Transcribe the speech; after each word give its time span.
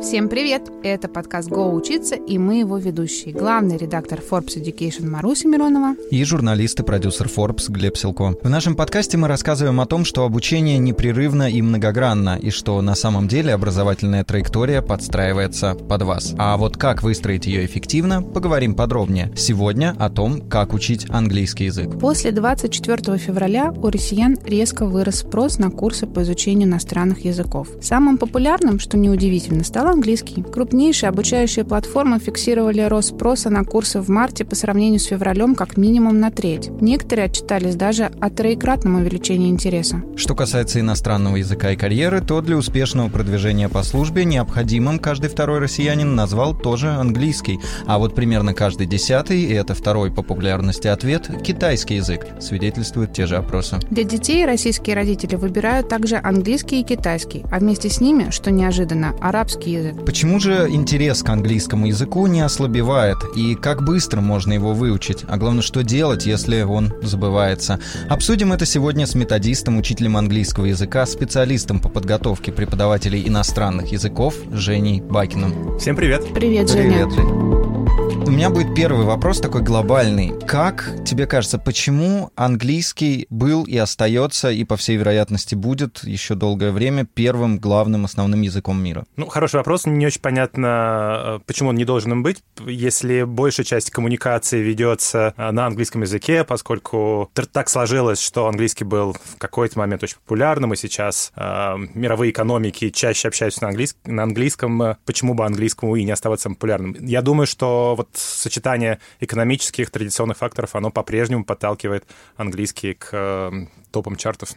Всем 0.00 0.28
привет! 0.28 0.70
Это 0.84 1.08
подкаст 1.08 1.48
«Го 1.48 1.74
учиться» 1.74 2.14
и 2.14 2.38
мы 2.38 2.60
его 2.60 2.78
ведущие. 2.78 3.34
Главный 3.34 3.76
редактор 3.76 4.20
Forbes 4.20 4.56
Education 4.56 5.08
Маруся 5.08 5.48
Миронова 5.48 5.96
и 6.12 6.22
журналист 6.22 6.78
и 6.78 6.84
продюсер 6.84 7.26
Forbes 7.26 7.68
Глеб 7.68 7.96
Силко. 7.96 8.36
В 8.40 8.48
нашем 8.48 8.76
подкасте 8.76 9.16
мы 9.16 9.26
рассказываем 9.26 9.80
о 9.80 9.86
том, 9.86 10.04
что 10.04 10.24
обучение 10.24 10.78
непрерывно 10.78 11.50
и 11.50 11.60
многогранно, 11.62 12.38
и 12.40 12.50
что 12.50 12.80
на 12.80 12.94
самом 12.94 13.26
деле 13.26 13.52
образовательная 13.52 14.22
траектория 14.22 14.82
подстраивается 14.82 15.74
под 15.74 16.02
вас. 16.02 16.32
А 16.38 16.56
вот 16.56 16.76
как 16.76 17.02
выстроить 17.02 17.46
ее 17.46 17.66
эффективно, 17.66 18.22
поговорим 18.22 18.76
подробнее. 18.76 19.32
Сегодня 19.34 19.96
о 19.98 20.10
том, 20.10 20.40
как 20.48 20.74
учить 20.74 21.06
английский 21.10 21.64
язык. 21.64 21.98
После 21.98 22.30
24 22.30 23.18
февраля 23.18 23.72
у 23.72 23.88
россиян 23.90 24.38
резко 24.44 24.86
вырос 24.86 25.20
спрос 25.20 25.58
на 25.58 25.70
курсы 25.70 26.06
по 26.06 26.22
изучению 26.22 26.68
иностранных 26.68 27.24
языков. 27.24 27.68
Самым 27.82 28.16
популярным, 28.16 28.78
что 28.78 28.96
неудивительно, 28.96 29.64
английский. 29.88 30.42
Крупнейшие 30.42 31.08
обучающие 31.08 31.64
платформы 31.64 32.18
фиксировали 32.18 32.82
рост 32.82 33.10
спроса 33.14 33.50
на 33.50 33.64
курсы 33.64 34.00
в 34.00 34.08
марте 34.08 34.44
по 34.44 34.54
сравнению 34.54 35.00
с 35.00 35.04
февралем 35.04 35.54
как 35.54 35.76
минимум 35.76 36.20
на 36.20 36.30
треть. 36.30 36.70
Некоторые 36.80 37.26
отчитались 37.26 37.74
даже 37.74 38.10
о 38.20 38.30
троекратном 38.30 38.96
увеличении 38.96 39.50
интереса. 39.50 40.02
Что 40.16 40.34
касается 40.34 40.80
иностранного 40.80 41.36
языка 41.36 41.72
и 41.72 41.76
карьеры, 41.76 42.20
то 42.20 42.40
для 42.40 42.56
успешного 42.56 43.08
продвижения 43.08 43.68
по 43.68 43.82
службе 43.82 44.24
необходимым 44.24 44.98
каждый 44.98 45.30
второй 45.30 45.58
россиянин 45.58 46.14
назвал 46.14 46.54
тоже 46.54 46.88
английский. 46.90 47.60
А 47.86 47.98
вот 47.98 48.14
примерно 48.14 48.54
каждый 48.54 48.86
десятый, 48.86 49.42
и 49.42 49.52
это 49.52 49.74
второй 49.74 50.10
по 50.10 50.22
популярности 50.22 50.88
ответ, 50.88 51.30
китайский 51.42 51.96
язык, 51.96 52.26
свидетельствуют 52.40 53.12
те 53.12 53.26
же 53.26 53.36
опросы. 53.36 53.78
Для 53.90 54.04
детей 54.04 54.44
российские 54.44 54.96
родители 54.96 55.36
выбирают 55.36 55.88
также 55.88 56.16
английский 56.16 56.80
и 56.80 56.84
китайский, 56.84 57.44
а 57.50 57.58
вместе 57.58 57.88
с 57.88 58.00
ними, 58.00 58.30
что 58.30 58.50
неожиданно, 58.50 59.14
арабский 59.20 59.72
язык. 59.78 60.04
Почему 60.04 60.40
же 60.40 60.68
интерес 60.68 61.22
к 61.22 61.28
английскому 61.28 61.86
языку 61.86 62.26
не 62.26 62.40
ослабевает? 62.40 63.16
И 63.36 63.54
как 63.54 63.82
быстро 63.84 64.20
можно 64.20 64.52
его 64.52 64.74
выучить? 64.74 65.24
А 65.28 65.36
главное, 65.36 65.62
что 65.62 65.82
делать, 65.82 66.26
если 66.26 66.62
он 66.62 66.92
забывается? 67.02 67.80
Обсудим 68.08 68.52
это 68.52 68.66
сегодня 68.66 69.06
с 69.06 69.14
методистом, 69.14 69.78
учителем 69.78 70.16
английского 70.16 70.66
языка, 70.66 71.06
специалистом 71.06 71.80
по 71.80 71.88
подготовке 71.88 72.52
преподавателей 72.52 73.26
иностранных 73.26 73.92
языков 73.92 74.34
Женей 74.52 75.00
Бакиным. 75.00 75.78
Всем 75.78 75.96
привет! 75.96 76.24
Привет, 76.34 76.70
Женя! 76.70 77.06
Привет, 77.06 77.12
Жень. 77.12 78.07
У 78.28 78.30
меня 78.30 78.50
будет 78.50 78.74
первый 78.74 79.06
вопрос 79.06 79.40
такой 79.40 79.62
глобальный. 79.62 80.34
Как 80.46 80.92
тебе 81.06 81.26
кажется, 81.26 81.58
почему 81.58 82.30
английский 82.36 83.26
был 83.30 83.64
и 83.64 83.78
остается, 83.78 84.50
и 84.50 84.64
по 84.64 84.76
всей 84.76 84.98
вероятности 84.98 85.54
будет 85.54 86.04
еще 86.04 86.34
долгое 86.34 86.70
время 86.70 87.06
первым 87.06 87.58
главным 87.58 88.04
основным 88.04 88.42
языком 88.42 88.84
мира? 88.84 89.06
Ну, 89.16 89.28
хороший 89.28 89.56
вопрос. 89.56 89.86
Не 89.86 90.06
очень 90.06 90.20
понятно, 90.20 91.38
э, 91.38 91.40
почему 91.46 91.70
он 91.70 91.76
не 91.76 91.86
должен 91.86 92.12
им 92.12 92.22
быть, 92.22 92.42
если 92.66 93.22
большая 93.22 93.64
часть 93.64 93.90
коммуникации 93.90 94.60
ведется 94.60 95.32
э, 95.34 95.50
на 95.50 95.64
английском 95.64 96.02
языке, 96.02 96.44
поскольку 96.44 97.30
так 97.32 97.70
сложилось, 97.70 98.20
что 98.20 98.46
английский 98.46 98.84
был 98.84 99.14
в 99.14 99.38
какой-то 99.38 99.78
момент 99.78 100.02
очень 100.02 100.16
популярным, 100.16 100.74
и 100.74 100.76
сейчас 100.76 101.32
э, 101.34 101.76
мировые 101.94 102.32
экономики 102.32 102.90
чаще 102.90 103.28
общаются 103.28 103.62
на, 103.62 103.68
английск... 103.68 103.96
на 104.04 104.24
английском. 104.24 104.96
Почему 105.06 105.32
бы 105.32 105.46
английскому 105.46 105.96
и 105.96 106.04
не 106.04 106.10
оставаться 106.10 106.50
популярным? 106.50 106.94
Я 107.00 107.22
думаю, 107.22 107.46
что 107.46 107.94
вот 107.96 108.17
сочетание 108.18 108.98
экономических 109.20 109.90
традиционных 109.90 110.38
факторов, 110.38 110.74
оно 110.76 110.90
по-прежнему 110.90 111.44
подталкивает 111.44 112.06
английский 112.36 112.94
к 112.94 113.52
топам 113.90 114.16
чартов. 114.16 114.50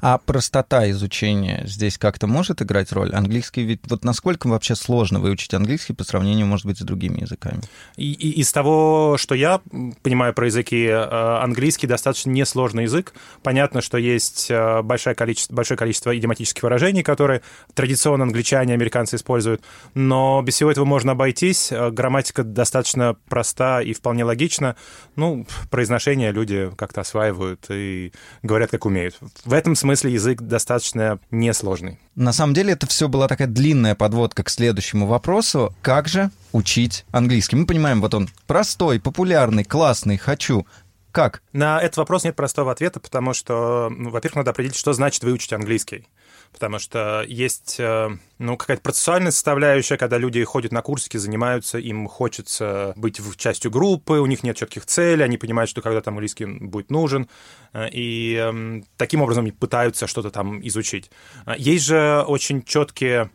А 0.00 0.18
простота 0.18 0.90
изучения 0.90 1.62
здесь 1.66 1.98
как-то 1.98 2.26
может 2.26 2.62
играть 2.62 2.92
роль? 2.92 3.14
Английский 3.14 3.62
ведь... 3.62 3.80
Вот 3.88 4.04
насколько 4.04 4.48
вообще 4.48 4.74
сложно 4.74 5.20
выучить 5.20 5.54
английский 5.54 5.92
по 5.92 6.04
сравнению, 6.04 6.46
может 6.46 6.66
быть, 6.66 6.78
с 6.78 6.82
другими 6.82 7.20
языками? 7.20 7.60
И, 7.96 8.12
и, 8.12 8.40
из 8.40 8.52
того, 8.52 9.16
что 9.18 9.34
я 9.34 9.60
понимаю 10.02 10.34
про 10.34 10.46
языки, 10.46 10.84
э, 10.84 10.96
английский 10.96 11.86
достаточно 11.86 12.30
несложный 12.30 12.84
язык. 12.84 13.14
Понятно, 13.42 13.80
что 13.80 13.98
есть 13.98 14.50
э, 14.50 14.82
большое 14.82 15.14
количество, 15.14 15.54
большое 15.54 15.78
количество 15.78 16.16
идиоматических 16.16 16.62
выражений, 16.62 17.02
которые 17.02 17.42
традиционно 17.74 18.24
англичане 18.24 18.74
американцы 18.74 19.16
используют, 19.16 19.62
но 19.94 20.42
без 20.42 20.54
всего 20.54 20.70
этого 20.70 20.84
можно 20.84 21.12
обойтись. 21.12 21.70
Э, 21.70 21.90
грамматика 21.90 22.42
достаточно 22.42 23.16
проста 23.28 23.80
и 23.80 23.92
вполне 23.92 24.24
логична. 24.24 24.76
Ну, 25.14 25.46
произношение 25.70 26.32
люди 26.32 26.70
как-то 26.76 27.02
осваивают 27.02 27.66
и 27.70 28.12
говорят, 28.42 28.70
как 28.70 28.86
умеют. 28.88 29.16
В 29.44 29.52
этом 29.52 29.74
смысле 29.74 30.12
язык 30.12 30.42
достаточно 30.42 31.18
несложный. 31.30 31.98
На 32.14 32.32
самом 32.32 32.54
деле 32.54 32.72
это 32.72 32.86
все 32.86 33.08
была 33.08 33.28
такая 33.28 33.48
длинная 33.48 33.94
подводка 33.94 34.42
к 34.42 34.50
следующему 34.50 35.06
вопросу. 35.06 35.74
Как 35.82 36.08
же 36.08 36.30
учить 36.52 37.04
английский? 37.10 37.56
Мы 37.56 37.66
понимаем, 37.66 38.00
вот 38.00 38.14
он 38.14 38.28
простой, 38.46 39.00
популярный, 39.00 39.64
классный, 39.64 40.16
хочу. 40.16 40.66
Как? 41.12 41.42
На 41.52 41.80
этот 41.80 41.96
вопрос 41.98 42.24
нет 42.24 42.36
простого 42.36 42.70
ответа, 42.70 43.00
потому 43.00 43.32
что, 43.32 43.90
ну, 43.90 44.10
во-первых, 44.10 44.36
надо 44.36 44.50
определить, 44.50 44.76
что 44.76 44.92
значит 44.92 45.22
выучить 45.22 45.52
английский 45.52 46.06
потому 46.52 46.78
что 46.78 47.24
есть 47.26 47.76
э, 47.78 48.08
ну, 48.38 48.56
какая-то 48.56 48.82
процессуальная 48.82 49.30
составляющая, 49.30 49.96
когда 49.96 50.18
люди 50.18 50.42
ходят 50.44 50.72
на 50.72 50.82
курсики, 50.82 51.16
занимаются, 51.16 51.78
им 51.78 52.06
хочется 52.08 52.92
быть 52.96 53.20
в 53.20 53.36
частью 53.36 53.70
группы, 53.70 54.14
у 54.14 54.26
них 54.26 54.42
нет 54.42 54.56
четких 54.56 54.86
целей, 54.86 55.24
они 55.24 55.38
понимают, 55.38 55.70
что 55.70 55.82
когда 55.82 56.00
там 56.00 56.14
английский 56.14 56.46
будет 56.46 56.90
нужен, 56.90 57.28
э, 57.72 57.88
и 57.90 58.34
эм, 58.34 58.84
таким 58.96 59.22
образом 59.22 59.50
пытаются 59.52 60.06
что-то 60.06 60.30
там 60.30 60.66
изучить. 60.66 61.10
Э, 61.46 61.54
есть 61.58 61.84
же 61.84 62.24
очень 62.26 62.62
четкие 62.62 63.30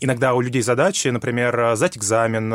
иногда 0.00 0.34
у 0.34 0.40
людей 0.40 0.62
задачи, 0.62 1.08
например, 1.08 1.76
сдать 1.76 1.96
экзамен, 1.96 2.52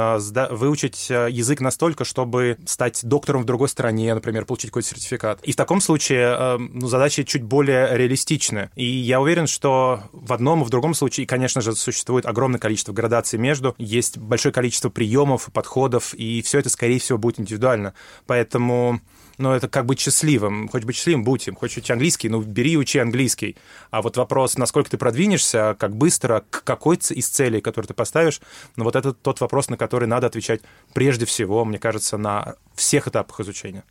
выучить 0.52 1.08
э, 1.10 1.28
язык 1.30 1.62
настолько, 1.62 2.06
чтобы 2.06 2.58
стать 2.66 3.02
доктором 3.04 3.44
в 3.44 3.46
другой 3.46 3.70
стране, 3.70 4.14
например, 4.14 4.46
получить 4.46 4.72
какой-то 4.72 4.90
сертификат. 4.90 5.40
И 5.44 5.52
в 5.52 5.56
таком 5.56 5.82
случае 5.82 6.36
э, 6.38 6.58
ну, 6.58 6.88
задачи 6.88 7.24
чуть 7.24 7.44
более 7.44 7.96
реалистичны. 7.98 8.70
И 8.76 8.86
я 8.86 9.22
уверен, 9.22 9.48
что 9.48 10.04
в 10.12 10.34
одном 10.34 10.62
и 10.62 10.66
в 10.66 10.70
другом 10.70 10.94
случае, 10.94 11.26
конечно 11.26 11.62
же, 11.62 11.76
существует 11.76 12.26
огромное 12.26 12.60
количество 12.60 12.94
градаций 12.94 13.40
между, 13.40 13.76
есть 13.78 14.18
большое 14.18 14.54
количество 14.54 14.90
приемов, 14.90 15.50
подходов, 15.54 16.14
и 16.14 16.42
все 16.42 16.60
это, 16.60 16.70
скорее 16.70 17.00
всего, 17.00 17.18
будет 17.18 17.40
индивидуально. 17.40 17.94
Поэтому 18.26 19.02
но 19.40 19.56
это 19.56 19.68
как 19.68 19.86
быть 19.86 20.00
счастливым. 20.00 20.68
Хочешь 20.68 20.86
быть 20.86 20.96
счастливым, 20.96 21.24
будь 21.24 21.48
им. 21.48 21.56
Хочешь 21.56 21.78
учить 21.78 21.92
английский, 21.92 22.30
ну, 22.30 22.42
бери 22.42 22.74
и 22.74 22.78
учи 22.78 23.00
английский. 23.00 23.56
А 23.90 24.02
вот 24.02 24.18
вопрос, 24.18 24.58
насколько 24.58 24.92
ты 24.92 24.98
продвинешься, 24.98 25.76
как 25.80 25.96
быстро, 25.96 26.44
к 26.50 26.64
какой 26.64 26.98
из 26.98 27.30
целей, 27.30 27.62
которые 27.62 27.88
ты 27.88 27.94
поставишь, 27.94 28.42
ну, 28.76 28.84
вот 28.84 28.96
это 28.96 29.14
тот 29.14 29.40
вопрос, 29.40 29.70
на 29.70 29.78
который 29.78 30.08
надо 30.08 30.28
отвечать 30.28 30.62
прежде 30.94 31.26
всего, 31.26 31.64
мне 31.66 31.80
кажется, 31.80 32.18
на 32.18 32.56
всех 32.76 33.08
этапах 33.08 33.40
изучения. 33.40 33.84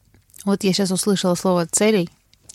Вот 0.45 0.63
я 0.65 0.73
сейчас 0.73 0.91
услышала 0.91 1.35
слово 1.35 1.67
«целей». 1.67 2.11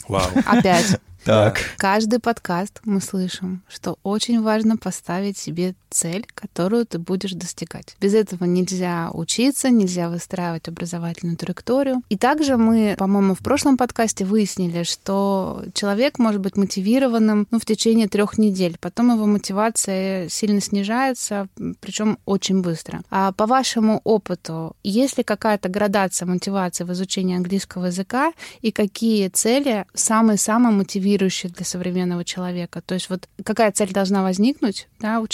Вау. 0.07 0.29
Опять. 0.45 0.99
Так. 1.25 1.61
Каждый 1.77 2.19
подкаст 2.19 2.81
мы 2.83 2.99
слышим, 2.99 3.63
что 3.69 3.97
очень 4.03 4.41
важно 4.41 4.75
поставить 4.75 5.37
себе 5.37 5.73
цель, 5.89 6.25
которую 6.33 6.85
ты 6.85 6.99
будешь 6.99 7.31
достигать. 7.31 7.95
Без 8.01 8.13
этого 8.13 8.43
нельзя 8.43 9.09
учиться, 9.13 9.69
нельзя 9.69 10.09
выстраивать 10.09 10.67
образовательную 10.67 11.37
траекторию. 11.37 12.01
И 12.09 12.17
также 12.17 12.57
мы, 12.57 12.95
по-моему, 12.97 13.35
в 13.35 13.39
прошлом 13.39 13.77
подкасте 13.77 14.25
выяснили, 14.25 14.83
что 14.83 15.63
человек 15.73 16.19
может 16.19 16.41
быть 16.41 16.57
мотивированным 16.57 17.47
ну, 17.51 17.59
в 17.59 17.65
течение 17.65 18.09
трех 18.09 18.37
недель. 18.37 18.77
Потом 18.81 19.13
его 19.13 19.25
мотивация 19.25 20.27
сильно 20.27 20.59
снижается, 20.59 21.47
причем 21.79 22.17
очень 22.25 22.61
быстро. 22.61 23.01
А 23.09 23.31
по 23.31 23.45
вашему 23.45 24.01
опыту, 24.03 24.75
есть 24.83 25.17
ли 25.17 25.23
какая-то 25.23 25.69
градация 25.69 26.25
мотивации 26.25 26.83
в 26.83 26.91
изучении 26.91 27.37
английского 27.37 27.85
языка 27.85 28.33
и 28.61 28.71
какие 28.71 29.29
цели 29.29 29.85
самые-самые 29.93 30.73
мотивирующие 30.73 31.12
мотивирующее 31.13 31.51
для 31.51 31.65
современного 31.65 32.23
человека. 32.25 32.81
То 32.81 32.95
есть 32.95 33.09
вот 33.09 33.27
какая 33.43 33.71
цель 33.71 33.91
должна 33.93 34.23
возникнуть 34.23 34.87
да, 34.99 35.21
у, 35.21 35.27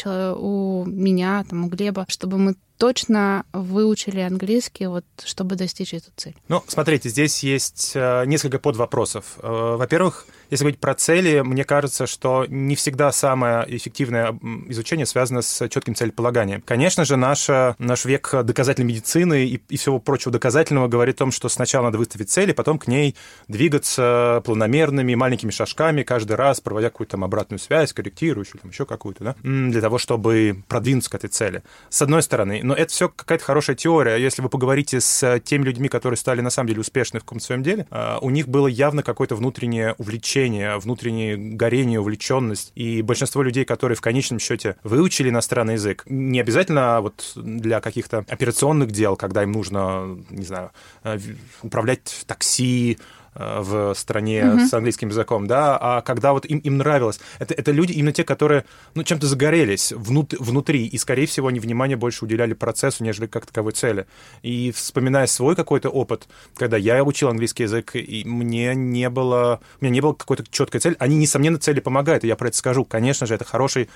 у 0.81 0.86
меня, 0.86 1.44
там, 1.50 1.65
у 1.65 1.69
Глеба, 1.69 2.06
чтобы 2.09 2.38
мы 2.38 2.56
точно 2.77 3.45
выучили 3.54 4.19
английский, 4.19 4.88
вот, 4.88 5.06
чтобы 5.24 5.56
достичь 5.56 5.94
эту 5.94 6.12
цель? 6.15 6.36
Ну, 6.48 6.63
смотрите, 6.68 7.09
здесь 7.09 7.44
есть 7.44 7.92
э, 7.95 8.25
несколько 8.25 8.59
подвопросов. 8.59 9.38
Э, 9.42 9.75
во-первых, 9.77 10.25
если 10.50 10.63
говорить 10.63 10.80
про 10.80 10.96
цели, 10.96 11.42
мне 11.42 11.63
кажется, 11.63 12.07
что 12.07 12.46
не 12.48 12.75
всегда 12.75 13.12
самое 13.12 13.66
эффективное 13.68 14.38
изучение 14.68 15.06
связано 15.06 15.42
с 15.42 15.69
четким 15.69 15.96
целеполаганием. 15.96 16.62
Конечно 16.62 17.06
же, 17.06 17.18
наша, 17.18 17.75
наш 17.78 18.06
век 18.06 18.34
доказательной 18.44 18.88
медицины 18.88 19.46
и, 19.46 19.62
и 19.69 19.78
всего 19.78 20.00
прочего 20.00 20.31
доказательного 20.31 20.88
говорит 20.88 21.16
о 21.16 21.19
том, 21.19 21.31
что 21.31 21.50
сначала 21.50 21.86
надо 21.86 22.00
выставить 22.00 22.30
цели, 22.30 22.51
потом 22.51 22.80
к 22.80 22.88
ней 22.88 23.16
двигаться 23.48 24.42
планомерными 24.46 25.13
маленькими 25.13 25.51
шажками, 25.51 26.04
каждый 26.04 26.36
раз 26.36 26.62
проводя 26.62 26.90
какую-то 26.90 27.12
там 27.12 27.24
обратную 27.24 27.60
связь, 27.60 27.94
корректирующую, 27.94 28.60
там 28.62 28.72
еще 28.72 28.86
какую-то, 28.86 29.24
да, 29.24 29.36
для 29.44 29.81
того, 29.81 29.98
чтобы 29.98 30.63
продвинуться 30.68 31.12
к 31.12 31.16
этой 31.16 31.30
цели. 31.30 31.63
С 31.90 32.02
одной 32.02 32.24
стороны. 32.24 32.62
Но 32.63 32.74
это 32.74 32.92
все 32.92 33.10
какая-то 33.10 33.44
хорошая 33.44 33.75
теория. 33.75 34.16
Если 34.16 34.42
вы 34.42 34.50
поговорите 34.50 35.00
с 35.00 35.40
теми 35.42 35.63
людьми, 35.63 35.90
которые 35.90 36.18
стали 36.18 36.42
на 36.42 36.50
самом 36.50 36.69
деле 36.69 36.81
успешны 36.81 37.19
в 37.19 37.24
каком-то 37.24 37.45
своем 37.45 37.62
деле, 37.63 37.86
а, 37.92 38.18
у 38.22 38.30
них 38.30 38.48
было 38.48 38.68
явно 38.68 39.04
какое-то 39.04 39.36
внутреннее 39.36 39.95
увлечение 39.98 40.38
увлечение, 40.39 40.77
внутреннее 40.77 41.38
горение, 41.38 42.00
увлеченность. 42.00 42.71
И 42.75 43.01
большинство 43.01 43.44
людей, 43.44 43.65
которые 43.65 43.95
в 43.95 44.01
конечном 44.01 44.39
счете 44.39 44.75
выучили 44.83 45.30
иностранный 45.30 45.74
язык, 45.74 46.03
не 46.07 46.39
обязательно 46.39 47.01
вот 47.01 47.33
для 47.36 47.81
каких-то 47.81 48.25
операционных 48.27 48.91
дел, 48.91 49.15
когда 49.15 49.44
им 49.44 49.51
нужно, 49.51 50.18
не 50.30 50.45
знаю, 50.45 50.71
э, 51.03 51.18
управлять 51.62 52.24
такси, 52.25 52.97
в 53.39 53.94
стране 53.95 54.41
mm-hmm. 54.41 54.68
с 54.68 54.74
английским 54.74 55.09
языком, 55.09 55.47
да, 55.47 55.77
а 55.80 56.01
когда 56.01 56.33
вот 56.33 56.45
им, 56.45 56.59
им 56.59 56.77
нравилось. 56.77 57.19
Это, 57.39 57.53
это 57.53 57.71
люди 57.71 57.94
именно 57.94 58.12
те, 58.12 58.24
которые, 58.24 58.65
ну, 58.95 59.03
чем-то 59.03 59.27
загорелись 59.27 59.94
внут, 59.94 60.33
внутри, 60.33 60.86
и, 60.86 60.97
скорее 60.97 61.25
всего, 61.25 61.47
они 61.47 61.59
внимание 61.59 61.95
больше 61.95 62.25
уделяли 62.25 62.53
процессу, 62.53 63.03
нежели 63.03 63.27
как 63.27 63.45
таковой 63.45 63.71
цели. 63.71 64.07
И 64.41 64.71
вспоминая 64.71 65.25
свой 65.27 65.56
какой-то 65.56 65.89
опыт, 65.89 66.27
когда 66.56 66.75
я 66.75 67.03
учил 67.03 67.30
английский 67.30 67.63
язык, 67.63 67.95
и 67.95 68.24
мне 68.25 68.75
не 68.75 69.09
было, 69.09 69.62
у 69.80 69.85
меня 69.85 69.94
не 69.94 70.01
было 70.01 70.13
какой-то 70.13 70.44
четкой 70.50 70.81
цели, 70.81 70.95
они, 71.00 71.15
несомненно, 71.15 71.59
цели 71.59 71.80
помогают, 71.80 72.25
и 72.25 72.27
я 72.27 72.35
про 72.35 72.50
это 72.50 72.57
скажу. 72.57 72.83
Конечно 72.83 73.25
же, 73.25 73.35
это 73.35 73.45
хороший 73.45 73.89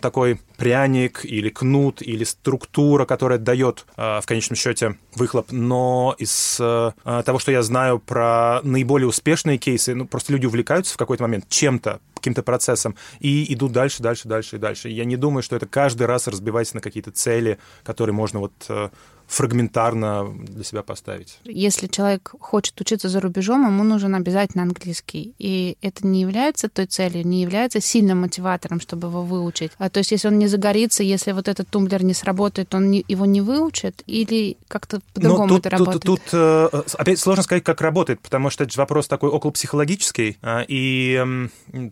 такой 0.00 0.40
пряник 0.56 1.24
или 1.24 1.48
кнут 1.48 2.02
или 2.02 2.24
структура, 2.24 3.04
которая 3.04 3.38
дает 3.38 3.86
э, 3.96 4.20
в 4.20 4.26
конечном 4.26 4.56
счете 4.56 4.96
выхлоп. 5.14 5.50
Но 5.50 6.14
из 6.18 6.58
э, 6.60 6.92
того, 7.24 7.38
что 7.38 7.52
я 7.52 7.62
знаю 7.62 7.98
про 7.98 8.60
наиболее 8.62 9.08
успешные 9.08 9.58
кейсы, 9.58 9.94
ну, 9.94 10.06
просто 10.06 10.32
люди 10.32 10.46
увлекаются 10.46 10.94
в 10.94 10.96
какой-то 10.96 11.22
момент 11.22 11.48
чем-то, 11.48 12.00
каким-то 12.20 12.42
процессом 12.42 12.94
и 13.18 13.52
идут 13.52 13.72
дальше, 13.72 14.02
дальше, 14.02 14.28
дальше 14.28 14.56
и 14.56 14.58
дальше. 14.58 14.88
Я 14.88 15.04
не 15.04 15.16
думаю, 15.16 15.42
что 15.42 15.56
это 15.56 15.66
каждый 15.66 16.06
раз 16.06 16.28
разбивается 16.28 16.76
на 16.76 16.80
какие-то 16.80 17.10
цели, 17.10 17.58
которые 17.84 18.14
можно 18.14 18.40
вот 18.40 18.52
э, 18.68 18.90
фрагментарно 19.30 20.28
для 20.28 20.64
себя 20.64 20.82
поставить. 20.82 21.38
Если 21.44 21.86
человек 21.86 22.32
хочет 22.40 22.78
учиться 22.80 23.08
за 23.08 23.20
рубежом, 23.20 23.64
ему 23.64 23.84
нужен 23.84 24.16
обязательно 24.16 24.64
английский. 24.64 25.34
И 25.38 25.76
это 25.82 26.04
не 26.04 26.20
является 26.22 26.68
той 26.68 26.86
целью, 26.86 27.24
не 27.24 27.42
является 27.42 27.80
сильным 27.80 28.22
мотиватором, 28.22 28.80
чтобы 28.80 29.06
его 29.06 29.22
выучить. 29.22 29.70
А 29.78 29.88
то 29.88 29.98
есть, 29.98 30.10
если 30.10 30.26
он 30.26 30.38
не 30.38 30.48
загорится, 30.48 31.04
если 31.04 31.30
вот 31.30 31.46
этот 31.46 31.68
тумблер 31.68 32.02
не 32.02 32.12
сработает, 32.12 32.74
он 32.74 32.90
не, 32.90 33.04
его 33.06 33.24
не 33.24 33.40
выучит 33.40 34.02
или 34.06 34.56
как-то 34.66 35.00
по-другому 35.14 35.48
тут, 35.48 35.58
это 35.60 35.70
работает? 35.70 36.02
Тут, 36.02 36.20
тут, 36.22 36.30
э, 36.32 36.68
опять 36.98 37.20
сложно 37.20 37.44
сказать, 37.44 37.62
как 37.62 37.80
работает, 37.80 38.20
потому 38.20 38.50
что 38.50 38.64
это 38.64 38.72
же 38.72 38.80
вопрос 38.80 39.06
такой 39.06 39.30
около 39.30 39.52
психологический. 39.52 40.38
А, 40.42 40.64
и 40.66 41.24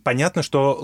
понятно, 0.02 0.17
что 0.42 0.78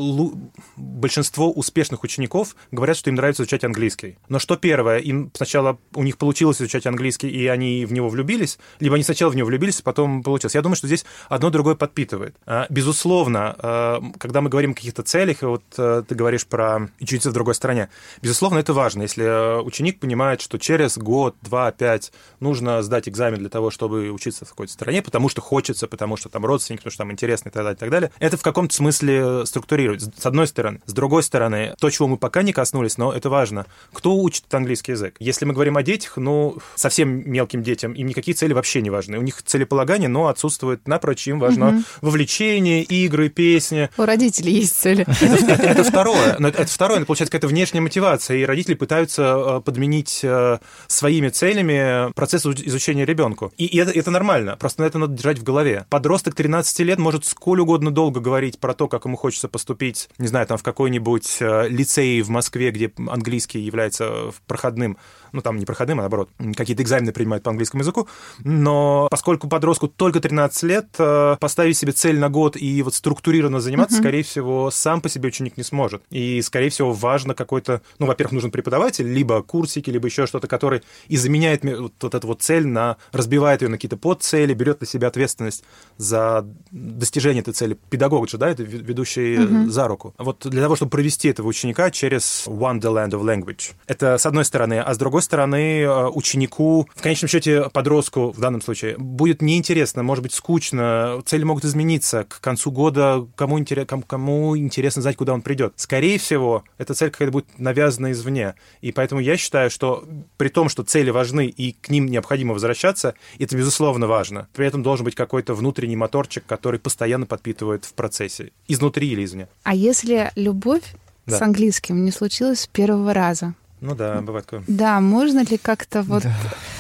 большинство 0.76 1.50
успешных 1.50 2.02
учеников 2.04 2.56
говорят, 2.70 2.96
что 2.96 3.10
им 3.10 3.16
нравится 3.16 3.42
изучать 3.42 3.64
английский. 3.64 4.18
Но 4.28 4.38
что 4.38 4.56
первое? 4.56 4.98
Им 4.98 5.30
сначала 5.34 5.78
у 5.94 6.02
них 6.02 6.18
получилось 6.18 6.58
изучать 6.58 6.86
английский, 6.86 7.28
и 7.28 7.46
они 7.46 7.84
в 7.84 7.92
него 7.92 8.08
влюбились, 8.08 8.58
либо 8.80 8.94
они 8.94 9.04
сначала 9.04 9.30
в 9.30 9.36
него 9.36 9.46
влюбились, 9.46 9.80
а 9.80 9.82
потом 9.82 10.22
получилось. 10.22 10.54
Я 10.54 10.62
думаю, 10.62 10.76
что 10.76 10.86
здесь 10.86 11.04
одно 11.28 11.50
другое 11.50 11.74
подпитывает. 11.74 12.36
А, 12.46 12.66
безусловно, 12.70 13.54
а, 13.58 14.02
когда 14.18 14.40
мы 14.40 14.50
говорим 14.50 14.72
о 14.72 14.74
каких-то 14.74 15.02
целях, 15.02 15.42
и 15.42 15.46
вот 15.46 15.62
а, 15.78 16.02
ты 16.02 16.14
говоришь 16.14 16.46
про 16.46 16.88
учиться 17.00 17.30
в 17.30 17.32
другой 17.32 17.54
стране, 17.54 17.88
безусловно, 18.22 18.58
это 18.58 18.72
важно. 18.72 19.02
Если 19.02 19.62
ученик 19.62 20.00
понимает, 20.00 20.40
что 20.40 20.58
через 20.58 20.98
год, 20.98 21.36
два, 21.42 21.70
пять 21.72 22.12
нужно 22.40 22.82
сдать 22.82 23.08
экзамен 23.08 23.38
для 23.38 23.48
того, 23.48 23.70
чтобы 23.70 24.10
учиться 24.10 24.44
в 24.44 24.50
какой-то 24.50 24.72
стране, 24.72 25.02
потому 25.02 25.28
что 25.28 25.40
хочется, 25.40 25.86
потому 25.86 26.16
что 26.16 26.28
там 26.28 26.44
родственник, 26.44 26.80
потому 26.80 26.92
что 26.92 26.98
там 26.98 27.12
интересно 27.12 27.48
и 27.48 27.52
так 27.52 27.62
далее, 27.62 27.76
и 27.76 27.78
так 27.78 27.90
далее, 27.90 28.10
это 28.18 28.36
в 28.36 28.42
каком-то 28.42 28.74
смысле 28.74 29.23
структурирует. 29.44 30.02
С 30.02 30.26
одной 30.26 30.46
стороны. 30.46 30.80
С 30.86 30.92
другой 30.92 31.22
стороны, 31.22 31.74
то, 31.78 31.90
чего 31.90 32.08
мы 32.08 32.16
пока 32.16 32.42
не 32.42 32.52
коснулись, 32.52 32.98
но 32.98 33.12
это 33.12 33.30
важно. 33.30 33.66
Кто 33.92 34.16
учит 34.16 34.52
английский 34.52 34.92
язык? 34.92 35.16
Если 35.18 35.44
мы 35.44 35.54
говорим 35.54 35.76
о 35.76 35.82
детях, 35.82 36.16
ну, 36.16 36.56
совсем 36.74 37.30
мелким 37.30 37.62
детям, 37.62 37.92
им 37.92 38.06
никакие 38.06 38.34
цели 38.34 38.52
вообще 38.52 38.82
не 38.82 38.90
важны. 38.90 39.18
У 39.18 39.22
них 39.22 39.42
целеполагание, 39.42 40.08
но 40.08 40.28
отсутствует 40.28 40.86
напрочь, 40.88 41.26
им 41.28 41.38
важно 41.38 41.68
угу. 41.68 41.82
вовлечение, 42.02 42.82
игры, 42.82 43.28
песни. 43.28 43.90
У 43.96 44.02
родителей 44.02 44.52
есть 44.52 44.74
цели. 44.74 45.06
Это, 45.64 45.84
второе. 45.84 46.36
Но 46.38 46.48
это 46.48 46.66
второе, 46.66 46.98
это 46.98 47.06
получается 47.06 47.30
какая-то 47.30 47.48
внешняя 47.48 47.80
мотивация, 47.80 48.36
и 48.36 48.44
родители 48.44 48.74
пытаются 48.74 49.22
э, 49.22 49.60
подменить 49.60 50.20
э, 50.22 50.58
своими 50.86 51.28
целями 51.28 52.12
процесс 52.12 52.46
изучения 52.46 53.04
ребенку. 53.04 53.52
И 53.56 53.78
это, 53.78 53.90
это 53.90 54.10
нормально, 54.10 54.56
просто 54.58 54.82
на 54.82 54.86
это 54.86 54.98
надо 54.98 55.14
держать 55.14 55.38
в 55.38 55.42
голове. 55.42 55.86
Подросток 55.90 56.34
13 56.34 56.78
лет 56.80 56.98
может 56.98 57.24
сколь 57.24 57.60
угодно 57.60 57.90
долго 57.90 58.20
говорить 58.20 58.58
про 58.58 58.74
то, 58.74 58.88
как 58.88 59.04
ему 59.04 59.13
хочется 59.16 59.48
поступить, 59.48 60.08
не 60.18 60.28
знаю, 60.28 60.46
там 60.46 60.58
в 60.58 60.62
какой-нибудь 60.62 61.38
э, 61.40 61.68
лицей 61.68 62.22
в 62.22 62.28
Москве, 62.30 62.70
где 62.70 62.92
английский 63.08 63.60
является 63.60 64.30
проходным 64.46 64.98
ну, 65.34 65.42
там 65.42 65.56
не 65.56 65.66
проходным, 65.66 65.98
а 65.98 66.02
наоборот, 66.02 66.30
какие-то 66.56 66.82
экзамены 66.82 67.12
принимают 67.12 67.42
по 67.42 67.50
английскому 67.50 67.82
языку, 67.82 68.08
но 68.44 69.08
поскольку 69.10 69.48
подростку 69.48 69.88
только 69.88 70.20
13 70.20 70.62
лет, 70.62 70.86
э, 70.98 71.36
поставить 71.40 71.76
себе 71.76 71.90
цель 71.90 72.18
на 72.18 72.30
год 72.30 72.56
и 72.56 72.80
вот 72.82 72.94
структурированно 72.94 73.60
заниматься, 73.60 73.96
mm-hmm. 73.96 74.00
скорее 74.00 74.22
всего, 74.22 74.70
сам 74.70 75.00
по 75.00 75.08
себе 75.08 75.28
ученик 75.28 75.56
не 75.56 75.64
сможет. 75.64 76.04
И, 76.10 76.40
скорее 76.40 76.70
всего, 76.70 76.92
важно 76.92 77.34
какой-то, 77.34 77.82
ну, 77.98 78.06
во-первых, 78.06 78.32
нужен 78.32 78.52
преподаватель, 78.52 79.12
либо 79.12 79.42
курсики, 79.42 79.90
либо 79.90 80.06
еще 80.06 80.26
что-то, 80.26 80.46
который 80.46 80.82
и 81.08 81.16
заменяет 81.16 81.64
вот, 81.64 81.94
вот 82.00 82.14
эту 82.14 82.26
вот 82.28 82.40
цель 82.40 82.66
на, 82.66 82.96
разбивает 83.10 83.62
ее 83.62 83.68
на 83.68 83.76
какие-то 83.76 83.96
подцели, 83.96 84.54
берет 84.54 84.80
на 84.80 84.86
себя 84.86 85.08
ответственность 85.08 85.64
за 85.96 86.46
достижение 86.70 87.40
этой 87.40 87.54
цели. 87.54 87.76
Педагог 87.90 88.30
же, 88.30 88.38
да, 88.38 88.48
это 88.48 88.62
ведущий 88.62 89.03
mm-hmm. 89.04 89.68
за 89.68 89.88
руку. 89.88 90.14
Вот 90.18 90.46
для 90.46 90.62
того, 90.62 90.76
чтобы 90.76 90.90
провести 90.90 91.28
этого 91.28 91.46
ученика 91.46 91.90
через 91.90 92.44
Wonderland 92.46 93.10
of 93.10 93.22
Language. 93.22 93.72
Это 93.86 94.18
с 94.18 94.26
одной 94.26 94.44
стороны, 94.44 94.80
а 94.80 94.94
с 94.94 94.98
другой 94.98 95.22
стороны, 95.22 95.82
э, 95.82 96.08
ученику, 96.08 96.88
в 96.94 97.02
конечном 97.02 97.28
счете 97.28 97.68
подростку 97.70 98.30
в 98.30 98.40
данном 98.40 98.60
случае, 98.60 98.96
будет 98.98 99.42
неинтересно, 99.42 100.02
может 100.02 100.22
быть, 100.22 100.32
скучно, 100.32 101.22
цели 101.24 101.44
могут 101.44 101.64
измениться. 101.64 102.24
К 102.24 102.40
концу 102.40 102.70
года 102.70 103.26
кому, 103.36 103.58
интерес, 103.58 103.86
кому 104.06 104.56
интересно 104.56 105.02
знать, 105.02 105.16
куда 105.16 105.34
он 105.34 105.42
придет. 105.42 105.74
Скорее 105.76 106.18
всего, 106.18 106.64
эта 106.78 106.94
цель 106.94 107.10
какая-то 107.10 107.32
будет 107.32 107.58
навязана 107.58 108.12
извне. 108.12 108.54
И 108.80 108.92
поэтому 108.92 109.20
я 109.20 109.36
считаю, 109.36 109.70
что 109.70 110.04
при 110.36 110.48
том, 110.48 110.68
что 110.68 110.82
цели 110.82 111.10
важны 111.10 111.46
и 111.46 111.72
к 111.72 111.90
ним 111.90 112.06
необходимо 112.06 112.54
возвращаться, 112.54 113.14
это, 113.38 113.56
безусловно, 113.56 114.06
важно. 114.06 114.48
При 114.54 114.66
этом 114.66 114.82
должен 114.82 115.04
быть 115.04 115.14
какой-то 115.14 115.54
внутренний 115.54 115.96
моторчик, 115.96 116.44
который 116.46 116.80
постоянно 116.80 117.26
подпитывает 117.26 117.84
в 117.84 117.94
процессе, 117.94 118.52
изнутри 118.68 118.93
или 119.00 119.24
извне. 119.24 119.48
А 119.62 119.74
если 119.74 120.30
любовь 120.36 120.94
да. 121.26 121.38
с 121.38 121.42
английским 121.42 122.04
не 122.04 122.10
случилась 122.10 122.60
с 122.60 122.66
первого 122.66 123.12
раза? 123.12 123.54
Ну 123.84 123.94
да, 123.94 124.22
бывает 124.22 124.46
такое. 124.46 124.64
Да, 124.66 124.98
можно 125.00 125.44
ли 125.44 125.58
как-то 125.58 126.00
вот 126.02 126.22
да. 126.22 126.32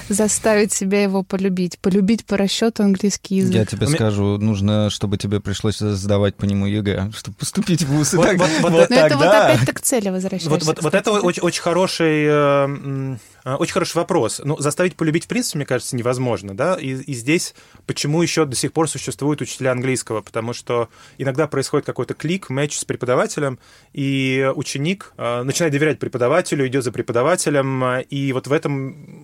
заставить 0.08 0.72
себя 0.72 1.02
его 1.02 1.22
полюбить? 1.22 1.78
Полюбить 1.78 2.24
по 2.24 2.38
расчету 2.38 2.82
английский 2.82 3.36
язык? 3.36 3.54
Я 3.54 3.66
тебе 3.66 3.86
скажу, 3.88 4.38
нужно, 4.38 4.88
чтобы 4.88 5.18
тебе 5.18 5.38
пришлось 5.40 5.76
сдавать 5.76 6.34
по 6.34 6.46
нему 6.46 6.64
ЕГЭ, 6.64 7.12
чтобы 7.14 7.36
поступить 7.36 7.82
в 7.82 7.88
ВУЗ. 7.88 8.14
Вот, 8.14 8.24
так, 8.24 8.38
вот, 8.38 8.50
вот, 8.60 8.72
вот, 8.72 8.90
это 8.90 9.16
вот 9.18 9.26
опять 9.26 9.70
к 9.70 9.80
цели 9.82 10.08
возвращаешься. 10.08 10.48
Вот, 10.48 10.62
вот, 10.62 10.82
вот 10.82 10.94
это 10.94 11.12
очень, 11.12 11.42
очень 11.42 11.60
хороший 11.60 12.24
э, 12.26 13.16
а, 13.44 13.56
очень 13.56 13.74
хороший 13.74 13.96
вопрос. 13.96 14.40
Ну, 14.42 14.56
заставить 14.58 14.96
полюбить, 14.96 15.26
в 15.26 15.28
принципе, 15.28 15.58
мне 15.58 15.66
кажется, 15.66 15.94
невозможно, 15.96 16.56
да, 16.56 16.76
и, 16.76 16.94
и 16.94 17.12
здесь 17.12 17.54
почему 17.84 18.22
еще 18.22 18.46
до 18.46 18.56
сих 18.56 18.72
пор 18.72 18.88
существуют 18.88 19.42
учителя 19.42 19.72
английского, 19.72 20.22
потому 20.22 20.54
что 20.54 20.88
иногда 21.18 21.46
происходит 21.46 21.84
какой-то 21.84 22.14
клик, 22.14 22.48
матч 22.48 22.78
с 22.78 22.86
преподавателем, 22.86 23.58
и 23.92 24.50
ученик 24.56 25.12
э, 25.18 25.42
начинает 25.42 25.74
доверять 25.74 25.98
преподавателю, 25.98 26.66
идет 26.66 26.84
за 26.84 26.90
преподавателем, 26.94 28.00
и 28.08 28.32
вот 28.32 28.46
в 28.46 28.52
этом, 28.52 28.72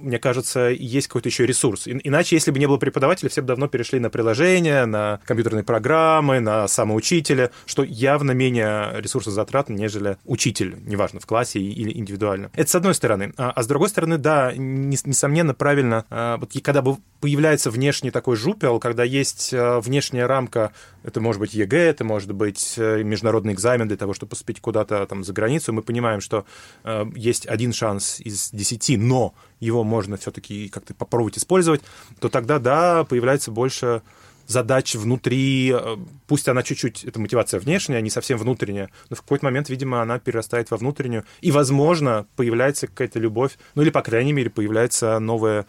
мне 0.02 0.18
кажется, 0.18 0.68
есть 0.68 1.06
какой-то 1.06 1.28
еще 1.28 1.46
ресурс. 1.46 1.84
Иначе, 1.86 2.34
если 2.36 2.50
бы 2.50 2.58
не 2.58 2.66
было 2.66 2.78
преподавателя, 2.78 3.28
все 3.30 3.40
бы 3.40 3.46
давно 3.46 3.68
перешли 3.68 4.00
на 4.00 4.10
приложения, 4.10 4.84
на 4.86 5.20
компьютерные 5.24 5.62
программы, 5.62 6.40
на 6.40 6.66
самоучителя, 6.66 7.52
что 7.66 7.84
явно 7.84 8.32
менее 8.32 9.00
ресурсозатратно, 9.00 9.74
нежели 9.74 10.16
учитель, 10.24 10.76
неважно, 10.84 11.20
в 11.20 11.26
классе 11.26 11.60
или 11.60 11.96
индивидуально. 11.96 12.50
Это 12.54 12.68
с 12.68 12.74
одной 12.74 12.94
стороны. 12.94 13.32
А, 13.36 13.52
а 13.52 13.62
с 13.62 13.68
другой 13.68 13.88
стороны, 13.88 14.18
да, 14.18 14.52
несомненно, 14.56 15.54
правильно. 15.54 16.04
А, 16.10 16.36
вот 16.38 16.50
когда 16.62 16.82
появляется 17.20 17.70
внешний 17.70 18.10
такой 18.10 18.36
жупел, 18.36 18.80
когда 18.80 19.04
есть 19.04 19.54
а, 19.54 19.80
внешняя 19.80 20.26
рамка, 20.26 20.72
это 21.02 21.20
может 21.20 21.40
быть 21.40 21.54
ЕГЭ, 21.54 21.78
это 21.78 22.04
может 22.04 22.32
быть 22.32 22.74
э, 22.76 23.02
международный 23.02 23.54
экзамен 23.54 23.88
для 23.88 23.96
того, 23.96 24.12
чтобы 24.12 24.30
поступить 24.30 24.60
куда-то 24.60 25.06
там 25.06 25.24
за 25.24 25.32
границу, 25.32 25.72
мы 25.72 25.82
понимаем, 25.82 26.20
что 26.20 26.44
а, 26.84 27.08
есть 27.14 27.46
шанс 27.73 28.21
из 28.21 28.50
десяти, 28.50 28.97
но 28.97 29.35
его 29.61 29.85
можно 29.85 30.17
все-таки 30.17 30.69
как-то 30.69 30.95
попробовать 30.95 31.38
использовать, 31.38 31.83
то 32.19 32.29
тогда, 32.29 32.59
да, 32.59 33.05
появляется 33.05 33.50
больше 33.50 34.02
задач 34.47 34.95
внутри, 34.97 35.73
э, 35.73 35.97
пусть 36.26 36.49
она 36.49 36.62
чуть-чуть, 36.62 37.05
это 37.05 37.21
мотивация 37.21 37.61
внешняя, 37.61 38.00
не 38.00 38.11
совсем 38.11 38.37
внутренняя, 38.37 38.90
но 39.09 39.17
в 39.17 39.23
какой-то 39.23 39.45
момент, 39.45 39.69
видимо, 39.69 40.02
она 40.02 40.19
перерастает 40.19 40.71
во 40.71 40.76
внутреннюю, 40.76 41.25
и, 41.40 41.52
возможно, 41.52 42.26
появляется 42.37 42.88
какая-то 42.88 43.21
любовь, 43.21 43.59
ну 43.75 43.83
или, 43.83 43.90
по 43.90 44.02
крайней 44.02 44.33
мере, 44.33 44.50
появляется 44.50 45.19
новая 45.19 45.67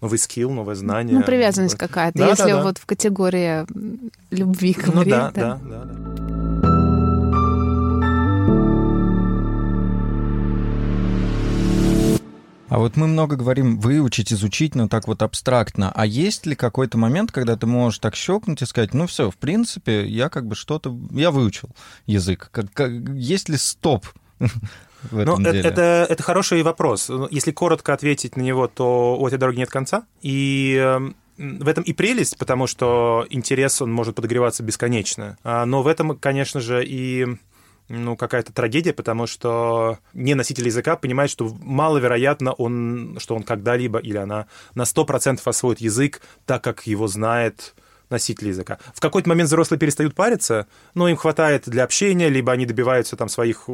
новый 0.00 0.18
скилл, 0.18 0.50
новое 0.50 0.74
знание. 0.74 1.16
Ну, 1.16 1.22
привязанность 1.22 1.76
какая-то, 1.76 2.18
да, 2.18 2.28
если 2.30 2.42
да, 2.42 2.56
да. 2.56 2.62
вот 2.64 2.78
в 2.78 2.86
категории 2.86 3.64
любви 4.30 4.72
говорить. 4.72 4.94
Ну 4.94 5.10
да, 5.10 5.30
да, 5.30 5.60
да. 5.62 5.84
да, 5.84 5.84
да. 5.84 6.71
А 12.72 12.78
вот 12.78 12.96
мы 12.96 13.06
много 13.06 13.36
говорим 13.36 13.78
выучить, 13.78 14.32
изучить, 14.32 14.74
но 14.74 14.88
так 14.88 15.06
вот 15.06 15.20
абстрактно. 15.20 15.92
А 15.94 16.06
есть 16.06 16.46
ли 16.46 16.54
какой-то 16.54 16.96
момент, 16.96 17.30
когда 17.30 17.54
ты 17.54 17.66
можешь 17.66 17.98
так 17.98 18.16
щелкнуть 18.16 18.62
и 18.62 18.64
сказать, 18.64 18.94
ну 18.94 19.06
все, 19.06 19.30
в 19.30 19.36
принципе, 19.36 20.06
я 20.06 20.30
как 20.30 20.46
бы 20.46 20.54
что-то, 20.54 20.98
я 21.10 21.30
выучил 21.30 21.68
язык. 22.06 22.48
Как, 22.50 22.72
как, 22.72 22.90
есть 22.90 23.50
ли 23.50 23.58
стоп 23.58 24.06
в 24.38 25.18
этом 25.18 25.42
ну, 25.42 25.52
деле? 25.52 25.60
Это, 25.60 26.06
это 26.08 26.22
хороший 26.22 26.62
вопрос. 26.62 27.10
Если 27.30 27.50
коротко 27.50 27.92
ответить 27.92 28.38
на 28.38 28.40
него, 28.40 28.68
то 28.68 29.18
у 29.20 29.26
этой 29.26 29.38
дороги 29.38 29.58
нет 29.58 29.68
конца. 29.68 30.06
И 30.22 30.74
эм, 30.82 31.14
в 31.36 31.68
этом 31.68 31.84
и 31.84 31.92
прелесть, 31.92 32.38
потому 32.38 32.66
что 32.66 33.26
интерес, 33.28 33.82
он 33.82 33.92
может 33.92 34.14
подогреваться 34.14 34.62
бесконечно. 34.62 35.36
А, 35.44 35.66
но 35.66 35.82
в 35.82 35.88
этом, 35.88 36.16
конечно 36.16 36.62
же, 36.62 36.82
и 36.86 37.36
ну, 37.92 38.16
какая-то 38.16 38.52
трагедия, 38.54 38.94
потому 38.94 39.26
что 39.26 39.98
не 40.14 40.34
носитель 40.34 40.66
языка 40.66 40.96
понимает, 40.96 41.30
что 41.30 41.54
маловероятно 41.60 42.52
он, 42.52 43.18
что 43.18 43.36
он 43.36 43.42
когда-либо 43.42 43.98
или 43.98 44.16
она 44.16 44.46
на 44.74 44.82
100% 44.82 45.40
освоит 45.44 45.80
язык 45.80 46.22
так, 46.46 46.64
как 46.64 46.86
его 46.86 47.06
знает 47.06 47.74
носитель 48.12 48.48
языка. 48.48 48.78
В 48.94 49.00
какой-то 49.00 49.28
момент 49.28 49.48
взрослые 49.48 49.78
перестают 49.78 50.14
париться, 50.14 50.66
но 50.94 51.08
им 51.08 51.16
хватает 51.16 51.64
для 51.66 51.84
общения, 51.84 52.28
либо 52.28 52.52
они 52.52 52.66
добиваются 52.66 53.16
там 53.16 53.28
своих 53.28 53.68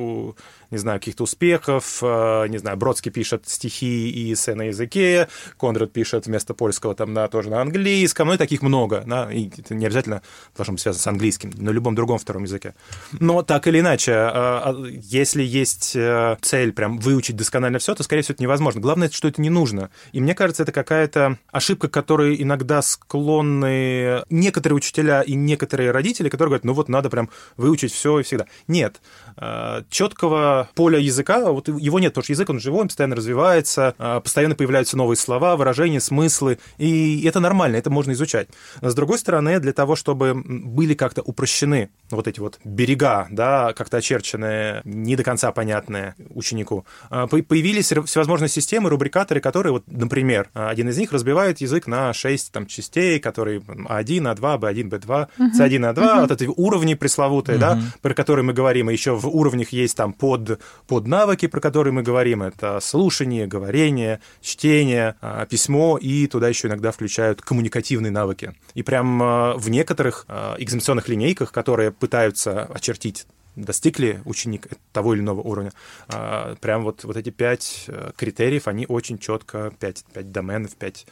не 0.70 0.78
знаю, 0.78 1.00
каких-то 1.00 1.24
успехов, 1.24 2.00
э, 2.02 2.46
не 2.48 2.58
знаю, 2.58 2.76
Бродский 2.76 3.10
пишет 3.10 3.48
стихи 3.48 4.10
и 4.10 4.32
эссе 4.32 4.54
на 4.54 4.62
языке, 4.62 5.28
Конрад 5.58 5.92
пишет 5.92 6.26
вместо 6.26 6.54
польского 6.54 6.94
там 6.94 7.14
на, 7.14 7.28
тоже 7.28 7.48
на 7.50 7.62
английском, 7.62 8.28
ну 8.28 8.34
и 8.34 8.36
таких 8.36 8.62
много, 8.62 9.02
да, 9.06 9.32
и 9.32 9.48
это 9.48 9.74
не 9.74 9.86
обязательно 9.86 10.22
должно 10.56 10.72
быть 10.72 10.82
связано 10.82 11.02
с 11.02 11.06
английским, 11.06 11.50
на 11.56 11.70
любом 11.70 11.94
другом 11.94 12.18
втором 12.18 12.44
языке. 12.44 12.74
Но 13.12 13.42
так 13.42 13.66
или 13.66 13.80
иначе, 13.80 14.12
э, 14.12 14.16
а, 14.16 14.74
если 14.88 15.42
есть 15.42 15.96
э, 15.96 16.36
цель 16.42 16.72
прям 16.72 16.98
выучить 16.98 17.36
досконально 17.36 17.78
все, 17.78 17.94
то, 17.94 18.02
скорее 18.02 18.22
всего, 18.22 18.34
это 18.34 18.42
невозможно. 18.42 18.80
Главное, 18.80 19.08
что 19.08 19.28
это 19.28 19.40
не 19.40 19.50
нужно. 19.50 19.90
И 20.12 20.20
мне 20.20 20.34
кажется, 20.34 20.64
это 20.64 20.72
какая-то 20.72 21.38
ошибка, 21.50 21.88
которой 21.88 22.40
иногда 22.42 22.82
склонны 22.82 24.22
некоторые 24.30 24.76
учителя 24.76 25.22
и 25.22 25.34
некоторые 25.34 25.90
родители, 25.90 26.28
которые 26.28 26.50
говорят, 26.50 26.64
ну 26.64 26.72
вот 26.72 26.88
надо 26.88 27.10
прям 27.10 27.30
выучить 27.56 27.92
все 27.92 28.20
и 28.20 28.22
всегда. 28.22 28.46
Нет. 28.66 29.00
Четкого 29.90 30.68
поля 30.74 30.98
языка, 30.98 31.50
вот 31.52 31.68
его 31.68 31.98
нет, 31.98 32.12
потому 32.12 32.24
что 32.24 32.32
язык, 32.32 32.50
он 32.50 32.60
живой, 32.60 32.82
он 32.82 32.88
постоянно 32.88 33.16
развивается, 33.16 33.94
а, 33.98 34.20
постоянно 34.20 34.54
появляются 34.54 34.96
новые 34.96 35.16
слова, 35.16 35.56
выражения, 35.56 36.00
смыслы, 36.00 36.58
и 36.78 37.24
это 37.24 37.40
нормально, 37.40 37.76
это 37.76 37.90
можно 37.90 38.12
изучать. 38.12 38.48
С 38.80 38.94
другой 38.94 39.18
стороны, 39.18 39.60
для 39.60 39.72
того, 39.72 39.94
чтобы 39.94 40.34
были 40.34 40.94
как-то 40.94 41.22
упрощены 41.22 41.90
вот 42.10 42.26
эти 42.26 42.40
вот 42.40 42.58
берега, 42.64 43.28
да, 43.30 43.72
как-то 43.74 43.98
очерченные, 43.98 44.82
не 44.84 45.14
до 45.16 45.22
конца 45.22 45.52
понятные 45.52 46.14
ученику, 46.30 46.84
а, 47.10 47.26
появились 47.26 47.92
всевозможные 48.06 48.48
системы, 48.48 48.90
рубрикаторы, 48.90 49.40
которые, 49.40 49.72
вот, 49.72 49.84
например, 49.86 50.50
один 50.54 50.88
из 50.88 50.98
них 50.98 51.12
разбивает 51.12 51.60
язык 51.60 51.86
на 51.86 52.12
6 52.12 52.52
там, 52.52 52.66
частей, 52.66 53.20
которые 53.20 53.60
А1, 53.60 54.17
А2, 54.26 54.58
Б1, 54.58 54.88
Б2, 54.88 55.28
С1, 55.38 55.94
А2, 55.94 56.20
вот 56.20 56.30
эти 56.30 56.44
уровни 56.44 56.94
пресловутые, 56.94 57.58
да, 57.58 57.80
про 58.02 58.14
которые 58.14 58.44
мы 58.44 58.52
говорим, 58.52 58.90
и 58.90 58.92
еще 58.92 59.14
в 59.14 59.28
уровнях 59.28 59.70
есть 59.70 59.96
там 59.96 60.12
под 60.12 60.48
под, 60.86 61.06
навыки, 61.06 61.46
про 61.46 61.60
которые 61.60 61.92
мы 61.92 62.02
говорим. 62.02 62.42
Это 62.42 62.80
слушание, 62.80 63.46
говорение, 63.46 64.20
чтение, 64.40 65.16
а, 65.20 65.46
письмо, 65.46 65.98
и 65.98 66.26
туда 66.26 66.48
еще 66.48 66.68
иногда 66.68 66.90
включают 66.92 67.42
коммуникативные 67.42 68.10
навыки. 68.10 68.54
И 68.74 68.82
прям 68.82 69.22
а, 69.22 69.54
в 69.56 69.68
некоторых 69.68 70.24
а, 70.28 70.56
экзаменационных 70.58 71.08
линейках, 71.08 71.52
которые 71.52 71.92
пытаются 71.92 72.64
очертить 72.64 73.26
достиг 73.56 73.98
ли 73.98 74.20
ученик 74.24 74.68
того 74.92 75.14
или 75.14 75.20
иного 75.20 75.40
уровня. 75.40 75.72
Прям 76.60 76.84
вот, 76.84 77.02
вот 77.02 77.16
эти 77.16 77.30
пять 77.30 77.86
э, 77.88 78.12
критериев, 78.16 78.68
они 78.68 78.86
очень 78.88 79.18
четко, 79.18 79.72
пять, 79.80 80.04
пять 80.14 80.30
доменов, 80.30 80.76
пять 80.76 81.06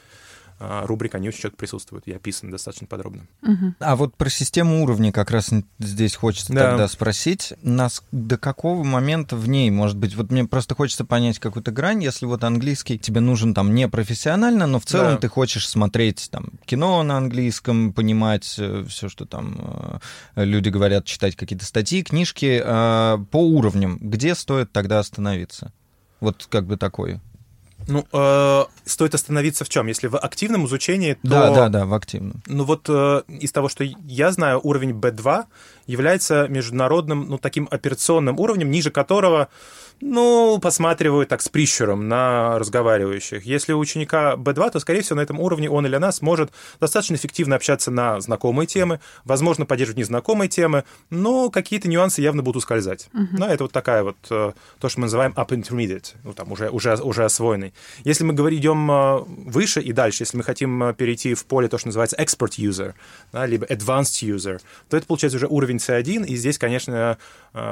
а, 0.58 0.86
рубрик, 0.86 1.14
они 1.14 1.28
очень 1.28 1.42
четко 1.42 1.58
присутствуют 1.58 2.06
и 2.06 2.12
описаны 2.12 2.50
достаточно 2.50 2.86
подробно. 2.86 3.26
Угу. 3.42 3.74
А 3.80 3.94
вот 3.94 4.16
про 4.16 4.30
систему 4.30 4.82
уровней 4.82 5.12
как 5.12 5.30
раз 5.30 5.50
здесь 5.78 6.14
хочется 6.14 6.52
да. 6.54 6.70
тогда 6.70 6.88
спросить. 6.88 7.52
Нас 7.62 8.02
до 8.10 8.38
какого 8.38 8.82
момента 8.82 9.36
в 9.36 9.48
ней, 9.48 9.70
может 9.70 9.98
быть, 9.98 10.14
вот 10.14 10.30
мне 10.30 10.44
просто 10.44 10.74
хочется 10.74 11.04
понять 11.04 11.38
какую-то 11.38 11.72
грань, 11.72 12.02
если 12.02 12.24
вот 12.24 12.42
английский 12.42 12.98
тебе 12.98 13.20
нужен 13.20 13.52
там 13.52 13.74
не 13.74 13.86
профессионально, 13.86 14.66
но 14.66 14.80
в 14.80 14.86
целом 14.86 15.12
да. 15.14 15.18
ты 15.18 15.28
хочешь 15.28 15.68
смотреть 15.68 16.28
там 16.30 16.52
кино 16.64 17.02
на 17.02 17.18
английском, 17.18 17.92
понимать 17.92 18.54
э, 18.58 18.84
все, 18.88 19.10
что 19.10 19.26
там 19.26 20.00
э, 20.36 20.44
люди 20.44 20.70
говорят, 20.70 21.04
читать 21.04 21.36
какие-то 21.36 21.66
статьи, 21.66 22.02
книжки 22.02 22.62
э, 22.64 23.18
по 23.30 23.36
уровням, 23.36 23.98
где 24.00 24.34
стоит 24.34 24.72
тогда 24.72 25.00
остановиться? 25.00 25.72
Вот 26.20 26.46
как 26.50 26.66
бы 26.66 26.78
такой 26.78 27.20
ну, 27.86 28.06
э, 28.12 28.64
стоит 28.84 29.14
остановиться 29.14 29.64
в 29.64 29.68
чем? 29.68 29.86
Если 29.86 30.08
в 30.08 30.18
активном 30.18 30.66
изучении, 30.66 31.14
то... 31.14 31.18
Да, 31.22 31.50
да, 31.50 31.68
да, 31.68 31.86
в 31.86 31.94
активном. 31.94 32.42
Ну 32.46 32.64
вот 32.64 32.86
э, 32.88 33.22
из 33.28 33.52
того, 33.52 33.68
что 33.68 33.84
я 33.84 34.32
знаю, 34.32 34.60
уровень 34.62 34.90
B2 34.90 35.44
является 35.86 36.48
международным, 36.48 37.28
ну, 37.28 37.38
таким 37.38 37.68
операционным 37.70 38.38
уровнем, 38.40 38.70
ниже 38.70 38.90
которого 38.90 39.48
ну, 40.00 40.58
посматривают 40.60 41.28
так 41.28 41.40
с 41.40 41.48
прищуром 41.48 42.08
на 42.08 42.58
разговаривающих. 42.58 43.44
Если 43.44 43.72
у 43.72 43.78
ученика 43.78 44.34
B2, 44.34 44.72
то, 44.72 44.80
скорее 44.80 45.00
всего, 45.00 45.16
на 45.16 45.22
этом 45.22 45.40
уровне 45.40 45.70
он 45.70 45.86
или 45.86 45.94
она 45.94 46.12
сможет 46.12 46.50
достаточно 46.80 47.14
эффективно 47.14 47.56
общаться 47.56 47.90
на 47.90 48.20
знакомые 48.20 48.66
темы, 48.66 49.00
возможно, 49.24 49.64
поддерживать 49.64 49.98
незнакомые 49.98 50.48
темы, 50.48 50.84
но 51.10 51.50
какие-то 51.50 51.88
нюансы 51.88 52.20
явно 52.20 52.42
будут 52.42 52.62
ускользать. 52.62 53.08
Uh-huh. 53.14 53.26
Да, 53.38 53.52
это 53.52 53.64
вот 53.64 53.72
такая 53.72 54.02
вот 54.02 54.16
э, 54.30 54.52
то, 54.78 54.88
что 54.88 55.00
мы 55.00 55.06
называем 55.06 55.32
up 55.32 55.48
intermediate, 55.48 56.14
ну, 56.24 56.32
там, 56.34 56.52
уже, 56.52 56.68
уже, 56.68 56.94
уже 56.96 57.24
освоенный. 57.24 57.72
Если 58.04 58.24
мы 58.24 58.34
говорим, 58.34 58.58
идем 58.58 58.90
э, 58.90 59.24
выше 59.26 59.80
и 59.80 59.92
дальше, 59.92 60.22
если 60.22 60.36
мы 60.36 60.42
хотим 60.42 60.82
э, 60.84 60.94
перейти 60.94 61.34
в 61.34 61.46
поле 61.46 61.68
то, 61.68 61.78
что 61.78 61.88
называется 61.88 62.16
expert 62.16 62.58
user, 62.58 62.94
да, 63.32 63.46
либо 63.46 63.66
advanced 63.66 64.22
user, 64.22 64.60
то 64.88 64.96
это 64.96 65.06
получается 65.06 65.36
уже 65.36 65.46
уровень 65.46 65.76
C1, 65.76 66.26
и 66.26 66.36
здесь, 66.36 66.58
конечно, 66.58 67.18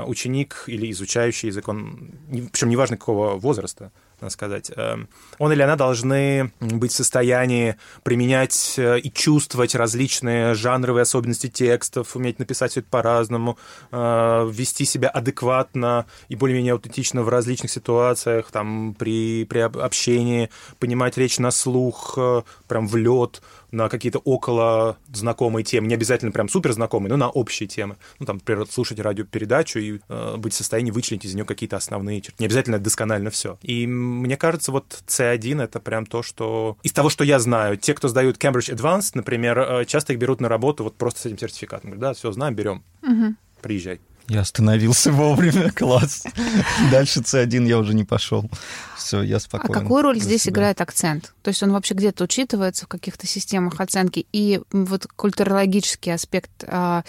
ученик 0.07 0.65
или 0.67 0.91
изучающий 0.91 1.49
язык, 1.49 1.69
он 1.69 2.13
причем 2.53 2.69
неважно 2.69 2.97
какого 2.97 3.35
возраста, 3.35 3.93
сказать, 4.31 4.71
эм, 4.77 5.09
он 5.39 5.53
или 5.53 5.63
она 5.63 5.77
должны 5.77 6.53
быть 6.61 6.93
в 6.93 6.95
состоянии 6.95 7.77
применять 8.03 8.75
э, 8.77 8.99
и 8.99 9.13
чувствовать 9.13 9.75
различные 9.75 10.55
жанровые 10.55 11.03
особенности 11.03 11.49
текстов, 11.49 12.17
уметь 12.17 12.39
написать 12.39 12.73
все 12.73 12.81
это 12.81 12.89
по-разному, 12.91 13.59
э, 13.91 14.51
вести 14.53 14.85
себя 14.85 15.09
адекватно 15.09 16.07
и 16.29 16.37
более-менее 16.37 16.73
аутентично 16.75 17.23
в 17.23 17.29
различных 17.29 17.71
ситуациях, 17.71 18.51
там, 18.51 18.95
при, 18.95 19.45
при 19.45 19.61
общении, 19.61 20.51
понимать 20.79 21.17
речь 21.17 21.39
на 21.39 21.51
слух, 21.51 22.15
э, 22.17 22.43
прям 22.69 22.87
в 22.87 22.97
лед, 22.97 23.43
на 23.75 23.89
какие-то 23.89 24.21
около 24.21 24.97
знакомые 25.13 25.65
темы, 25.65 25.89
не 25.89 25.95
обязательно 25.95 26.31
прям 26.31 26.49
супер 26.49 26.73
знакомые, 26.73 27.11
но 27.11 27.17
на 27.17 27.29
общие 27.29 27.69
темы. 27.69 27.97
Ну, 28.21 28.27
там, 28.27 28.37
например, 28.37 28.67
слушать 28.71 29.01
радиопередачу 29.01 29.79
и 29.81 29.99
э, 30.09 30.37
быть 30.37 30.53
в 30.53 30.57
состоянии 30.57 30.93
вычленить 30.93 31.25
из 31.25 31.35
нее 31.35 31.45
какие-то 31.45 31.77
основные 31.77 32.21
черты. 32.21 32.37
Не 32.39 32.47
обязательно 32.47 32.79
досконально 32.79 33.31
все. 33.31 33.59
И 33.63 33.87
мне 34.15 34.37
кажется, 34.37 34.73
вот 34.73 35.03
C1— 35.07 35.63
это 35.65 35.81
прям 35.81 36.07
то, 36.07 36.23
что... 36.23 36.77
Из 36.83 36.93
того, 36.93 37.11
что 37.11 37.25
я 37.25 37.39
знаю, 37.39 37.77
те, 37.77 37.95
кто 37.95 38.09
сдают 38.09 38.43
Cambridge 38.43 38.75
Advanced, 38.75 39.13
например, 39.15 39.59
э, 39.59 39.85
часто 39.85 40.13
их 40.13 40.19
берут 40.19 40.41
на 40.41 40.49
работу 40.49 40.85
вот 40.85 40.97
просто 40.97 41.21
с 41.21 41.27
этим 41.27 41.39
сертификатом. 41.39 41.91
Говорят, 41.91 42.01
да, 42.01 42.15
все, 42.15 42.33
знаем, 42.33 42.55
берем. 42.55 42.83
Угу. 43.03 43.35
Приезжай. 43.61 44.01
Я 44.29 44.41
остановился 44.41 45.13
вовремя, 45.13 45.71
класс. 45.71 46.25
Дальше 46.91 47.21
C1 47.21 47.67
я 47.67 47.79
уже 47.79 47.95
не 47.95 48.05
пошел. 48.05 48.49
Все, 48.97 49.23
я 49.23 49.39
спокоен. 49.39 49.77
А 49.77 49.81
какую 49.81 50.03
роль 50.03 50.19
здесь 50.19 50.43
себя. 50.43 50.53
играет 50.53 50.81
акцент? 50.81 51.35
То 51.43 51.49
есть 51.49 51.63
он 51.63 51.73
вообще 51.73 51.95
где-то 51.95 52.25
учитывается 52.25 52.87
в 52.87 52.89
каких-то 52.89 53.27
системах 53.27 53.81
оценки? 53.81 54.27
И 54.33 54.61
вот 54.73 55.07
культурологический 55.15 56.15
аспект, 56.15 56.51
а, 56.67 57.05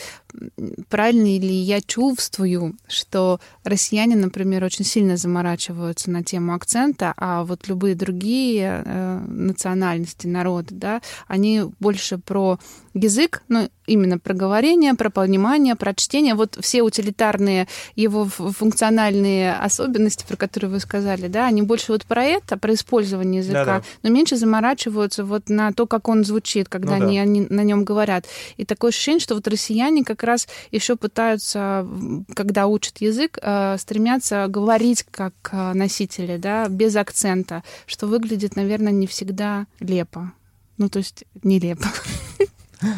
правильно 0.90 1.26
ли 1.26 1.54
я 1.54 1.82
чувствую, 1.82 2.76
что 2.88 3.40
россияне, 3.64 4.16
например, 4.16 4.64
очень 4.64 4.86
сильно 4.86 5.18
заморачиваются 5.18 6.12
на 6.12 6.24
тему 6.24 6.54
акцента, 6.54 7.14
а 7.18 7.44
вот 7.44 7.68
любые 7.68 7.96
другие 7.96 8.84
э, 8.86 9.26
национальности, 9.28 10.28
народы, 10.28 10.76
да, 10.76 11.02
они 11.28 11.64
больше 11.80 12.18
про 12.18 12.60
язык, 12.94 13.44
ну, 13.50 13.70
именно 13.88 14.18
про 14.18 14.34
говорение, 14.34 14.94
про 14.96 15.10
понимание, 15.10 15.76
про 15.76 15.94
чтение, 15.94 16.34
вот 16.34 16.58
все 16.62 16.82
утилитарные 16.82 17.68
его 17.96 18.26
функциональные 18.26 19.54
особенности, 19.54 20.26
про 20.28 20.38
которые 20.38 20.72
вы 20.72 20.80
сказали, 20.80 21.28
да, 21.28 21.48
они 21.48 21.62
больше 21.62 21.92
вот 21.92 22.06
про 22.06 22.24
это, 22.24 22.58
про 22.58 22.74
использование 22.74 23.42
языка, 23.42 23.66
Да-да. 23.66 23.84
но 24.04 24.10
меньше 24.10 24.38
заморачиваются 24.38 25.24
вот 25.24 25.50
на 25.50 25.72
то, 25.74 25.86
как 25.88 26.08
он 26.08 26.24
звучит, 26.24 26.70
когда 26.70 26.98
ну, 26.98 27.06
они, 27.06 27.18
да. 27.18 27.22
они 27.24 27.48
на 27.50 27.64
нем 27.64 27.84
говорят. 27.84 28.26
И 28.58 28.66
такое 28.66 28.90
ощущение, 28.90 29.20
что 29.20 29.36
вот 29.36 29.48
россияне 29.48 30.04
как 30.04 30.24
раз 30.26 30.48
еще 30.72 30.96
пытаются, 30.96 31.88
когда 32.36 32.68
учат 32.68 33.00
язык, 33.00 33.38
э, 33.42 33.78
стремятся 33.78 34.48
говорить 34.48 35.06
как 35.10 35.34
э, 35.52 35.74
носители, 35.74 36.38
да, 36.38 36.68
без 36.68 36.96
акцента, 36.96 37.64
что 37.86 38.08
выглядит, 38.08 38.56
наверное, 38.56 38.92
не 38.92 39.08
всегда 39.08 39.68
лепо. 39.80 40.34
Ну, 40.78 40.90
то 40.90 41.00
есть 41.00 41.24
нелепо. 41.44 41.88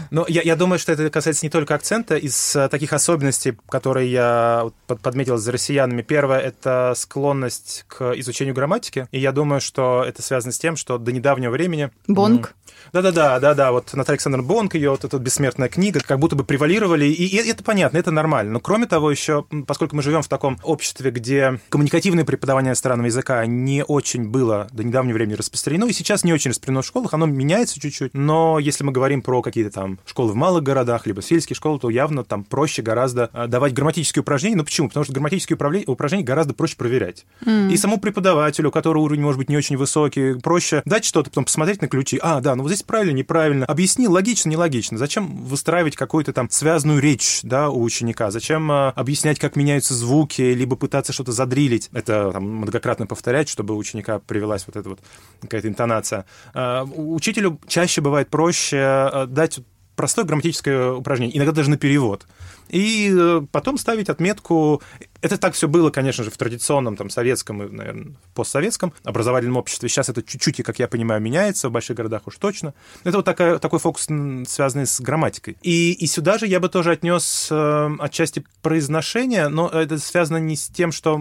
Но 0.10 0.26
я, 0.28 0.42
я 0.42 0.56
думаю, 0.56 0.80
что 0.80 0.92
это 0.92 1.10
касается 1.10 1.46
не 1.46 1.50
только 1.50 1.76
акцента. 1.76 2.16
Из 2.16 2.56
э, 2.56 2.68
таких 2.70 2.94
особенностей, 2.94 3.58
которые 3.70 4.12
я 4.12 4.70
подметил 4.88 5.38
за 5.38 5.52
россиянами, 5.52 6.02
первое— 6.02 6.40
это 6.42 6.94
склонность 6.96 7.86
к 7.88 8.14
изучению 8.14 8.56
грамматики. 8.56 9.08
И 9.12 9.20
я 9.20 9.32
думаю, 9.32 9.62
что 9.62 10.04
это 10.06 10.22
связано 10.22 10.52
с 10.52 10.60
тем, 10.60 10.76
что 10.76 10.98
до 10.98 11.12
недавнего 11.12 11.52
времени... 11.52 11.92
Бонг. 12.08 12.56
Да-да-да, 12.94 13.40
да-да, 13.40 13.72
вот 13.72 13.94
Наталья 13.94 14.16
Александровна 14.16 14.48
Бонг, 14.48 14.76
ее 14.76 14.92
вот 14.92 15.04
эта 15.04 15.18
бессмертная 15.20 15.70
книга, 15.70 16.00
как 16.00 16.20
будто 16.20 16.36
бы 16.36 16.44
превалировали, 16.44 17.06
и, 17.06 17.36
это 17.38 17.64
понятно, 17.64 17.98
это 17.98 18.12
нормально. 18.12 18.54
Но 18.54 18.60
кроме 18.60 18.86
того, 18.86 19.12
еще, 19.12 19.46
поскольку 19.66 19.96
мы 19.96 20.02
живем 20.02 20.22
в 20.22 20.28
таком 20.28 20.60
обществе, 20.64 21.12
где 21.12 21.60
коммуникативное 21.70 22.26
преподавание 22.26 22.70
иностранного 22.70 23.08
языка 23.08 23.46
не 23.46 23.84
очень 23.84 24.28
было 24.30 24.68
до 24.72 24.84
недавнего 24.84 25.16
времени 25.16 25.36
распространено, 25.36 25.86
и 25.86 25.94
сейчас 25.94 26.24
не 26.24 26.34
очень 26.34 26.52
распространено 26.52 26.82
в 26.82 26.86
школах, 26.86 27.14
оно 27.14 27.26
меняется 27.26 27.80
чуть-чуть, 27.80 28.14
но 28.14 28.60
если 28.60 28.84
мы 28.84 28.92
говорим 28.92 29.22
про 29.22 29.42
какие-то 29.42 29.72
там 29.72 30.00
школы 30.06 30.32
в 30.32 30.36
малых 30.36 30.64
городах, 30.64 31.06
либо 31.06 31.22
сельские 31.22 31.56
школы, 31.56 31.80
то 31.80 31.90
явно 31.90 32.24
там 32.24 32.44
проще 32.44 32.82
гораздо 32.82 33.30
а, 33.34 33.48
давать 33.48 33.74
грамматические 33.74 34.22
упражнения. 34.22 34.58
Ну 34.58 34.64
почему? 34.64 34.88
Потому 34.88 35.04
что 35.04 35.14
грамматические 35.14 35.58
упражнения 35.86 36.24
гораздо 36.24 36.54
проще 36.54 36.76
проверять. 36.76 37.26
Mm. 37.46 37.72
И 37.72 37.78
самому 37.78 38.00
преподавателю, 38.00 38.70
у 38.70 38.72
которого 38.72 39.04
уровень 39.04 39.22
может 39.22 39.38
быть 39.38 39.50
не 39.50 39.58
очень 39.58 39.78
высокий, 39.78 40.40
проще 40.40 40.82
дать 40.86 41.06
что-то, 41.06 41.30
потом 41.30 41.46
посмотреть 41.46 41.82
на 41.82 41.88
ключи. 41.88 42.20
А, 42.22 42.42
да, 42.42 42.56
ну 42.56 42.64
вот 42.68 42.74
здесь 42.74 42.84
правильно, 42.84 43.16
неправильно. 43.16 43.66
Объясни, 43.66 44.08
логично, 44.08 44.50
нелогично. 44.50 44.98
Зачем 44.98 45.46
выстраивать 45.46 45.96
какую-то 45.96 46.34
там 46.34 46.50
связанную 46.50 47.00
речь 47.00 47.40
да, 47.44 47.70
у 47.70 47.82
ученика? 47.82 48.30
Зачем 48.30 48.70
а, 48.72 48.90
объяснять, 48.92 49.40
как 49.40 49.56
меняются 49.56 49.94
звуки, 49.94 50.42
либо 50.42 50.76
пытаться 50.76 51.14
что-то 51.14 51.32
задрилить? 51.32 51.90
Это 51.94 52.32
там, 52.32 52.44
многократно 52.44 53.08
повторять, 53.08 53.50
чтобы 53.50 53.74
у 53.74 53.78
ученика 53.78 54.20
привелась 54.20 54.66
вот 54.68 54.76
эта 54.76 54.90
вот 54.90 55.00
какая-то 55.42 55.68
интонация. 55.68 56.26
А, 56.54 56.84
учителю 56.84 57.60
чаще 57.68 58.02
бывает 58.02 58.30
проще 58.30 58.78
а, 58.78 59.26
дать 59.28 59.60
простое 59.98 60.26
грамматическое 60.26 60.94
упражнение, 60.94 61.36
иногда 61.36 61.52
даже 61.52 61.70
на 61.70 61.78
перевод. 61.78 62.28
И 62.70 63.12
э, 63.12 63.42
потом 63.52 63.78
ставить 63.78 64.10
отметку. 64.10 64.82
Это 65.22 65.38
так 65.38 65.54
все 65.54 65.68
было, 65.68 65.90
конечно 65.90 66.24
же, 66.24 66.32
в 66.32 66.38
традиционном 66.38 66.96
там, 66.96 67.10
советском 67.10 67.64
и, 67.64 67.70
наверное, 67.70 68.14
постсоветском 68.34 68.94
образовательном 69.04 69.58
обществе. 69.58 69.90
Сейчас 69.90 70.10
это 70.10 70.22
чуть-чуть, 70.22 70.64
как 70.64 70.80
я 70.80 70.88
понимаю, 70.88 71.22
меняется, 71.22 71.70
в 71.70 71.72
больших 71.72 71.98
городах 71.98 72.28
уж 72.28 72.38
точно. 72.38 72.74
Это 73.04 73.18
вот 73.18 73.26
такая, 73.26 73.60
такой 73.60 73.80
фокус, 73.80 74.08
связанный 74.48 74.86
с 74.86 75.00
грамматикой. 75.02 75.58
И, 75.62 75.94
и 75.94 76.08
сюда 76.08 76.38
же 76.38 76.48
я 76.48 76.60
бы 76.60 76.70
тоже 76.70 76.92
отнес 76.92 77.48
э, 77.52 77.90
отчасти 78.00 78.44
произношение, 78.62 79.48
но 79.48 79.70
это 79.70 79.98
связано 79.98 80.38
не 80.38 80.56
с 80.56 80.68
тем, 80.68 80.92
что 80.92 81.20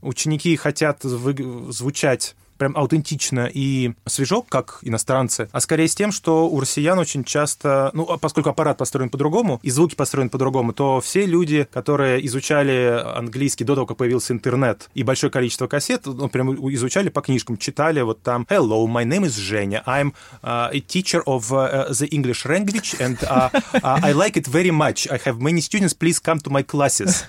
ученики 0.00 0.54
хотят 0.56 1.04
вы, 1.04 1.72
звучать 1.72 2.36
прям 2.56 2.76
аутентично 2.76 3.50
и 3.52 3.92
свежо, 4.06 4.42
как 4.42 4.78
иностранцы, 4.82 5.48
а 5.52 5.60
скорее 5.60 5.88
с 5.88 5.94
тем, 5.94 6.12
что 6.12 6.48
у 6.48 6.60
россиян 6.60 6.98
очень 6.98 7.24
часто, 7.24 7.90
ну, 7.92 8.04
а 8.04 8.18
поскольку 8.18 8.50
аппарат 8.50 8.78
построен 8.78 9.10
по-другому, 9.10 9.60
и 9.62 9.70
звуки 9.70 9.94
построены 9.94 10.30
по-другому, 10.30 10.72
то 10.72 11.00
все 11.00 11.26
люди, 11.26 11.68
которые 11.72 12.24
изучали 12.26 13.02
английский 13.14 13.64
до 13.64 13.74
того, 13.74 13.86
как 13.86 13.96
появился 13.96 14.32
интернет, 14.32 14.88
и 14.94 15.02
большое 15.02 15.30
количество 15.30 15.66
кассет, 15.66 16.06
ну, 16.06 16.28
прям 16.28 16.54
изучали 16.74 17.08
по 17.08 17.20
книжкам, 17.20 17.56
читали 17.56 18.00
вот 18.00 18.22
там 18.22 18.46
«Hello, 18.48 18.86
my 18.86 19.04
name 19.04 19.24
is 19.24 19.36
Женя, 19.36 19.82
I'm 19.86 20.12
uh, 20.42 20.70
a 20.72 20.80
teacher 20.80 21.22
of 21.26 21.52
uh, 21.52 21.88
the 21.90 22.08
English 22.08 22.44
language, 22.44 22.96
and 23.00 23.18
uh, 23.24 23.50
uh, 23.52 24.00
I 24.02 24.12
like 24.12 24.36
it 24.36 24.46
very 24.46 24.70
much. 24.70 25.06
I 25.10 25.18
have 25.24 25.40
many 25.40 25.60
students, 25.60 25.94
please 25.94 26.20
come 26.20 26.38
to 26.40 26.50
my 26.50 26.62
classes». 26.62 27.24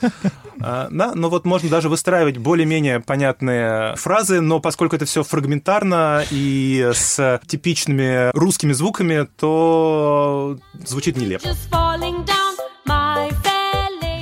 Uh, 0.60 0.88
да, 0.89 1.12
ну 1.13 1.29
вот 1.29 1.46
можно 1.46 1.69
даже 1.69 1.88
выстраивать 1.88 2.38
более-менее 2.38 3.00
понятные 3.00 3.96
фразы, 3.96 4.41
но 4.41 4.60
поскольку 4.60 4.96
это 4.96 5.05
все 5.05 5.16
все 5.17 5.24
фрагментарно 5.24 6.24
и 6.29 6.91
с 6.93 7.41
типичными 7.47 8.29
русскими 8.38 8.71
звуками, 8.74 9.27
то 9.36 10.59
звучит 10.86 11.17
нелепо. 11.17 11.47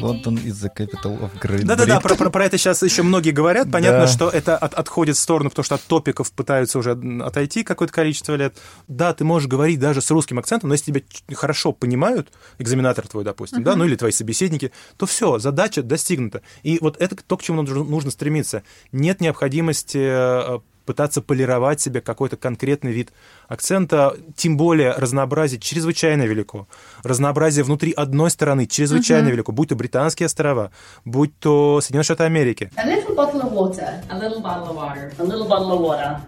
Лондон 0.01 0.35
is 0.37 0.61
the 0.61 0.69
capital 0.69 1.19
of 1.19 1.31
Great 1.41 1.63
Да-да-да, 1.63 1.99
про, 1.99 2.15
про, 2.15 2.29
про 2.29 2.45
это 2.45 2.57
сейчас 2.57 2.83
еще 2.83 3.01
многие 3.01 3.31
говорят. 3.31 3.71
Понятно, 3.71 4.01
да. 4.01 4.07
что 4.07 4.29
это 4.29 4.55
от, 4.55 4.73
отходит 4.73 5.17
в 5.17 5.19
сторону, 5.19 5.49
потому 5.49 5.63
что 5.63 5.75
от 5.75 5.81
топиков 5.81 6.31
пытаются 6.31 6.77
уже 6.79 6.91
отойти 7.23 7.63
какое-то 7.63 7.93
количество 7.93 8.35
лет. 8.35 8.55
Да, 8.87 9.13
ты 9.13 9.23
можешь 9.23 9.49
говорить 9.49 9.79
даже 9.79 10.01
с 10.01 10.11
русским 10.11 10.37
акцентом, 10.37 10.69
но 10.69 10.75
если 10.75 10.91
тебя 10.91 11.01
хорошо 11.35 11.71
понимают, 11.71 12.31
экзаменатор 12.59 13.07
твой, 13.07 13.23
допустим, 13.23 13.59
uh-huh. 13.59 13.63
да, 13.63 13.75
ну 13.75 13.85
или 13.85 13.95
твои 13.95 14.11
собеседники, 14.11 14.71
то 14.97 15.05
все, 15.07 15.39
задача 15.39 15.81
достигнута. 15.81 16.41
И 16.61 16.77
вот 16.81 16.97
это 17.01 17.15
то, 17.15 17.37
к 17.37 17.41
чему 17.41 17.63
нужно 17.63 18.11
стремиться. 18.11 18.63
Нет 18.91 19.21
необходимости 19.21 19.97
э, 19.97 20.59
пытаться 20.85 21.21
полировать 21.21 21.81
себе 21.81 22.01
какой-то 22.01 22.37
конкретный 22.37 22.91
вид 22.91 23.11
акцента, 23.47 24.15
тем 24.35 24.57
более 24.57 24.91
разнообразие 24.91 25.59
чрезвычайно 25.59 26.23
велико. 26.23 26.67
Разнообразие 27.03 27.63
внутри 27.63 27.91
одной 27.91 28.29
страны 28.29 28.65
чрезвычайно 28.65 29.27
uh-huh. 29.27 29.31
велико, 29.31 29.51
будь 29.51 29.69
то 29.69 29.75
британские 29.75 30.25
острова, 30.25 30.71
будь 31.03 31.37
то 31.39 31.81
Соединенные 31.81 32.03
Штаты 32.03 32.23
Америки. 32.23 32.71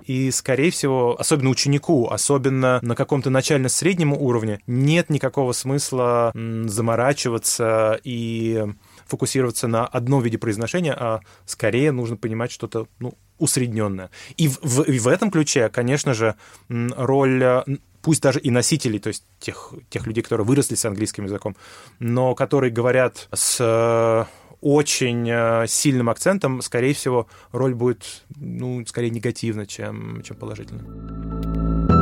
И, 0.06 0.32
скорее 0.32 0.72
всего, 0.72 1.16
особенно 1.20 1.50
ученику, 1.50 2.10
особенно 2.10 2.80
на 2.82 2.96
каком-то 2.96 3.30
начально-среднем 3.30 4.14
уровне, 4.14 4.60
нет 4.68 5.10
никакого 5.10 5.52
смысла 5.54 6.32
заморачиваться 6.34 8.00
и 8.04 8.66
фокусироваться 9.08 9.68
на 9.68 9.86
одном 9.86 10.22
виде 10.22 10.38
произношения, 10.38 10.94
а 10.94 11.22
скорее 11.46 11.92
нужно 11.92 12.18
понимать 12.18 12.52
что-то 12.52 12.88
ну, 13.00 13.14
усредненное. 13.40 14.10
И 14.38 14.48
в, 14.48 14.60
в, 14.62 14.86
в 14.88 15.08
этом 15.08 15.32
ключе, 15.32 15.70
конечно 15.70 16.14
же, 16.14 16.36
роль 16.70 17.44
э, 17.44 17.64
пусть 18.02 18.22
даже 18.22 18.40
и 18.40 18.50
носителей, 18.50 19.00
то 19.00 19.10
есть 19.10 19.24
тех, 19.40 19.74
тех 19.90 20.08
людей, 20.08 20.24
которые 20.24 20.46
выросли 20.46 20.76
с 20.76 20.86
английским 20.86 21.26
языком, 21.26 21.56
но 22.00 22.36
которые 22.36 22.72
говорят 22.72 23.28
с 23.34 23.58
э, 23.60 24.26
очень 24.62 25.30
э, 25.30 25.66
сильным 25.68 26.10
акцентом, 26.10 26.62
скорее 26.62 26.94
всего, 26.94 27.28
роль 27.52 27.74
будет, 27.74 28.26
ну, 28.36 28.86
скорее 28.86 29.10
негативна, 29.10 29.66
чем, 29.66 30.22
чем 30.24 30.38
положительна. 30.38 31.97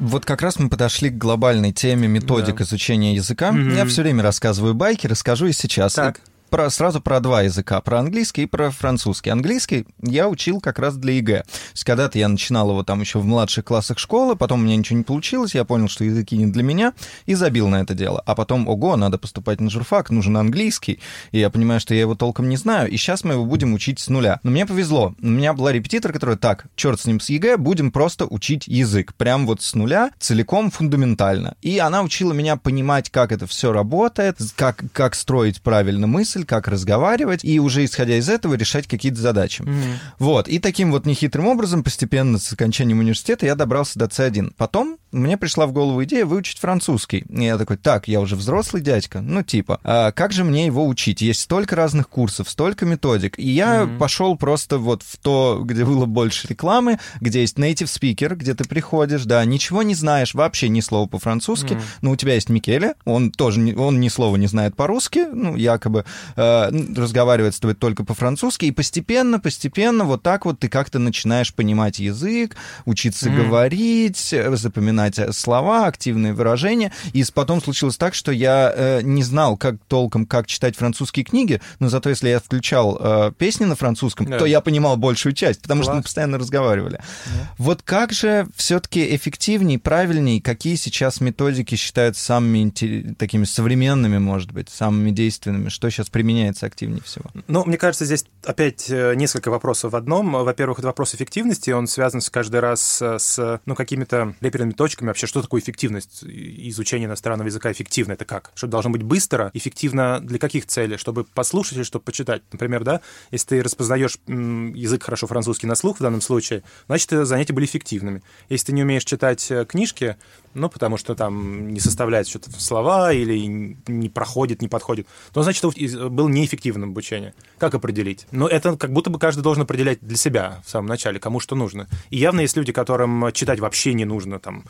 Вот 0.00 0.24
как 0.24 0.40
раз 0.40 0.58
мы 0.58 0.70
подошли 0.70 1.10
к 1.10 1.18
глобальной 1.18 1.72
теме 1.72 2.08
методик 2.08 2.56
да. 2.56 2.64
изучения 2.64 3.14
языка. 3.14 3.50
Угу. 3.50 3.58
Я 3.58 3.84
все 3.84 4.02
время 4.02 4.22
рассказываю 4.22 4.74
байки, 4.74 5.06
расскажу 5.06 5.46
и 5.46 5.52
сейчас. 5.52 5.94
Так 5.94 6.20
про, 6.50 6.68
сразу 6.70 7.00
про 7.00 7.20
два 7.20 7.42
языка, 7.42 7.80
про 7.80 8.00
английский 8.00 8.42
и 8.42 8.46
про 8.46 8.70
французский. 8.70 9.30
Английский 9.30 9.86
я 10.02 10.28
учил 10.28 10.60
как 10.60 10.78
раз 10.78 10.96
для 10.96 11.14
ЕГЭ. 11.14 11.42
То 11.42 11.48
есть 11.72 11.84
когда-то 11.84 12.18
я 12.18 12.28
начинал 12.28 12.70
его 12.70 12.82
там 12.82 13.00
еще 13.00 13.18
в 13.18 13.24
младших 13.24 13.64
классах 13.64 13.98
школы, 13.98 14.36
потом 14.36 14.60
у 14.60 14.64
меня 14.64 14.76
ничего 14.76 14.98
не 14.98 15.04
получилось, 15.04 15.54
я 15.54 15.64
понял, 15.64 15.88
что 15.88 16.04
языки 16.04 16.36
не 16.36 16.46
для 16.46 16.62
меня, 16.62 16.92
и 17.26 17.34
забил 17.34 17.68
на 17.68 17.80
это 17.80 17.94
дело. 17.94 18.22
А 18.26 18.34
потом, 18.34 18.68
ого, 18.68 18.96
надо 18.96 19.18
поступать 19.18 19.60
на 19.60 19.70
журфак, 19.70 20.10
нужен 20.10 20.36
английский, 20.36 21.00
и 21.32 21.38
я 21.38 21.50
понимаю, 21.50 21.80
что 21.80 21.94
я 21.94 22.00
его 22.00 22.14
толком 22.14 22.48
не 22.48 22.56
знаю, 22.56 22.90
и 22.90 22.96
сейчас 22.96 23.24
мы 23.24 23.34
его 23.34 23.44
будем 23.44 23.72
учить 23.72 24.00
с 24.00 24.08
нуля. 24.08 24.40
Но 24.42 24.50
мне 24.50 24.66
повезло, 24.66 25.14
у 25.20 25.26
меня 25.26 25.52
была 25.52 25.72
репетитор, 25.72 26.12
которая, 26.12 26.36
так, 26.36 26.66
черт 26.74 27.00
с 27.00 27.06
ним 27.06 27.20
с 27.20 27.28
ЕГЭ, 27.28 27.56
будем 27.56 27.92
просто 27.92 28.26
учить 28.26 28.66
язык, 28.66 29.14
прям 29.14 29.46
вот 29.46 29.62
с 29.62 29.74
нуля, 29.74 30.10
целиком 30.18 30.70
фундаментально. 30.70 31.54
И 31.62 31.78
она 31.78 32.02
учила 32.02 32.32
меня 32.32 32.56
понимать, 32.56 33.10
как 33.10 33.32
это 33.32 33.46
все 33.46 33.72
работает, 33.72 34.38
как, 34.56 34.84
как 34.92 35.14
строить 35.14 35.62
правильно 35.62 36.06
мысль, 36.06 36.39
мысль, 36.40 36.46
как 36.46 36.68
разговаривать, 36.68 37.44
и 37.44 37.60
уже 37.60 37.84
исходя 37.84 38.16
из 38.16 38.28
этого 38.28 38.54
решать 38.54 38.86
какие-то 38.86 39.20
задачи. 39.20 39.62
Mm-hmm. 39.62 39.94
Вот. 40.18 40.48
И 40.48 40.58
таким 40.58 40.90
вот 40.90 41.06
нехитрым 41.06 41.46
образом 41.46 41.82
постепенно 41.82 42.38
с 42.38 42.52
окончанием 42.52 42.98
университета 42.98 43.46
я 43.46 43.54
добрался 43.54 43.98
до 43.98 44.06
C1. 44.06 44.54
Потом 44.56 44.98
мне 45.12 45.36
пришла 45.36 45.66
в 45.66 45.72
голову 45.72 46.04
идея 46.04 46.24
выучить 46.24 46.58
французский. 46.58 47.24
И 47.28 47.44
я 47.44 47.58
такой, 47.58 47.76
так, 47.76 48.08
я 48.08 48.20
уже 48.20 48.36
взрослый 48.36 48.82
дядька, 48.82 49.20
ну 49.20 49.42
типа, 49.42 49.80
а 49.82 50.12
как 50.12 50.32
же 50.32 50.44
мне 50.44 50.66
его 50.66 50.86
учить? 50.86 51.20
Есть 51.20 51.40
столько 51.40 51.76
разных 51.76 52.08
курсов, 52.08 52.48
столько 52.48 52.86
методик. 52.86 53.38
И 53.38 53.48
я 53.48 53.82
mm-hmm. 53.82 53.98
пошел 53.98 54.36
просто 54.36 54.78
вот 54.78 55.02
в 55.02 55.16
то, 55.18 55.60
где 55.64 55.84
было 55.84 56.06
больше 56.06 56.46
рекламы, 56.48 56.98
где 57.20 57.40
есть 57.40 57.58
native 57.58 57.86
speaker, 57.86 58.34
где 58.34 58.54
ты 58.54 58.64
приходишь, 58.64 59.24
да, 59.24 59.44
ничего 59.44 59.82
не 59.82 59.94
знаешь, 59.94 60.34
вообще 60.34 60.68
ни 60.68 60.80
слова 60.80 61.08
по-французски, 61.08 61.74
mm-hmm. 61.74 61.98
но 62.02 62.10
у 62.12 62.16
тебя 62.16 62.34
есть 62.34 62.48
Микеле, 62.48 62.94
он 63.04 63.30
тоже, 63.32 63.74
он 63.76 64.00
ни 64.00 64.08
слова 64.08 64.36
не 64.36 64.46
знает 64.46 64.76
по-русски, 64.76 65.26
ну, 65.32 65.56
якобы, 65.56 66.04
э, 66.36 66.70
разговаривает 66.96 67.54
с 67.54 67.60
тобой 67.60 67.74
только 67.74 68.04
по-французски, 68.04 68.66
и 68.66 68.70
постепенно, 68.70 69.38
постепенно 69.38 70.04
вот 70.04 70.22
так 70.22 70.44
вот 70.44 70.58
ты 70.58 70.68
как-то 70.68 70.98
начинаешь 70.98 71.54
понимать 71.54 71.98
язык, 71.98 72.56
учиться 72.84 73.28
mm-hmm. 73.28 73.46
говорить, 73.46 74.34
запоминать 74.54 74.90
запоминать 74.90 75.18
э, 75.18 75.32
слова, 75.32 75.86
активные 75.86 76.32
выражения. 76.32 76.92
И 77.12 77.24
потом 77.32 77.62
случилось 77.62 77.96
так, 77.96 78.14
что 78.14 78.32
я 78.32 78.72
э, 78.74 79.00
не 79.02 79.22
знал 79.22 79.56
как 79.56 79.76
толком, 79.88 80.26
как 80.26 80.46
читать 80.46 80.76
французские 80.76 81.24
книги, 81.24 81.60
но 81.78 81.88
зато 81.88 82.10
если 82.10 82.28
я 82.28 82.40
включал 82.40 82.98
э, 83.00 83.32
песни 83.36 83.64
на 83.64 83.76
французском, 83.76 84.26
да. 84.26 84.38
то 84.38 84.46
я 84.46 84.60
понимал 84.60 84.96
большую 84.96 85.32
часть, 85.32 85.62
потому 85.62 85.82
Класс. 85.82 85.86
что 85.86 85.96
мы 85.96 86.02
постоянно 86.02 86.38
разговаривали. 86.38 87.00
Да. 87.26 87.50
Вот 87.58 87.82
как 87.82 88.12
же 88.12 88.46
все-таки 88.56 89.14
эффективней, 89.14 89.78
правильней, 89.78 90.40
какие 90.40 90.76
сейчас 90.76 91.20
методики 91.20 91.74
считаются 91.74 92.24
самыми 92.24 92.70
такими 93.14 93.44
современными, 93.44 94.18
может 94.18 94.52
быть, 94.52 94.68
самыми 94.70 95.10
действенными? 95.10 95.68
Что 95.68 95.90
сейчас 95.90 96.08
применяется 96.20 96.66
активнее 96.66 97.00
всего? 97.02 97.30
Ну, 97.48 97.64
мне 97.64 97.78
кажется, 97.78 98.04
здесь 98.04 98.26
опять 98.44 98.90
э, 98.90 99.14
несколько 99.14 99.50
вопросов 99.50 99.92
в 99.92 99.96
одном. 99.96 100.32
Во-первых, 100.32 100.78
это 100.80 100.88
вопрос 100.88 101.14
эффективности, 101.14 101.70
он 101.70 101.86
связан 101.86 102.20
с 102.20 102.28
каждый 102.28 102.60
раз 102.60 103.00
с 103.00 103.60
ну, 103.64 103.74
какими-то 103.74 104.34
реперными 104.42 104.72
точками. 104.72 105.08
Вообще, 105.08 105.26
что 105.26 105.40
такое 105.40 105.62
эффективность 105.62 106.22
изучения 106.22 107.06
иностранного 107.06 107.46
языка? 107.46 107.72
Эффективно 107.72 108.12
это 108.12 108.26
как? 108.26 108.50
Что 108.54 108.66
должно 108.66 108.90
быть 108.90 109.02
быстро? 109.02 109.50
Эффективно 109.54 110.20
для 110.20 110.38
каких 110.38 110.66
целей? 110.66 110.98
Чтобы 110.98 111.24
послушать 111.24 111.78
или 111.78 111.84
чтобы 111.84 112.04
почитать? 112.04 112.42
Например, 112.52 112.84
да, 112.84 113.00
если 113.30 113.46
ты 113.46 113.62
распознаешь 113.62 114.18
язык 114.26 115.02
хорошо 115.02 115.26
французский 115.26 115.66
на 115.66 115.74
слух 115.74 116.00
в 116.00 116.02
данном 116.02 116.20
случае, 116.20 116.62
значит, 116.86 117.10
занятия 117.10 117.54
были 117.54 117.64
эффективными. 117.64 118.22
Если 118.50 118.66
ты 118.66 118.72
не 118.72 118.82
умеешь 118.82 119.04
читать 119.04 119.50
э, 119.50 119.64
книжки, 119.64 120.16
ну, 120.54 120.68
потому 120.68 120.96
что 120.96 121.14
там 121.14 121.68
не 121.68 121.80
составляет 121.80 122.28
что-то 122.28 122.50
слова 122.60 123.12
или 123.12 123.76
не 123.86 124.08
проходит, 124.08 124.62
не 124.62 124.68
подходит, 124.68 125.06
то, 125.32 125.42
значит, 125.42 125.64
был 126.10 126.28
неэффективным 126.28 126.90
обучение. 126.90 127.34
Как 127.58 127.74
определить? 127.74 128.26
Но 128.30 128.48
это 128.48 128.76
как 128.76 128.92
будто 128.92 129.10
бы 129.10 129.18
каждый 129.18 129.42
должен 129.42 129.62
определять 129.62 130.00
для 130.00 130.16
себя 130.16 130.60
в 130.64 130.70
самом 130.70 130.86
начале, 130.86 131.20
кому 131.20 131.40
что 131.40 131.54
нужно. 131.56 131.88
И 132.10 132.18
явно 132.18 132.40
есть 132.40 132.56
люди, 132.56 132.72
которым 132.72 133.32
читать 133.32 133.60
вообще 133.60 133.94
не 133.94 134.04
нужно, 134.04 134.38
там, 134.38 134.64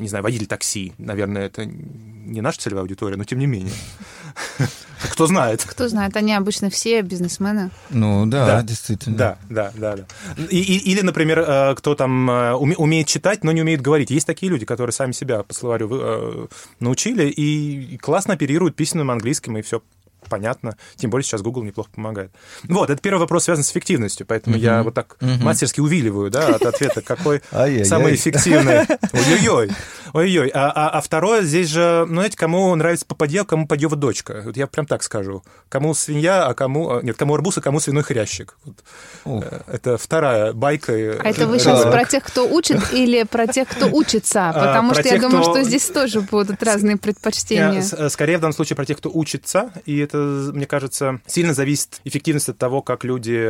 не 0.00 0.08
знаю, 0.08 0.22
водитель 0.22 0.46
такси, 0.46 0.92
наверное, 0.98 1.46
это 1.46 1.66
не 2.26 2.40
наша 2.40 2.60
целевая 2.60 2.82
аудитория, 2.82 3.16
но 3.16 3.24
тем 3.24 3.38
не 3.38 3.46
менее. 3.46 3.72
Кто 5.12 5.26
знает. 5.26 5.62
Кто 5.64 5.88
знает, 5.88 6.16
они 6.16 6.34
обычно 6.34 6.70
все 6.70 7.02
бизнесмены. 7.02 7.70
Ну 7.90 8.26
да, 8.26 8.46
да. 8.46 8.62
действительно. 8.62 9.16
Да, 9.16 9.38
да, 9.48 9.72
да. 9.74 9.96
да. 9.96 10.04
И, 10.50 10.58
и, 10.58 10.90
или, 10.90 11.02
например, 11.02 11.40
э, 11.40 11.74
кто 11.74 11.94
там 11.94 12.30
э, 12.30 12.52
умеет 12.54 13.06
читать, 13.06 13.44
но 13.44 13.52
не 13.52 13.62
умеет 13.62 13.82
говорить. 13.82 14.10
Есть 14.10 14.26
такие 14.26 14.50
люди, 14.50 14.64
которые 14.64 14.92
сами 14.92 15.12
себя 15.12 15.42
по 15.42 15.54
словарю 15.54 15.88
э, 15.92 16.46
научили 16.80 17.28
и 17.28 17.98
классно 17.98 18.34
оперируют 18.34 18.74
письменным 18.74 19.10
английским, 19.10 19.56
и 19.58 19.62
все 19.62 19.82
понятно. 20.28 20.76
Тем 20.96 21.10
более 21.10 21.24
сейчас 21.24 21.42
Google 21.42 21.62
неплохо 21.62 21.90
помогает. 21.94 22.32
Вот, 22.64 22.90
это 22.90 23.00
первый 23.00 23.20
вопрос 23.20 23.44
связан 23.44 23.64
с 23.64 23.70
эффективностью, 23.70 24.26
поэтому 24.26 24.56
uh-huh. 24.56 24.60
я 24.60 24.82
вот 24.82 24.94
так 24.94 25.16
uh-huh. 25.20 25.42
мастерски 25.42 25.80
увиливаю, 25.80 26.30
да, 26.30 26.48
от 26.48 26.62
ответа, 26.62 27.02
какой 27.02 27.42
самый 27.84 28.14
эффективный. 28.14 28.80
Ой-ой-ой. 29.12 29.70
Ой-ой. 30.12 30.50
А, 30.54 30.70
а, 30.70 30.88
а 30.90 31.00
второе, 31.00 31.42
здесь 31.42 31.68
же, 31.68 32.06
ну, 32.08 32.16
знаете, 32.16 32.36
кому 32.36 32.74
нравится 32.74 33.04
попадье, 33.06 33.44
кому 33.44 33.66
подъева 33.66 33.96
дочка. 33.96 34.42
Вот 34.46 34.56
я 34.56 34.66
прям 34.66 34.86
так 34.86 35.02
скажу. 35.02 35.42
Кому 35.68 35.94
свинья, 35.94 36.46
а 36.46 36.54
кому... 36.54 36.90
А, 36.90 37.02
нет, 37.02 37.16
кому 37.16 37.34
арбуз, 37.34 37.58
а 37.58 37.60
кому 37.60 37.80
свиной 37.80 38.02
хрящик. 38.02 38.56
Uh. 39.24 39.62
Это 39.66 39.98
вторая 39.98 40.52
байка. 40.52 40.92
А 40.92 41.28
это 41.28 41.46
вы 41.46 41.58
сейчас 41.58 41.82
про 41.82 42.04
тех, 42.04 42.24
кто 42.24 42.48
учит, 42.48 42.92
или 42.92 43.24
про 43.24 43.46
тех, 43.46 43.68
кто 43.68 43.86
учится? 43.86 44.52
Потому 44.54 44.94
что 44.94 45.06
я 45.06 45.20
думаю, 45.20 45.42
что 45.42 45.62
здесь 45.62 45.86
тоже 45.88 46.20
будут 46.20 46.62
разные 46.62 46.96
предпочтения. 46.96 47.82
Скорее, 48.08 48.38
в 48.38 48.40
данном 48.40 48.54
случае, 48.54 48.76
про 48.76 48.86
тех, 48.86 48.98
кто 48.98 49.10
учится, 49.12 49.72
и 49.84 49.98
это 49.98 50.15
это, 50.16 50.52
мне 50.52 50.66
кажется, 50.66 51.20
сильно 51.26 51.54
зависит 51.54 52.00
эффективность 52.04 52.48
от 52.48 52.58
того, 52.58 52.82
как 52.82 53.04
люди 53.04 53.48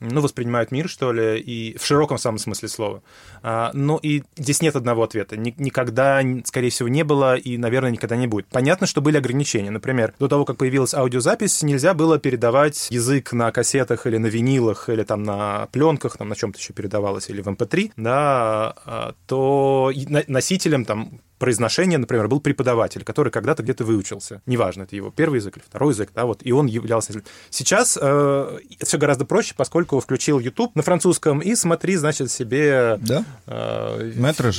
ну, 0.00 0.20
воспринимают 0.20 0.70
мир, 0.70 0.88
что 0.88 1.12
ли, 1.12 1.38
и 1.38 1.76
в 1.78 1.84
широком 1.84 2.18
самом 2.18 2.38
смысле 2.38 2.68
слова. 2.68 3.02
А, 3.42 3.70
ну 3.74 3.96
и 3.96 4.22
здесь 4.36 4.62
нет 4.62 4.76
одного 4.76 5.02
ответа. 5.02 5.36
Никогда, 5.36 6.22
скорее 6.44 6.70
всего, 6.70 6.88
не 6.88 7.04
было 7.04 7.36
и, 7.36 7.56
наверное, 7.56 7.90
никогда 7.90 8.16
не 8.16 8.26
будет. 8.26 8.46
Понятно, 8.46 8.86
что 8.86 9.00
были 9.00 9.16
ограничения. 9.16 9.70
Например, 9.70 10.14
до 10.18 10.28
того, 10.28 10.44
как 10.44 10.56
появилась 10.56 10.94
аудиозапись, 10.94 11.62
нельзя 11.62 11.94
было 11.94 12.18
передавать 12.18 12.88
язык 12.90 13.32
на 13.32 13.50
кассетах 13.52 14.06
или 14.06 14.16
на 14.16 14.26
винилах, 14.26 14.88
или 14.88 15.02
там 15.02 15.22
на 15.22 15.66
пленках, 15.72 16.16
там 16.16 16.28
на 16.28 16.36
чем-то 16.36 16.58
еще 16.58 16.72
передавалось, 16.72 17.28
или 17.30 17.42
в 17.42 17.48
MP3, 17.48 17.84
эм 17.84 17.92
да, 17.96 18.74
а, 18.84 19.14
то 19.26 19.92
носителем 20.28 20.84
там 20.84 21.20
произношения, 21.40 21.98
например, 21.98 22.28
был 22.28 22.40
преподаватель, 22.40 23.02
который 23.02 23.32
когда-то 23.32 23.64
где-то 23.64 23.84
выучился. 23.84 24.42
Неважно, 24.46 24.84
это 24.84 24.94
его 24.94 25.10
первый 25.10 25.36
язык 25.36 25.56
или 25.56 25.64
второй 25.64 25.92
язык, 25.92 26.10
да, 26.14 26.26
вот, 26.26 26.42
и 26.44 26.52
он 26.52 26.66
являлся... 26.66 27.12
Сейчас 27.48 27.98
э, 28.00 28.58
все 28.82 28.98
гораздо 28.98 29.24
проще, 29.24 29.54
поскольку 29.56 29.98
включил 29.98 30.38
YouTube 30.38 30.76
на 30.76 30.82
французском 30.82 31.40
и 31.40 31.56
смотри, 31.56 31.96
значит, 31.96 32.30
себе... 32.30 32.98
Да, 33.00 33.24
э, 33.46 34.12
Мэтр 34.16 34.52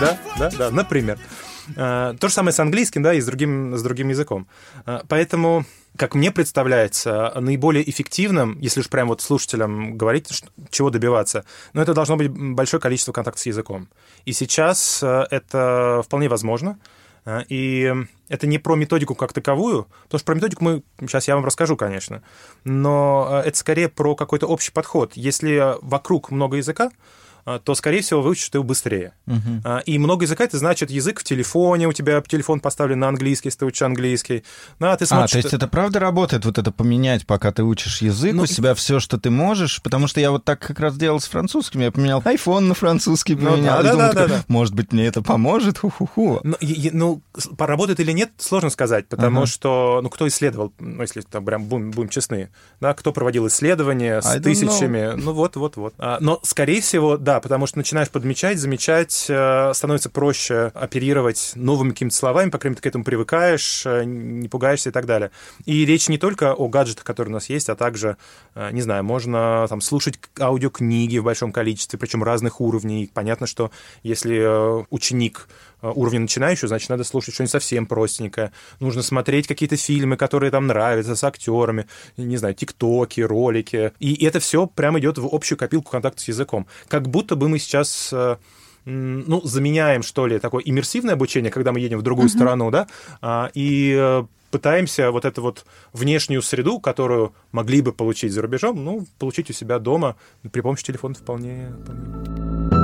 Да, 0.00 0.18
да, 0.38 0.50
да, 0.56 0.70
например. 0.70 1.18
Э, 1.76 2.14
то 2.18 2.28
же 2.28 2.34
самое 2.34 2.52
с 2.52 2.60
английским, 2.60 3.02
да, 3.02 3.14
и 3.14 3.20
с 3.20 3.26
другим, 3.26 3.76
с 3.76 3.82
другим 3.82 4.08
языком. 4.08 4.46
Э, 4.86 5.00
поэтому 5.08 5.64
как 5.96 6.14
мне 6.14 6.30
представляется, 6.30 7.32
наиболее 7.40 7.88
эффективным, 7.88 8.56
если 8.60 8.80
уж 8.80 8.88
прям 8.88 9.08
вот 9.08 9.20
слушателям 9.20 9.98
говорить, 9.98 10.28
чего 10.70 10.90
добиваться, 10.90 11.44
но 11.72 11.82
это 11.82 11.92
должно 11.92 12.16
быть 12.16 12.30
большое 12.30 12.80
количество 12.80 13.10
контактов 13.10 13.42
с 13.42 13.46
языком. 13.46 13.88
И 14.24 14.32
сейчас 14.32 15.02
э, 15.02 15.26
это 15.30 16.02
вполне 16.04 16.28
возможно. 16.28 16.78
И 17.50 17.92
это 18.30 18.46
не 18.46 18.58
про 18.58 18.74
методику 18.74 19.14
как 19.14 19.34
таковую, 19.34 19.86
потому 20.04 20.18
что 20.18 20.24
про 20.24 20.34
методику 20.34 20.64
мы 20.64 20.82
сейчас 21.00 21.28
я 21.28 21.34
вам 21.34 21.44
расскажу, 21.44 21.76
конечно, 21.76 22.22
но 22.64 23.42
это 23.44 23.58
скорее 23.58 23.90
про 23.90 24.14
какой-то 24.14 24.46
общий 24.46 24.70
подход. 24.72 25.12
Если 25.14 25.74
вокруг 25.82 26.30
много 26.30 26.56
языка, 26.56 26.90
то, 27.64 27.74
скорее 27.74 28.02
всего, 28.02 28.22
выучишь 28.22 28.48
ты 28.48 28.58
его 28.58 28.64
быстрее. 28.64 29.12
Uh-huh. 29.26 29.82
И 29.84 29.98
много 29.98 30.24
языка 30.24 30.44
это 30.44 30.58
значит 30.58 30.90
язык 30.90 31.20
в 31.20 31.24
телефоне, 31.24 31.88
у 31.88 31.92
тебя 31.92 32.20
телефон 32.20 32.60
поставлен 32.60 32.98
на 33.00 33.08
английский, 33.08 33.48
если 33.48 33.60
ты 33.60 33.66
учишь 33.66 33.82
английский. 33.82 34.44
Да, 34.78 34.96
ты 34.96 35.06
смотришь, 35.06 35.30
а, 35.30 35.32
то 35.32 35.38
есть 35.38 35.54
это 35.54 35.68
правда 35.68 35.98
работает, 35.98 36.44
вот 36.44 36.58
это 36.58 36.70
поменять, 36.72 37.26
пока 37.26 37.52
ты 37.52 37.62
учишь 37.62 38.02
язык, 38.02 38.34
ну, 38.34 38.42
у 38.42 38.46
себя 38.46 38.74
все, 38.74 39.00
что 39.00 39.18
ты 39.18 39.30
можешь? 39.30 39.82
Потому 39.82 40.06
что 40.06 40.20
я 40.20 40.30
вот 40.30 40.44
так 40.44 40.60
как 40.60 40.78
раз 40.80 40.96
делал 40.96 41.20
с 41.20 41.26
французским, 41.26 41.80
я 41.80 41.90
поменял 41.90 42.20
iPhone 42.20 42.60
на 42.60 42.74
французский, 42.74 43.34
ну 43.34 43.52
поменял. 43.52 43.78
Ну, 43.78 43.82
да, 43.82 43.92
думал, 43.92 44.08
да, 44.08 44.12
да, 44.12 44.28
да. 44.28 44.44
Может 44.48 44.74
быть, 44.74 44.92
мне 44.92 45.06
это 45.06 45.22
поможет? 45.22 45.78
Ху-ху-ху. 45.78 46.40
Ну, 46.42 46.56
и, 46.60 46.90
ну, 46.92 47.22
поработает 47.56 48.00
или 48.00 48.12
нет, 48.12 48.30
сложно 48.38 48.70
сказать, 48.70 49.08
потому 49.08 49.42
uh-huh. 49.42 49.46
что, 49.46 50.00
ну, 50.02 50.10
кто 50.10 50.26
исследовал, 50.28 50.72
ну, 50.78 51.02
если 51.02 51.20
там 51.22 51.44
прям 51.44 51.64
будем, 51.64 51.90
будем 51.90 52.08
честны, 52.08 52.50
да, 52.80 52.94
кто 52.94 53.12
проводил 53.12 53.46
исследования 53.46 54.20
с 54.20 54.40
тысячами, 54.40 55.14
know. 55.14 55.16
ну, 55.16 55.32
вот-вот-вот. 55.32 55.94
А, 55.98 56.18
но, 56.20 56.40
скорее 56.42 56.80
всего, 56.80 57.16
да, 57.16 57.37
потому 57.40 57.66
что 57.66 57.78
начинаешь 57.78 58.10
подмечать, 58.10 58.58
замечать, 58.58 59.26
э, 59.28 59.72
становится 59.74 60.10
проще 60.10 60.70
оперировать 60.74 61.52
новыми 61.54 61.90
какими-то 61.90 62.16
словами, 62.16 62.50
по 62.50 62.58
крайней 62.58 62.72
мере, 62.72 62.80
ты 62.80 62.82
к 62.82 62.86
этому 62.86 63.04
привыкаешь, 63.04 63.84
э, 63.86 64.04
не 64.04 64.48
пугаешься 64.48 64.90
и 64.90 64.92
так 64.92 65.06
далее. 65.06 65.30
И 65.64 65.84
речь 65.84 66.08
не 66.08 66.18
только 66.18 66.54
о 66.54 66.68
гаджетах, 66.68 67.04
которые 67.04 67.32
у 67.32 67.34
нас 67.34 67.48
есть, 67.48 67.68
а 67.68 67.76
также, 67.76 68.16
э, 68.54 68.70
не 68.72 68.80
знаю, 68.80 69.04
можно 69.04 69.66
там 69.68 69.80
слушать 69.80 70.18
аудиокниги 70.38 71.18
в 71.18 71.24
большом 71.24 71.52
количестве, 71.52 71.98
причем 71.98 72.22
разных 72.22 72.60
уровней. 72.60 73.10
Понятно, 73.12 73.46
что 73.46 73.70
если 74.02 74.84
ученик 74.90 75.48
уровня 75.82 76.20
начинающего, 76.20 76.68
значит, 76.68 76.88
надо 76.90 77.04
слушать 77.04 77.34
что-нибудь 77.34 77.52
совсем 77.52 77.86
простенькое. 77.86 78.52
Нужно 78.80 79.02
смотреть 79.02 79.46
какие-то 79.46 79.76
фильмы, 79.76 80.16
которые 80.16 80.50
там 80.50 80.66
нравятся, 80.66 81.16
с 81.16 81.24
актерами, 81.24 81.86
не 82.16 82.36
знаю, 82.36 82.54
тиктоки, 82.54 83.20
ролики. 83.20 83.92
И 83.98 84.24
это 84.24 84.40
все 84.40 84.66
прямо 84.66 84.98
идет 84.98 85.18
в 85.18 85.28
общую 85.30 85.58
копилку 85.58 85.90
контакта 85.90 86.20
с 86.20 86.28
языком. 86.28 86.66
Как 86.88 87.08
будто 87.08 87.36
бы 87.36 87.48
мы 87.48 87.58
сейчас 87.58 88.10
э, 88.12 88.36
ну, 88.84 89.40
заменяем, 89.44 90.02
что 90.02 90.26
ли, 90.26 90.38
такое 90.38 90.62
иммерсивное 90.64 91.14
обучение, 91.14 91.50
когда 91.50 91.72
мы 91.72 91.80
едем 91.80 91.98
в 91.98 92.02
другую 92.02 92.28
uh-huh. 92.28 92.32
страну, 92.32 92.70
да, 92.70 92.86
а, 93.20 93.50
и 93.54 93.94
э, 93.96 94.24
пытаемся 94.50 95.10
вот 95.10 95.24
эту 95.24 95.42
вот 95.42 95.66
внешнюю 95.92 96.42
среду, 96.42 96.80
которую 96.80 97.34
могли 97.52 97.82
бы 97.82 97.92
получить 97.92 98.32
за 98.32 98.42
рубежом, 98.42 98.82
ну, 98.84 99.06
получить 99.18 99.50
у 99.50 99.52
себя 99.52 99.78
дома 99.78 100.16
при 100.50 100.60
помощи 100.60 100.84
телефона 100.84 101.14
вполне... 101.14 101.72
вполне. 101.82 102.77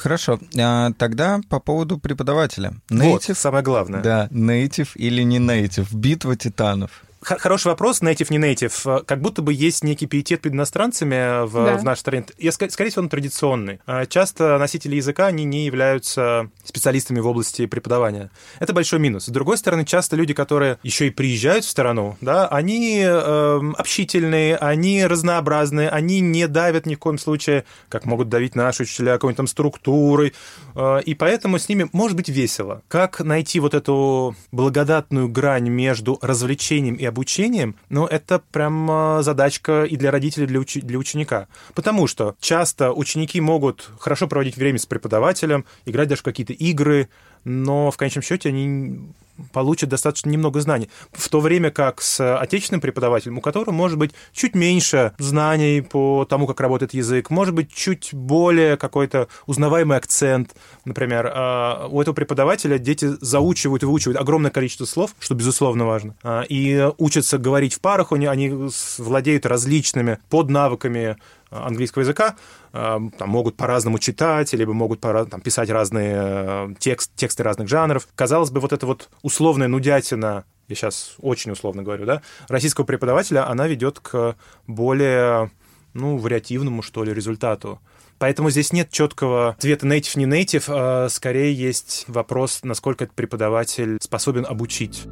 Хорошо. 0.00 0.38
А, 0.58 0.92
тогда 0.96 1.40
по 1.48 1.60
поводу 1.60 1.98
преподавателя. 1.98 2.72
Native, 2.90 3.28
вот, 3.28 3.36
самое 3.36 3.62
главное. 3.62 4.00
Да, 4.00 4.28
native 4.30 4.88
или 4.94 5.22
не 5.22 5.38
native. 5.38 5.88
Битва 5.92 6.36
титанов. 6.36 7.02
Хороший 7.22 7.68
вопрос, 7.68 8.00
native, 8.00 8.28
не 8.30 8.38
native. 8.38 9.04
Как 9.04 9.20
будто 9.20 9.42
бы 9.42 9.52
есть 9.52 9.84
некий 9.84 10.06
пиетет 10.06 10.40
перед 10.40 10.54
иностранцами 10.54 11.44
в, 11.44 11.52
да. 11.52 11.76
в 11.76 11.84
нашей 11.84 12.00
стране. 12.00 12.24
Я, 12.38 12.50
скорее 12.50 12.90
всего, 12.90 13.02
он 13.02 13.10
традиционный. 13.10 13.80
А 13.86 14.06
часто 14.06 14.56
носители 14.56 14.96
языка, 14.96 15.26
они 15.26 15.44
не 15.44 15.66
являются 15.66 16.50
специалистами 16.64 17.20
в 17.20 17.26
области 17.26 17.66
преподавания. 17.66 18.30
Это 18.58 18.72
большой 18.72 19.00
минус. 19.00 19.26
С 19.26 19.28
другой 19.28 19.58
стороны, 19.58 19.84
часто 19.84 20.16
люди, 20.16 20.32
которые 20.32 20.78
еще 20.82 21.08
и 21.08 21.10
приезжают 21.10 21.66
в 21.66 21.68
страну, 21.68 22.16
да, 22.22 22.48
они 22.48 23.02
э, 23.04 23.60
общительные, 23.76 24.56
они 24.56 25.04
разнообразные, 25.04 25.90
они 25.90 26.20
не 26.20 26.48
давят 26.48 26.86
ни 26.86 26.94
в 26.94 26.98
коем 26.98 27.18
случае, 27.18 27.64
как 27.90 28.06
могут 28.06 28.30
давить 28.30 28.54
наши 28.54 28.84
учителя, 28.84 29.12
какой-нибудь 29.12 29.36
там 29.36 29.46
структурой. 29.46 30.32
Э, 30.74 31.02
и 31.04 31.14
поэтому 31.14 31.58
с 31.58 31.68
ними 31.68 31.86
может 31.92 32.16
быть 32.16 32.30
весело. 32.30 32.80
Как 32.88 33.20
найти 33.20 33.60
вот 33.60 33.74
эту 33.74 34.34
благодатную 34.52 35.28
грань 35.28 35.68
между 35.68 36.18
развлечением 36.22 36.94
и 36.94 37.09
обучением, 37.10 37.76
но 37.88 38.06
это 38.06 38.42
прям 38.50 39.22
задачка 39.22 39.84
и 39.84 39.96
для 39.96 40.10
родителей, 40.10 40.44
и 40.44 40.48
для, 40.48 40.60
уч- 40.60 40.80
для 40.80 40.98
ученика. 40.98 41.48
Потому 41.74 42.06
что 42.06 42.34
часто 42.40 42.92
ученики 42.92 43.40
могут 43.40 43.90
хорошо 43.98 44.26
проводить 44.26 44.56
время 44.56 44.78
с 44.78 44.86
преподавателем, 44.86 45.64
играть 45.84 46.08
даже 46.08 46.20
в 46.20 46.24
какие-то 46.24 46.52
игры, 46.52 47.08
но 47.44 47.90
в 47.90 47.96
конечном 47.96 48.22
счете 48.22 48.48
они 48.48 49.12
получат 49.52 49.90
достаточно 49.90 50.30
немного 50.30 50.60
знаний. 50.60 50.90
В 51.12 51.28
то 51.28 51.40
время 51.40 51.70
как 51.70 52.00
с 52.00 52.38
отечественным 52.38 52.80
преподавателем, 52.80 53.38
у 53.38 53.40
которого 53.40 53.72
может 53.72 53.98
быть 53.98 54.12
чуть 54.32 54.54
меньше 54.54 55.12
знаний 55.18 55.80
по 55.80 56.24
тому, 56.24 56.46
как 56.46 56.60
работает 56.60 56.94
язык, 56.94 57.30
может 57.30 57.54
быть 57.54 57.72
чуть 57.72 58.10
более 58.12 58.76
какой-то 58.76 59.28
узнаваемый 59.46 59.96
акцент. 59.96 60.54
Например, 60.84 61.30
а, 61.32 61.88
у 61.90 62.00
этого 62.00 62.14
преподавателя 62.14 62.78
дети 62.78 63.10
заучивают 63.20 63.82
и 63.82 63.86
выучивают 63.86 64.20
огромное 64.20 64.50
количество 64.50 64.84
слов, 64.84 65.14
что 65.18 65.34
безусловно 65.34 65.86
важно, 65.86 66.14
а, 66.22 66.42
и 66.42 66.90
учатся 66.98 67.38
говорить 67.38 67.74
в 67.74 67.80
парах, 67.80 68.12
они 68.12 68.70
владеют 68.98 69.46
различными 69.46 70.18
поднавыками 70.28 71.16
английского 71.50 72.02
языка, 72.02 72.36
там, 72.72 73.12
могут 73.26 73.56
по-разному 73.56 73.98
читать, 73.98 74.52
либо 74.52 74.72
могут 74.72 75.00
по 75.00 75.24
там, 75.24 75.40
писать 75.40 75.70
разные 75.70 76.76
текст, 76.78 77.10
тексты 77.16 77.42
разных 77.42 77.68
жанров. 77.68 78.06
Казалось 78.14 78.50
бы, 78.50 78.60
вот 78.60 78.72
эта 78.72 78.86
вот 78.86 79.08
условная 79.30 79.68
нудятина, 79.68 80.44
я 80.68 80.74
сейчас 80.74 81.14
очень 81.20 81.52
условно 81.52 81.82
говорю, 81.82 82.04
да, 82.04 82.22
российского 82.48 82.84
преподавателя, 82.84 83.48
она 83.48 83.68
ведет 83.68 84.00
к 84.00 84.36
более, 84.66 85.50
ну, 85.94 86.16
вариативному, 86.16 86.82
что 86.82 87.04
ли, 87.04 87.14
результату. 87.14 87.80
Поэтому 88.18 88.50
здесь 88.50 88.72
нет 88.72 88.90
четкого 88.90 89.50
ответа 89.50 89.86
native, 89.86 90.18
не 90.18 90.26
native, 90.26 90.64
а 90.68 91.08
скорее 91.08 91.54
есть 91.54 92.04
вопрос, 92.08 92.60
насколько 92.64 93.04
этот 93.04 93.16
преподаватель 93.16 93.98
способен 94.00 94.44
обучить. 94.44 95.06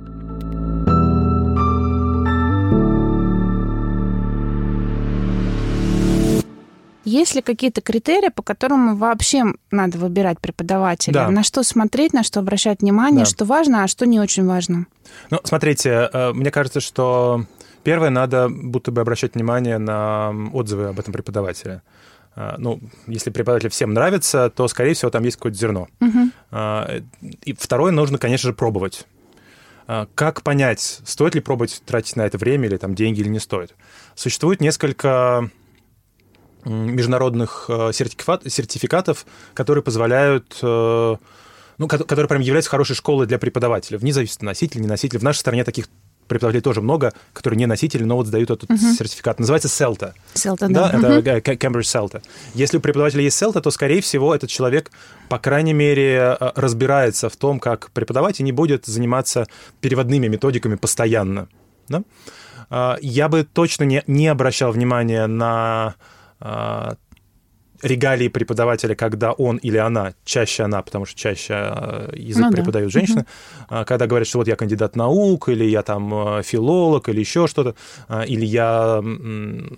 Есть 7.09 7.35
ли 7.35 7.41
какие-то 7.41 7.81
критерии, 7.81 8.29
по 8.29 8.43
которым 8.43 8.97
вообще 8.97 9.45
надо 9.71 9.97
выбирать 9.97 10.41
преподавателя? 10.41 11.15
Да. 11.15 11.31
На 11.31 11.43
что 11.43 11.63
смотреть, 11.63 12.13
на 12.13 12.23
что 12.23 12.41
обращать 12.41 12.83
внимание, 12.83 13.25
да. 13.25 13.31
что 13.31 13.47
важно, 13.47 13.83
а 13.83 13.89
что 13.89 14.05
не 14.05 14.21
очень 14.21 14.45
важно? 14.45 14.87
Ну, 15.31 15.41
смотрите, 15.43 16.11
э, 16.13 16.33
мне 16.35 16.51
кажется, 16.51 16.81
что 16.81 17.47
первое, 17.83 18.11
надо 18.11 18.51
будто 18.51 18.93
бы 18.93 19.01
обращать 19.01 19.35
внимание 19.35 19.79
на 19.79 20.35
отзывы 20.53 20.89
об 20.89 21.01
этом 21.01 21.15
преподавателе. 21.15 21.81
Э, 22.37 22.57
ну, 22.59 22.79
если 23.07 23.31
преподаватель 23.31 23.71
всем 23.71 23.95
нравится, 23.95 24.51
то, 24.51 24.69
скорее 24.69 24.93
всего, 24.93 25.11
там 25.11 25.25
есть 25.25 25.39
какое-то 25.39 25.57
зерно. 25.57 25.89
Угу. 26.03 26.59
И 27.45 27.55
второе, 27.55 27.91
нужно, 27.91 28.19
конечно 28.19 28.51
же, 28.51 28.55
пробовать. 28.55 29.07
Как 30.15 30.43
понять, 30.43 31.01
стоит 31.07 31.35
ли 31.35 31.41
пробовать 31.41 31.83
тратить 31.87 32.17
на 32.17 32.27
это 32.27 32.37
время 32.37 32.69
или 32.69 32.77
там 32.77 32.95
деньги 32.95 33.21
или 33.21 33.31
не 33.31 33.39
стоит? 33.39 33.75
Существует 34.15 34.61
несколько 34.61 35.51
международных 36.69 37.67
э, 37.69 37.91
сертификат, 37.93 38.43
сертификатов, 38.47 39.27
которые 39.55 39.83
позволяют 39.83 40.59
э, 40.63 41.17
ну, 41.79 41.87
которые 41.87 42.27
прям 42.27 42.41
являются 42.41 42.71
хорошей 42.71 42.97
школой 42.97 43.27
для 43.27 43.39
преподавателя, 43.39 43.99
вне 43.99 44.13
зависимости 44.13 44.45
носитель, 44.45 44.81
не 44.81 44.89
носитель. 44.89 45.19
В 45.19 45.23
нашей 45.23 45.39
стране 45.39 45.65
таких 45.65 45.87
преподавателей 46.27 46.61
тоже 46.61 46.83
много, 46.83 47.13
которые 47.33 47.57
не 47.57 47.67
носители, 47.67 48.05
но 48.05 48.17
вот 48.17 48.27
сдают 48.27 48.51
этот 48.51 48.71
uh-huh. 48.71 48.97
сертификат. 48.99 49.41
Называется 49.41 49.69
CELTA. 49.69 50.13
CELTA, 50.35 50.69
да. 50.69 50.91
да 50.93 51.19
uh-huh. 51.19 51.39
Это 51.39 51.53
Cambridge 51.53 51.81
CELTA. 51.81 52.23
Если 52.55 52.77
у 52.77 52.81
преподавателя 52.81 53.23
есть 53.23 53.41
CELTA, 53.41 53.61
то, 53.61 53.71
скорее 53.71 54.03
всего, 54.03 54.35
этот 54.35 54.51
человек, 54.51 54.91
по 55.29 55.39
крайней 55.39 55.73
мере, 55.73 56.37
э, 56.39 56.53
разбирается 56.55 57.29
в 57.29 57.37
том, 57.37 57.59
как 57.59 57.91
преподавать, 57.93 58.41
и 58.41 58.43
не 58.43 58.53
будет 58.53 58.87
заниматься 58.87 59.47
переводными 59.81 60.29
методиками 60.29 60.75
постоянно. 60.75 61.49
Да? 61.89 62.03
Я 63.01 63.31
бы 63.31 63.45
точно 63.45 63.85
не, 63.85 64.03
не 64.07 64.29
обращал 64.29 64.73
внимания 64.73 65.27
на 65.27 65.95
регалии 67.81 68.29
преподавателя, 68.29 68.95
когда 68.95 69.33
он 69.33 69.57
или 69.59 69.77
она, 69.77 70.15
чаще 70.25 70.65
она, 70.65 70.83
потому 70.83 71.05
что 71.07 71.17
чаще 71.17 71.55
а, 71.55 72.11
язык 72.13 72.47
ну, 72.47 72.53
преподают 72.53 72.93
да. 72.93 72.99
женщины, 72.99 73.27
угу. 73.71 73.85
когда 73.85 74.07
говорят, 74.07 74.27
что 74.27 74.39
вот 74.39 74.49
я 74.49 74.57
кандидат 74.57 74.97
наук, 74.97 75.49
или 75.49 75.65
я 75.65 75.83
там 75.83 76.43
филолог, 76.43 77.09
или 77.09 77.21
еще 77.21 77.47
что-то, 77.47 77.77
или 78.27 78.45
я 78.45 79.03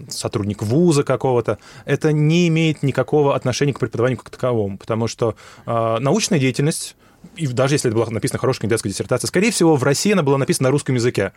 сотрудник 0.08 0.62
вуза 0.62 1.02
какого-то, 1.02 1.58
это 1.84 2.12
не 2.12 2.48
имеет 2.48 2.82
никакого 2.82 3.36
отношения 3.36 3.74
к 3.74 3.78
преподаванию 3.78 4.18
как 4.18 4.30
таковому, 4.30 4.78
потому 4.78 5.06
что 5.06 5.36
научная 5.66 6.38
деятельность, 6.38 6.96
и 7.36 7.46
даже 7.46 7.74
если 7.74 7.90
это 7.90 7.96
была 7.96 8.08
написана 8.08 8.38
хорошая 8.38 8.62
кандидатская 8.62 8.90
диссертация, 8.90 9.28
скорее 9.28 9.50
всего, 9.50 9.76
в 9.76 9.82
России 9.82 10.12
она 10.12 10.22
была 10.22 10.38
написана 10.38 10.68
на 10.68 10.72
русском 10.72 10.94
языке 10.94 11.32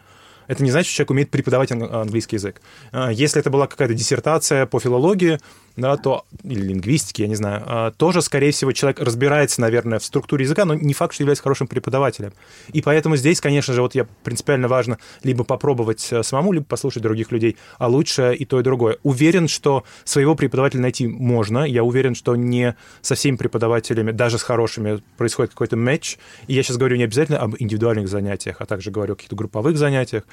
это 0.48 0.64
не 0.64 0.72
значит, 0.72 0.88
что 0.88 0.98
человек 0.98 1.12
умеет 1.12 1.32
преподавать 1.32 1.72
английский 1.72 2.38
язык. 2.38 2.62
А, 2.92 3.12
если 3.12 3.40
это 3.40 3.50
была 3.50 3.68
какая-то 3.68 3.94
диссертация 3.94 4.66
по 4.66 4.80
филологии, 4.80 5.40
да, 5.76 5.98
то, 5.98 6.26
или 6.44 6.62
лингвистике, 6.62 7.24
я 7.24 7.30
не 7.30 7.36
знаю, 7.36 7.64
а, 7.66 7.92
тоже, 7.92 8.22
скорее 8.22 8.52
всего, 8.52 8.72
человек 8.72 9.00
разбирается, 9.00 9.60
наверное, 9.60 10.00
в 10.00 10.06
структуре 10.06 10.44
языка, 10.44 10.66
но 10.66 10.76
не 10.76 10.94
факт, 10.94 11.14
что 11.14 11.24
является 11.24 11.44
хорошим 11.44 11.68
преподавателем. 11.68 12.34
И 12.72 12.82
поэтому 12.82 13.16
здесь, 13.16 13.42
конечно 13.42 13.74
же, 13.74 13.82
вот 13.82 13.96
я 13.96 14.06
принципиально 14.24 14.68
важно 14.68 15.00
либо 15.24 15.44
попробовать 15.44 16.08
э, 16.12 16.22
самому, 16.22 16.52
либо 16.52 16.66
послушать 16.66 17.02
других 17.02 17.32
людей, 17.32 17.58
а 17.80 17.88
лучше 17.88 18.36
и 18.38 18.46
то, 18.46 18.60
и 18.60 18.64
другое. 18.64 18.98
Уверен, 19.04 19.48
что 19.48 19.84
своего 20.04 20.36
преподавателя 20.36 20.82
найти 20.82 21.08
можно. 21.08 21.66
Я 21.66 21.84
уверен, 21.84 22.14
что 22.14 22.36
не 22.36 22.76
со 23.02 23.16
всеми 23.16 23.36
преподавателями, 23.36 24.12
даже 24.12 24.38
с 24.38 24.44
хорошими, 24.44 25.02
происходит 25.18 25.52
какой-то 25.52 25.76
матч. 25.76 26.18
И 26.48 26.54
я 26.54 26.62
сейчас 26.62 26.78
говорю 26.78 26.98
не 26.98 27.04
обязательно 27.04 27.40
об 27.40 27.56
индивидуальных 27.58 28.08
занятиях, 28.08 28.58
а 28.60 28.66
также 28.66 28.92
говорю 28.92 29.14
о 29.14 29.16
каких-то 29.16 29.36
групповых 29.36 29.78
занятиях. 29.78 30.24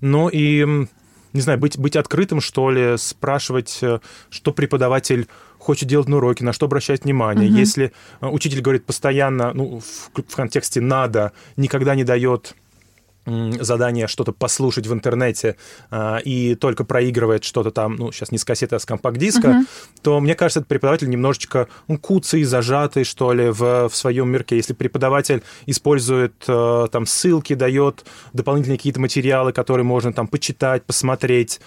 Но 0.00 0.28
и 0.28 0.86
не 1.32 1.40
знаю, 1.40 1.58
быть, 1.58 1.78
быть 1.78 1.96
открытым, 1.96 2.40
что 2.40 2.70
ли, 2.70 2.96
спрашивать, 2.98 3.78
э, 3.82 4.00
что 4.30 4.52
преподаватель 4.52 5.28
хочет 5.58 5.88
делать 5.88 6.08
на 6.08 6.16
уроке, 6.16 6.44
на 6.44 6.52
что 6.52 6.66
обращать 6.66 7.04
внимание. 7.04 7.48
Угу. 7.48 7.58
Если 7.58 7.92
э, 8.20 8.26
учитель 8.26 8.60
говорит 8.60 8.84
постоянно, 8.86 9.52
ну, 9.52 9.80
в, 9.80 10.22
в 10.22 10.36
контексте 10.36 10.80
«надо», 10.80 11.32
никогда 11.56 11.94
не 11.94 12.04
дает 12.04 12.54
задание 13.60 14.06
что-то 14.06 14.32
послушать 14.32 14.86
в 14.86 14.92
интернете 14.92 15.56
а, 15.90 16.18
и 16.18 16.54
только 16.54 16.84
проигрывает 16.84 17.44
что-то 17.44 17.70
там, 17.70 17.96
ну, 17.96 18.12
сейчас 18.12 18.32
не 18.32 18.38
с 18.38 18.44
кассеты, 18.44 18.76
а 18.76 18.78
с 18.78 18.86
компакт-диска, 18.86 19.48
uh-huh. 19.48 19.66
то, 20.02 20.20
мне 20.20 20.34
кажется, 20.34 20.60
этот 20.60 20.68
преподаватель 20.68 21.08
немножечко 21.08 21.68
ну, 21.88 21.98
куцый, 21.98 22.44
зажатый, 22.44 23.04
что 23.04 23.32
ли, 23.32 23.50
в, 23.50 23.88
в 23.88 23.96
своем 23.96 24.30
мирке. 24.30 24.56
Если 24.56 24.72
преподаватель 24.72 25.42
использует 25.66 26.34
а, 26.48 26.88
там 26.88 27.06
ссылки, 27.06 27.54
дает 27.54 28.04
дополнительные 28.32 28.78
какие-то 28.78 29.00
материалы, 29.00 29.52
которые 29.52 29.84
можно 29.84 30.12
там 30.12 30.26
почитать, 30.28 30.84
посмотреть, 30.84 31.60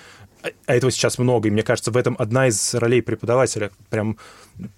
а, 0.44 0.50
а 0.66 0.76
этого 0.76 0.92
сейчас 0.92 1.18
много, 1.18 1.48
и 1.48 1.52
мне 1.52 1.64
кажется, 1.64 1.92
в 1.92 1.98
этом 1.98 2.16
одна 2.20 2.48
из 2.48 2.74
ролей 2.76 3.02
преподавателя, 3.02 3.72
прям 3.90 4.18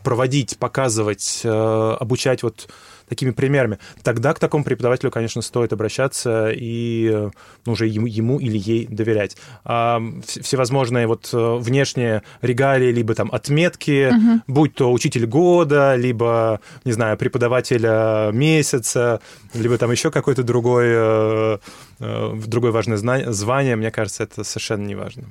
проводить, 0.03 0.57
показывать, 0.57 1.41
э, 1.43 1.97
обучать 1.99 2.43
вот 2.43 2.69
такими 3.07 3.31
примерами, 3.31 3.79
тогда 4.03 4.33
к 4.33 4.39
такому 4.39 4.63
преподавателю, 4.63 5.11
конечно, 5.11 5.41
стоит 5.41 5.73
обращаться 5.73 6.49
и 6.51 7.29
ну, 7.65 7.71
уже 7.71 7.87
ему, 7.87 8.07
ему 8.07 8.39
или 8.39 8.57
ей 8.57 8.87
доверять. 8.87 9.37
А 9.63 10.01
всевозможные 10.25 11.07
вот 11.07 11.29
э, 11.33 11.57
внешние 11.59 12.23
регалии, 12.41 12.91
либо 12.91 13.13
там 13.15 13.29
отметки, 13.31 14.09
угу. 14.09 14.41
будь 14.47 14.75
то 14.75 14.91
учитель 14.91 15.25
года, 15.25 15.95
либо, 15.95 16.61
не 16.83 16.91
знаю, 16.91 17.17
преподавателя 17.17 18.31
месяца, 18.31 19.21
либо 19.53 19.77
там 19.77 19.91
еще 19.91 20.11
какое-то 20.11 20.43
другое, 20.43 21.59
э, 21.99 22.33
другое 22.47 22.71
важное 22.71 22.97
звание, 22.97 23.75
мне 23.75 23.91
кажется, 23.91 24.23
это 24.23 24.43
совершенно 24.43 24.85
не 24.85 24.95
важно. 24.95 25.23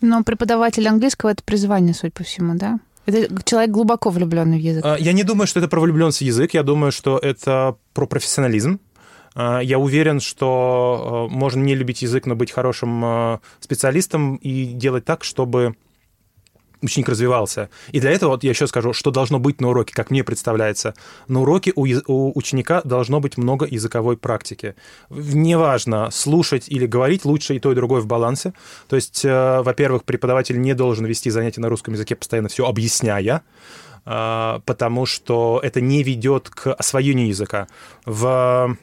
Но 0.00 0.22
преподаватель 0.22 0.86
английского— 0.86 1.30
это 1.32 1.42
призвание, 1.42 1.92
судя 1.92 2.12
по 2.12 2.22
всему, 2.22 2.54
да? 2.54 2.78
Это 3.08 3.42
человек 3.42 3.70
глубоко 3.70 4.10
влюбленный 4.10 4.58
в 4.58 4.60
язык. 4.60 4.84
А, 4.84 4.96
я 4.98 5.14
не 5.14 5.24
думаю, 5.24 5.46
что 5.46 5.60
это 5.60 5.68
про 5.68 5.80
влюбленность 5.80 6.20
язык. 6.20 6.52
Я 6.52 6.62
думаю, 6.62 6.92
что 6.92 7.16
это 7.16 7.76
про 7.94 8.06
профессионализм. 8.06 8.80
А, 9.34 9.60
я 9.60 9.78
уверен, 9.78 10.20
что 10.20 11.28
а, 11.30 11.34
можно 11.34 11.62
не 11.62 11.74
любить 11.74 12.02
язык, 12.02 12.26
но 12.26 12.36
быть 12.36 12.50
хорошим 12.50 13.40
специалистом 13.60 14.36
и 14.36 14.66
делать 14.66 15.06
так, 15.06 15.24
чтобы 15.24 15.74
ученик 16.82 17.08
развивался. 17.08 17.68
И 17.92 18.00
для 18.00 18.10
этого 18.10 18.30
вот 18.30 18.44
я 18.44 18.50
еще 18.50 18.66
скажу, 18.66 18.92
что 18.92 19.10
должно 19.10 19.38
быть 19.38 19.60
на 19.60 19.68
уроке, 19.68 19.94
как 19.94 20.10
мне 20.10 20.24
представляется. 20.24 20.94
На 21.28 21.40
уроке 21.40 21.72
у, 21.74 21.86
у 22.06 22.38
ученика 22.38 22.82
должно 22.84 23.20
быть 23.20 23.36
много 23.36 23.66
языковой 23.66 24.16
практики. 24.16 24.74
Неважно, 25.10 26.10
слушать 26.10 26.68
или 26.68 26.86
говорить, 26.86 27.24
лучше 27.24 27.56
и 27.56 27.58
то, 27.58 27.72
и 27.72 27.74
другое 27.74 28.00
в 28.00 28.06
балансе. 28.06 28.52
То 28.88 28.96
есть, 28.96 29.24
э, 29.24 29.62
во-первых, 29.62 30.04
преподаватель 30.04 30.60
не 30.60 30.74
должен 30.74 31.06
вести 31.06 31.30
занятия 31.30 31.60
на 31.60 31.68
русском 31.68 31.94
языке, 31.94 32.16
постоянно 32.16 32.48
все 32.48 32.66
объясняя, 32.66 33.42
э, 34.04 34.60
потому 34.64 35.06
что 35.06 35.60
это 35.62 35.80
не 35.80 36.02
ведет 36.02 36.50
к 36.50 36.72
освоению 36.72 37.28
языка. 37.28 37.68
В 38.04 38.76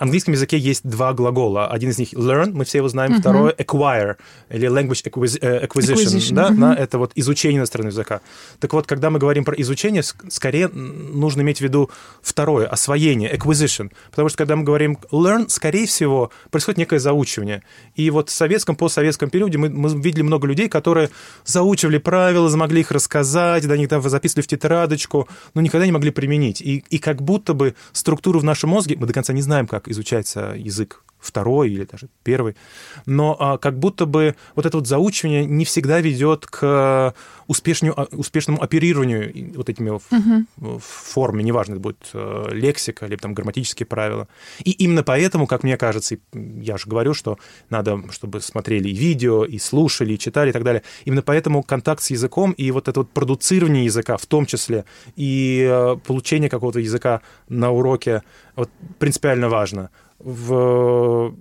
английском 0.00 0.34
языке 0.34 0.58
есть 0.58 0.86
два 0.86 1.12
глагола. 1.12 1.66
Один 1.68 1.90
из 1.90 1.98
них 1.98 2.12
learn, 2.14 2.52
мы 2.52 2.64
все 2.64 2.78
его 2.78 2.88
знаем, 2.88 3.12
uh-huh. 3.12 3.20
второй 3.20 3.52
acquire, 3.52 4.16
или 4.50 4.68
language 4.68 5.02
э, 5.40 5.66
acquisition, 5.66 5.94
acquisition. 5.94 6.34
Да, 6.34 6.48
uh-huh. 6.50 6.58
да, 6.58 6.74
это 6.74 6.98
вот 6.98 7.12
изучение 7.14 7.58
иностранного 7.58 7.92
языка. 7.92 8.20
Так 8.60 8.72
вот, 8.72 8.86
когда 8.86 9.10
мы 9.10 9.18
говорим 9.18 9.44
про 9.44 9.54
изучение, 9.60 10.02
скорее 10.02 10.68
нужно 10.68 11.42
иметь 11.42 11.58
в 11.58 11.60
виду 11.60 11.90
второе, 12.22 12.66
освоение, 12.66 13.34
acquisition. 13.34 13.90
Потому 14.10 14.28
что 14.28 14.38
когда 14.38 14.56
мы 14.56 14.64
говорим 14.64 14.98
learn, 15.10 15.48
скорее 15.48 15.86
всего, 15.86 16.30
происходит 16.50 16.78
некое 16.78 16.98
заучивание. 16.98 17.62
И 17.94 18.10
вот 18.10 18.30
в 18.30 18.32
советском, 18.32 18.76
постсоветском 18.76 19.30
периоде 19.30 19.58
мы, 19.58 19.68
мы 19.68 19.90
видели 20.00 20.22
много 20.22 20.46
людей, 20.46 20.68
которые 20.68 21.10
заучивали 21.44 21.98
правила, 21.98 22.48
смогли 22.48 22.80
их 22.80 22.90
рассказать, 22.90 23.66
да, 23.66 23.74
они 23.74 23.86
там 23.86 24.02
записывали 24.02 24.42
в 24.42 24.46
тетрадочку, 24.46 25.28
но 25.54 25.60
никогда 25.60 25.86
не 25.86 25.92
могли 25.92 26.10
применить. 26.10 26.60
И, 26.60 26.84
и 26.88 26.98
как 26.98 27.22
будто 27.22 27.54
бы 27.54 27.74
структуру 27.92 28.40
в 28.40 28.44
нашем 28.44 28.70
мозге, 28.70 28.96
мы 28.98 29.06
до 29.06 29.12
конца 29.12 29.32
не 29.32 29.42
знаем, 29.42 29.66
как 29.74 29.88
изучается 29.88 30.54
язык 30.56 31.02
второй 31.24 31.70
или 31.70 31.84
даже 31.84 32.08
первый, 32.22 32.56
но 33.06 33.36
а, 33.38 33.58
как 33.58 33.78
будто 33.78 34.06
бы 34.06 34.36
вот 34.54 34.66
это 34.66 34.76
вот 34.76 34.86
заучивание 34.86 35.44
не 35.44 35.64
всегда 35.64 36.00
ведет 36.00 36.46
к 36.46 37.14
успешному, 37.46 37.94
а, 37.96 38.06
успешному 38.12 38.62
оперированию 38.62 39.54
вот 39.56 39.68
этими 39.68 39.90
угу. 39.90 40.78
формами, 40.80 41.42
неважно, 41.42 41.72
это 41.72 41.80
будет 41.80 42.10
э, 42.12 42.48
лексика 42.52 43.06
или 43.06 43.16
там 43.16 43.34
грамматические 43.34 43.86
правила. 43.86 44.28
И 44.64 44.70
именно 44.70 45.02
поэтому, 45.02 45.46
как 45.46 45.62
мне 45.62 45.76
кажется, 45.76 46.16
я 46.32 46.76
же 46.76 46.84
говорю, 46.86 47.14
что 47.14 47.38
надо, 47.70 48.02
чтобы 48.10 48.40
смотрели 48.40 48.88
и 48.88 48.94
видео, 48.94 49.44
и 49.44 49.58
слушали, 49.58 50.14
и 50.14 50.18
читали 50.18 50.50
и 50.50 50.52
так 50.52 50.64
далее. 50.64 50.82
Именно 51.04 51.22
поэтому 51.22 51.62
контакт 51.62 52.02
с 52.02 52.10
языком 52.10 52.52
и 52.52 52.70
вот 52.70 52.88
это 52.88 53.00
вот 53.00 53.10
продуцирование 53.10 53.84
языка 53.84 54.16
в 54.16 54.26
том 54.26 54.46
числе, 54.46 54.84
и 55.16 55.96
получение 56.06 56.50
какого-то 56.50 56.80
языка 56.80 57.22
на 57.48 57.70
уроке 57.70 58.22
вот, 58.56 58.70
принципиально 58.98 59.48
важно 59.48 59.90
в 60.18 61.34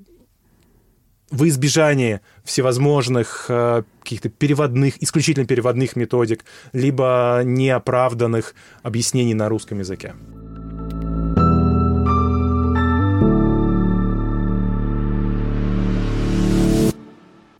в 1.34 1.48
избежание 1.48 2.22
всевозможных 2.44 3.46
э, 3.50 3.82
каких-то 4.04 4.30
переводных, 4.30 5.02
исключительно 5.02 5.48
переводных 5.48 5.96
методик, 5.96 6.46
либо 6.74 7.42
неоправданных 7.44 8.54
объяснений 8.84 9.34
на 9.34 9.50
русском 9.50 9.80
языке. 9.80 10.14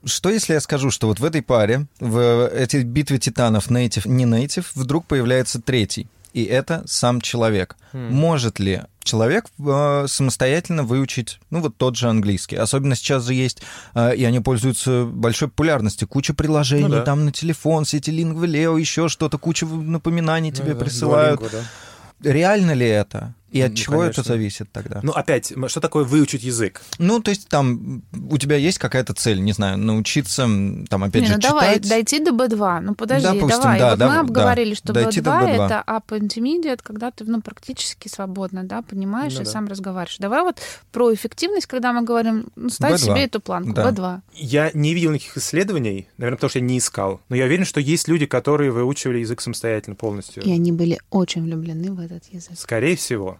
Что 0.06 0.30
если 0.30 0.54
я 0.54 0.60
скажу, 0.60 0.92
что 0.92 1.08
вот 1.08 1.20
в 1.20 1.26
этой 1.26 1.42
паре, 1.42 1.88
в 2.00 2.20
этой 2.20 2.84
битве 2.84 3.18
титанов 3.18 3.72
native, 3.72 4.08
не 4.08 4.26
native, 4.26 4.66
вдруг 4.76 5.08
появляется 5.08 5.60
третий? 5.60 6.08
И 6.34 6.44
это 6.44 6.84
сам 6.88 7.22
человек. 7.22 7.78
Mm. 7.94 8.10
Может 8.10 8.60
ли 8.60 8.82
человек 9.04 9.46
э, 9.60 10.06
самостоятельно 10.08 10.84
выучить, 10.84 11.40
ну, 11.52 11.62
вот 11.62 11.78
тот 11.78 11.96
же 11.96 12.10
английский? 12.10 12.56
Особенно 12.56 12.96
сейчас 12.96 13.26
же 13.26 13.34
есть, 13.34 13.62
э, 13.94 14.16
и 14.16 14.24
они 14.24 14.40
пользуются 14.40 15.06
большой 15.06 15.50
популярностью, 15.50 16.08
куча 16.08 16.34
приложений, 16.34 16.84
ну, 16.84 16.96
да. 16.96 17.02
там 17.04 17.26
на 17.26 17.32
телефон, 17.32 17.86
сети 17.86 18.10
Lingua, 18.10 18.80
еще 18.80 19.10
что-то, 19.10 19.38
куча 19.38 19.66
напоминаний 19.66 20.50
ну, 20.50 20.58
тебе 20.58 20.74
да, 20.74 20.80
присылают. 20.80 21.42
Да. 21.42 22.32
Реально 22.32 22.72
ли 22.72 22.88
это? 22.88 23.36
И 23.54 23.62
от 23.62 23.70
ну, 23.70 23.76
чего 23.76 24.00
конечно. 24.00 24.22
это 24.22 24.30
зависит 24.30 24.72
тогда? 24.72 25.00
Ну, 25.04 25.12
опять, 25.12 25.54
что 25.68 25.80
такое 25.80 26.04
выучить 26.04 26.42
язык? 26.42 26.82
Ну, 26.98 27.20
то 27.20 27.30
есть 27.30 27.48
там 27.48 28.02
у 28.32 28.38
тебя 28.40 28.56
есть 28.56 28.80
какая-то 28.80 29.14
цель, 29.14 29.42
не 29.42 29.54
знаю, 29.54 29.78
научиться, 29.78 30.44
там, 30.90 31.04
опять 31.04 31.22
не, 31.22 31.28
же, 31.28 31.34
ну, 31.36 31.40
читать. 31.40 31.52
давай, 31.52 31.80
дойти 31.80 32.20
до 32.20 32.32
B2. 32.32 32.80
Ну, 32.80 32.96
подожди, 32.96 33.28
Допустим, 33.28 33.62
давай. 33.62 33.80
Да, 33.80 33.90
вот 33.92 34.00
да, 34.00 34.08
мы 34.10 34.18
обговорили, 34.18 34.72
да, 34.72 34.76
что 34.76 34.94
дойти 34.94 35.20
B2, 35.20 35.42
B2 35.42 35.66
это 35.66 35.84
up 35.86 36.08
intermediate, 36.10 36.80
когда 36.82 37.12
ты, 37.12 37.26
ну, 37.26 37.42
практически 37.42 38.08
свободно, 38.08 38.64
да, 38.64 38.82
понимаешь 38.82 39.36
ну, 39.36 39.42
и 39.42 39.46
да. 39.46 39.52
сам 39.52 39.68
разговариваешь. 39.68 40.18
Давай 40.18 40.42
вот 40.42 40.60
про 40.92 41.14
эффективность, 41.14 41.68
когда 41.68 41.94
мы 41.94 42.02
говорим, 42.02 42.48
ну, 42.56 42.70
ставь 42.70 42.94
B2. 42.94 42.98
себе 42.98 43.26
эту 43.26 43.40
планку, 43.40 43.74
да. 43.74 43.92
B2. 43.92 44.22
Я 44.34 44.72
не 44.74 44.96
видел 44.96 45.12
никаких 45.12 45.38
исследований, 45.38 46.08
наверное, 46.18 46.38
потому 46.38 46.50
что 46.50 46.58
я 46.58 46.66
не 46.66 46.80
искал, 46.80 47.22
но 47.30 47.36
я 47.36 47.46
уверен, 47.46 47.66
что 47.66 47.80
есть 47.80 48.08
люди, 48.08 48.26
которые 48.26 48.72
выучивали 48.72 49.20
язык 49.20 49.42
самостоятельно 49.42 49.96
полностью. 49.96 50.42
И 50.42 50.52
они 50.52 50.72
были 50.72 51.00
очень 51.12 51.44
влюблены 51.44 51.92
в 51.92 52.00
этот 52.00 52.26
язык. 52.34 52.58
Скорее 52.58 52.96
всего. 52.96 53.38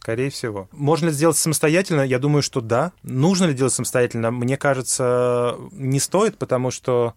Скорее 0.00 0.30
всего. 0.30 0.68
Можно 0.70 1.06
ли 1.06 1.12
сделать 1.12 1.36
самостоятельно? 1.36 2.02
Я 2.02 2.20
думаю, 2.20 2.40
что 2.40 2.60
да. 2.60 2.92
Нужно 3.02 3.46
ли 3.46 3.52
делать 3.52 3.72
самостоятельно? 3.72 4.30
Мне 4.30 4.56
кажется, 4.56 5.56
не 5.72 5.98
стоит, 5.98 6.38
потому 6.38 6.70
что 6.70 7.14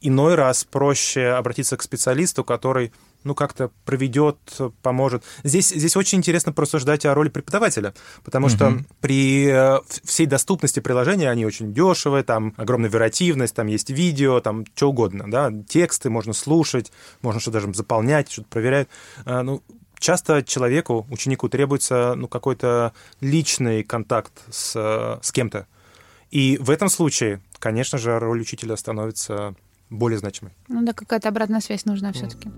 иной 0.00 0.36
раз 0.36 0.62
проще 0.62 1.30
обратиться 1.30 1.76
к 1.76 1.82
специалисту, 1.82 2.44
который 2.44 2.92
ну, 3.24 3.34
как-то 3.34 3.72
проведет, 3.84 4.36
поможет. 4.82 5.24
Здесь, 5.42 5.70
здесь 5.70 5.96
очень 5.96 6.18
интересно 6.18 6.52
просуждать 6.52 7.04
о 7.06 7.14
роли 7.14 7.28
преподавателя, 7.28 7.92
потому 8.22 8.46
угу. 8.46 8.54
что 8.54 8.78
при 9.00 9.48
э, 9.48 9.80
всей 10.04 10.26
доступности 10.26 10.78
приложения 10.78 11.28
они 11.28 11.44
очень 11.44 11.72
дешевые, 11.72 12.22
там 12.22 12.54
огромная 12.56 12.90
вариативность, 12.90 13.56
там 13.56 13.66
есть 13.66 13.90
видео, 13.90 14.38
там 14.38 14.64
что 14.76 14.90
угодно, 14.90 15.28
да, 15.28 15.52
тексты 15.68 16.08
можно 16.08 16.32
слушать, 16.32 16.92
можно 17.20 17.40
что-то 17.40 17.60
даже 17.60 17.74
заполнять, 17.74 18.30
что-то 18.30 18.48
проверять. 18.48 18.86
Э, 19.24 19.42
ну, 19.42 19.62
часто 20.02 20.42
человеку, 20.42 21.06
ученику 21.10 21.48
требуется 21.48 22.14
ну, 22.16 22.28
какой-то 22.28 22.92
личный 23.20 23.82
контакт 23.84 24.32
с, 24.50 25.18
с 25.22 25.32
кем-то. 25.32 25.66
И 26.30 26.58
в 26.58 26.70
этом 26.70 26.88
случае, 26.88 27.40
конечно 27.58 27.98
же, 27.98 28.18
роль 28.18 28.40
учителя 28.40 28.76
становится 28.76 29.54
более 29.90 30.18
значимой. 30.18 30.52
Ну 30.68 30.82
да, 30.82 30.92
какая-то 30.92 31.28
обратная 31.28 31.60
связь 31.60 31.84
нужна 31.84 32.10
mm. 32.10 32.14
все-таки. 32.14 32.50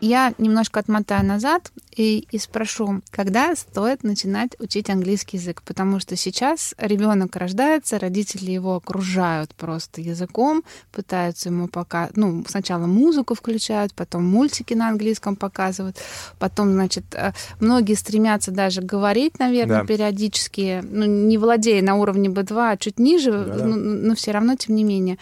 Я 0.00 0.32
немножко 0.38 0.80
отмотаю 0.80 1.26
назад 1.26 1.70
и, 1.94 2.26
и 2.30 2.38
спрошу, 2.38 3.02
когда 3.10 3.54
стоит 3.54 4.02
начинать 4.02 4.52
учить 4.58 4.88
английский 4.88 5.36
язык? 5.36 5.62
Потому 5.62 6.00
что 6.00 6.16
сейчас 6.16 6.74
ребенок 6.78 7.36
рождается, 7.36 7.98
родители 7.98 8.50
его 8.50 8.76
окружают 8.76 9.54
просто 9.54 10.00
языком, 10.00 10.62
пытаются 10.92 11.50
ему 11.50 11.68
пока, 11.68 12.08
ну, 12.14 12.44
сначала 12.48 12.86
музыку 12.86 13.34
включают, 13.34 13.92
потом 13.94 14.24
мультики 14.24 14.72
на 14.72 14.88
английском 14.88 15.36
показывают, 15.36 15.98
потом, 16.38 16.72
значит, 16.72 17.04
э, 17.12 17.32
многие 17.58 17.94
стремятся 17.94 18.50
даже 18.50 18.80
говорить, 18.80 19.38
наверное, 19.38 19.80
да. 19.80 19.86
периодически, 19.86 20.82
ну, 20.82 21.04
не 21.04 21.36
владея 21.36 21.82
на 21.82 21.96
уровне 21.96 22.30
B2, 22.30 22.72
а 22.72 22.76
чуть 22.78 22.98
ниже, 22.98 23.32
да, 23.32 23.66
но, 23.66 23.76
но 23.76 24.14
все 24.14 24.30
равно, 24.30 24.56
тем 24.56 24.76
не 24.76 24.84
менее, 24.84 25.18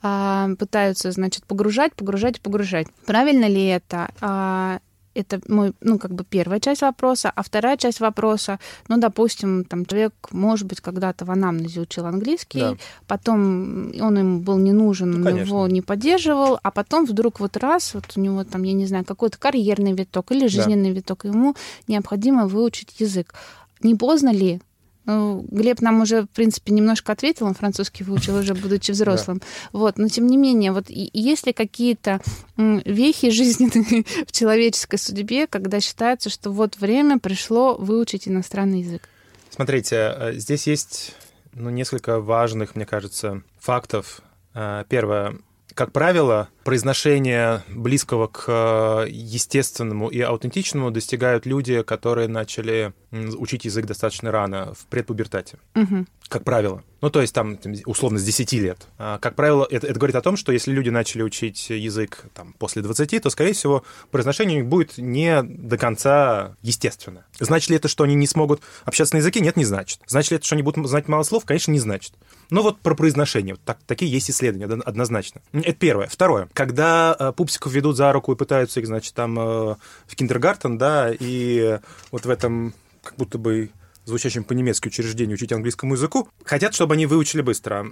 пытаются, 0.00 1.10
значит, 1.10 1.44
погружать, 1.44 1.94
погружать, 1.94 2.40
погружать. 2.40 2.86
Правильно 3.06 3.46
ли 3.46 3.66
это? 3.66 4.10
А, 4.20 4.80
это 5.14 5.40
мой, 5.48 5.72
ну, 5.80 5.98
как 5.98 6.12
бы 6.12 6.24
первая 6.24 6.60
часть 6.60 6.82
вопроса. 6.82 7.32
А 7.34 7.42
вторая 7.42 7.76
часть 7.76 8.00
вопроса, 8.00 8.58
ну, 8.88 8.96
допустим, 8.98 9.64
там 9.64 9.84
человек, 9.84 10.14
может 10.30 10.66
быть, 10.66 10.80
когда-то 10.80 11.24
в 11.24 11.30
анамнезе 11.30 11.80
учил 11.80 12.06
английский, 12.06 12.60
да. 12.60 12.76
потом 13.06 13.92
он 14.00 14.18
им 14.18 14.40
был 14.40 14.58
не 14.58 14.72
нужен, 14.72 15.10
ну, 15.22 15.36
его 15.36 15.66
не 15.66 15.82
поддерживал, 15.82 16.58
а 16.62 16.70
потом 16.70 17.06
вдруг 17.06 17.40
вот 17.40 17.56
раз, 17.56 17.94
вот 17.94 18.04
у 18.16 18.20
него 18.20 18.44
там, 18.44 18.62
я 18.62 18.72
не 18.72 18.86
знаю, 18.86 19.04
какой-то 19.04 19.38
карьерный 19.38 19.92
виток 19.92 20.32
или 20.32 20.46
жизненный 20.46 20.90
да. 20.90 20.96
виток, 20.96 21.24
ему 21.24 21.54
необходимо 21.88 22.46
выучить 22.46 23.00
язык. 23.00 23.34
Не 23.82 23.94
поздно 23.94 24.30
ли 24.30 24.60
ну, 25.06 25.44
Глеб 25.50 25.80
нам 25.80 26.02
уже, 26.02 26.22
в 26.22 26.28
принципе, 26.28 26.72
немножко 26.72 27.12
ответил, 27.12 27.46
он 27.46 27.54
французский 27.54 28.04
выучил 28.04 28.36
уже, 28.36 28.54
будучи 28.54 28.90
взрослым. 28.90 29.38
Да. 29.38 29.46
Вот, 29.72 29.98
но 29.98 30.08
тем 30.08 30.26
не 30.26 30.36
менее, 30.36 30.72
вот 30.72 30.86
есть 30.88 31.46
ли 31.46 31.52
какие-то 31.52 32.20
вехи 32.56 33.30
жизненные 33.30 34.04
в 34.26 34.32
человеческой 34.32 34.98
судьбе, 34.98 35.46
когда 35.46 35.80
считается, 35.80 36.30
что 36.30 36.50
вот 36.50 36.76
время 36.78 37.18
пришло 37.18 37.76
выучить 37.76 38.28
иностранный 38.28 38.80
язык? 38.80 39.08
Смотрите, 39.50 40.14
э, 40.16 40.32
здесь 40.34 40.66
есть 40.66 41.14
ну, 41.54 41.70
несколько 41.70 42.20
важных, 42.20 42.76
мне 42.76 42.86
кажется, 42.86 43.42
фактов. 43.58 44.20
Э, 44.54 44.84
первое. 44.88 45.38
Как 45.74 45.92
правило, 45.92 46.48
произношение 46.64 47.62
близкого 47.68 48.26
к 48.26 48.44
э, 48.46 49.06
естественному 49.10 50.08
и 50.08 50.20
аутентичному 50.20 50.90
достигают 50.90 51.46
люди, 51.46 51.82
которые 51.82 52.28
начали 52.28 52.92
учить 53.12 53.64
язык 53.64 53.86
достаточно 53.86 54.30
рано, 54.30 54.74
в 54.74 54.86
предпубертате. 54.86 55.58
Угу. 55.74 56.06
Как 56.28 56.44
правило. 56.44 56.84
Ну, 57.00 57.10
то 57.10 57.20
есть 57.20 57.34
там, 57.34 57.58
условно, 57.86 58.18
с 58.18 58.24
10 58.24 58.52
лет. 58.52 58.86
А, 58.98 59.18
как 59.18 59.34
правило, 59.34 59.66
это, 59.68 59.86
это 59.86 59.98
говорит 59.98 60.14
о 60.16 60.20
том, 60.20 60.36
что 60.36 60.52
если 60.52 60.70
люди 60.70 60.90
начали 60.90 61.22
учить 61.22 61.70
язык 61.70 62.26
там, 62.34 62.52
после 62.58 62.82
20, 62.82 63.22
то, 63.22 63.30
скорее 63.30 63.52
всего, 63.52 63.84
произношение 64.10 64.58
у 64.58 64.60
них 64.60 64.68
будет 64.68 64.98
не 64.98 65.42
до 65.42 65.78
конца 65.78 66.56
естественно. 66.62 67.24
Значит 67.38 67.70
ли 67.70 67.76
это, 67.76 67.88
что 67.88 68.04
они 68.04 68.14
не 68.14 68.26
смогут 68.26 68.60
общаться 68.84 69.14
на 69.14 69.18
языке? 69.18 69.40
Нет, 69.40 69.56
не 69.56 69.64
значит. 69.64 70.00
Значит 70.06 70.30
ли 70.30 70.36
это, 70.36 70.46
что 70.46 70.54
они 70.54 70.62
будут 70.62 70.86
знать 70.88 71.08
мало 71.08 71.22
слов? 71.22 71.44
Конечно, 71.44 71.72
не 71.72 71.80
значит. 71.80 72.12
Ну 72.50 72.62
вот 72.62 72.80
про 72.80 72.94
произношение. 72.94 73.54
Вот 73.54 73.64
так, 73.64 73.78
такие 73.86 74.10
есть 74.10 74.30
исследования, 74.30 74.66
однозначно. 74.84 75.40
Это 75.52 75.72
первое. 75.72 76.06
Второе. 76.06 76.48
Когда 76.52 77.16
э, 77.18 77.32
пупсиков 77.32 77.72
ведут 77.72 77.96
за 77.96 78.12
руку 78.12 78.32
и 78.32 78.36
пытаются 78.36 78.80
их, 78.80 78.86
значит, 78.86 79.14
там 79.14 79.38
э, 79.38 79.76
в 80.06 80.16
киндергартен, 80.16 80.78
да, 80.78 81.10
и 81.10 81.78
вот 82.10 82.26
в 82.26 82.30
этом 82.30 82.74
как 83.02 83.16
будто 83.16 83.38
бы 83.38 83.70
звучащим 84.04 84.44
по-немецки 84.44 84.88
учреждению 84.88 85.34
учить 85.34 85.52
английскому 85.52 85.94
языку, 85.94 86.28
хотят, 86.44 86.74
чтобы 86.74 86.94
они 86.94 87.06
выучили 87.06 87.42
быстро. 87.42 87.86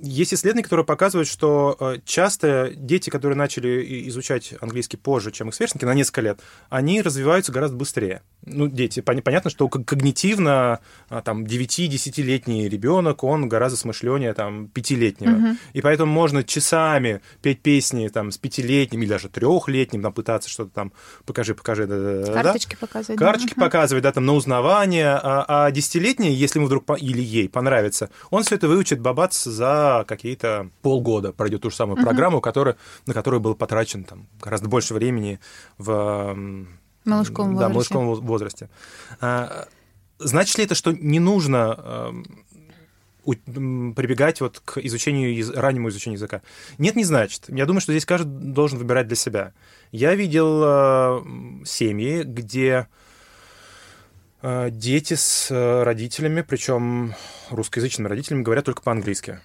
Есть 0.00 0.34
исследования, 0.34 0.64
которые 0.64 0.86
показывают, 0.86 1.28
что 1.28 1.76
э, 1.78 1.96
часто 2.04 2.72
дети, 2.74 3.10
которые 3.10 3.36
начали 3.36 4.08
изучать 4.08 4.54
английский 4.60 4.96
позже, 4.96 5.32
чем 5.32 5.48
их 5.48 5.54
сверстники, 5.54 5.84
на 5.84 5.94
несколько 5.94 6.20
лет, 6.20 6.40
они 6.68 7.02
развиваются 7.02 7.52
гораздо 7.52 7.76
быстрее. 7.76 8.22
Ну, 8.44 8.68
дети, 8.68 9.00
понятно, 9.00 9.50
что 9.50 9.68
когнитивно 9.68 10.80
а, 11.08 11.22
там 11.22 11.44
9-10-летний 11.44 12.68
ребенок, 12.68 13.24
он 13.24 13.48
гораздо 13.48 13.76
смышленнее 13.76 14.34
там 14.34 14.68
пятилетнего. 14.68 15.36
Угу. 15.36 15.56
И 15.72 15.80
поэтому 15.80 16.12
можно 16.12 16.44
часами 16.44 17.22
петь 17.42 17.60
песни 17.62 18.06
там 18.08 18.30
с 18.30 18.38
пятилетним 18.38 19.02
или 19.02 19.08
даже 19.08 19.28
трехлетним, 19.28 20.02
там 20.02 20.12
пытаться 20.12 20.48
что-то 20.48 20.70
там 20.70 20.92
покажи, 21.24 21.54
покажи, 21.56 21.86
да, 21.86 21.98
да, 21.98 22.32
Карточки 22.32 22.76
да? 22.80 22.86
показывать. 22.86 23.18
Карточки 23.18 23.52
угу. 23.52 23.60
показывать, 23.60 24.04
да, 24.04 24.12
там 24.12 24.26
на 24.26 24.34
узнавание, 24.34 25.16
а, 25.48 25.70
десятилетний, 25.70 26.32
если 26.32 26.58
ему 26.58 26.66
вдруг 26.66 26.84
или 26.98 27.22
ей 27.22 27.48
понравится, 27.48 28.10
он 28.30 28.42
все 28.42 28.56
это 28.56 28.68
выучит 28.68 29.00
бабац 29.00 29.44
за 29.44 30.04
какие-то 30.06 30.70
полгода, 30.82 31.32
пройдет 31.32 31.62
ту 31.62 31.70
же 31.70 31.76
самую 31.76 31.98
uh-huh. 31.98 32.04
программу, 32.04 32.40
которая, 32.40 32.76
на 33.06 33.14
которую 33.14 33.40
был 33.40 33.54
потрачен 33.54 34.04
там 34.04 34.26
гораздо 34.40 34.68
больше 34.68 34.94
времени 34.94 35.38
в 35.78 36.36
малышковом 37.04 37.56
да, 37.56 37.68
возрасте. 37.68 37.94
малышковом 37.94 38.26
возрасте. 38.26 38.70
А, 39.20 39.68
значит 40.18 40.58
ли 40.58 40.64
это, 40.64 40.74
что 40.74 40.92
не 40.92 41.20
нужно 41.20 42.12
прибегать 43.24 44.40
вот 44.40 44.60
к 44.64 44.78
изучению, 44.78 45.52
раннему 45.54 45.88
изучению 45.88 46.16
языка. 46.16 46.42
Нет, 46.78 46.94
не 46.94 47.04
значит. 47.04 47.44
Я 47.48 47.66
думаю, 47.66 47.80
что 47.80 47.92
здесь 47.92 48.06
каждый 48.06 48.28
должен 48.28 48.78
выбирать 48.78 49.08
для 49.08 49.16
себя. 49.16 49.52
Я 49.90 50.14
видел 50.14 50.62
э, 50.64 51.22
семьи, 51.64 52.22
где 52.22 52.86
дети 54.70 55.14
с 55.14 55.50
э, 55.50 55.82
родителями, 55.82 56.42
причем 56.42 57.14
русскоязычными 57.50 58.06
родителями, 58.06 58.42
говорят 58.42 58.64
только 58.64 58.82
по-английски. 58.82 59.40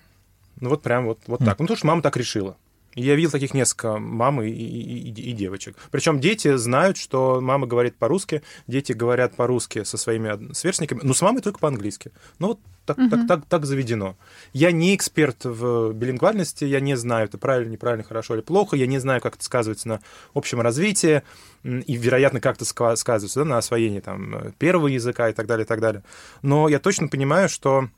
Ну 0.60 0.70
вот 0.70 0.84
прям 0.84 1.06
вот, 1.06 1.20
вот 1.26 1.41
mm. 1.41 1.45
так. 1.45 1.60
Ну 1.60 1.66
потому 1.66 1.78
что 1.78 1.88
мама 1.88 2.02
так 2.02 2.18
решила. 2.18 2.56
Я 2.95 3.15
видел 3.15 3.31
таких 3.31 3.53
несколько 3.53 3.97
мам 3.97 4.41
и, 4.41 4.49
и, 4.49 5.09
и, 5.09 5.09
и 5.09 5.31
девочек. 5.31 5.77
Причем 5.91 6.19
дети 6.19 6.55
знают, 6.57 6.97
что 6.97 7.39
мама 7.41 7.67
говорит 7.67 7.95
по-русски, 7.95 8.43
дети 8.67 8.91
говорят 8.91 9.35
по-русски 9.35 9.83
со 9.83 9.97
своими 9.97 10.53
сверстниками, 10.53 10.99
но 11.03 11.13
с 11.13 11.21
мамой 11.21 11.41
только 11.41 11.59
по-английски. 11.59 12.11
Ну 12.39 12.47
вот 12.49 12.59
так, 12.85 12.97
угу. 12.97 13.09
так, 13.09 13.27
так, 13.27 13.45
так 13.45 13.65
заведено. 13.65 14.17
Я 14.53 14.71
не 14.71 14.95
эксперт 14.95 15.45
в 15.45 15.93
билингвальности, 15.93 16.65
я 16.65 16.79
не 16.79 16.97
знаю, 16.97 17.25
это 17.25 17.37
правильно, 17.37 17.71
неправильно, 17.71 18.03
хорошо 18.03 18.35
или 18.35 18.41
плохо, 18.41 18.75
я 18.75 18.87
не 18.87 18.99
знаю, 18.99 19.21
как 19.21 19.35
это 19.35 19.43
сказывается 19.43 19.87
на 19.87 20.01
общем 20.33 20.61
развитии, 20.61 21.21
и, 21.63 21.95
вероятно, 21.95 22.41
как 22.41 22.55
это 22.55 22.65
сказывается 22.65 23.39
да, 23.39 23.45
на 23.45 23.57
освоении 23.59 23.99
там, 23.99 24.53
первого 24.57 24.87
языка 24.87 25.29
и 25.29 25.33
так 25.33 25.45
далее, 25.45 25.63
и 25.63 25.67
так 25.67 25.79
далее. 25.79 26.03
Но 26.41 26.67
я 26.67 26.79
точно 26.79 27.07
понимаю, 27.07 27.49
что 27.49 27.89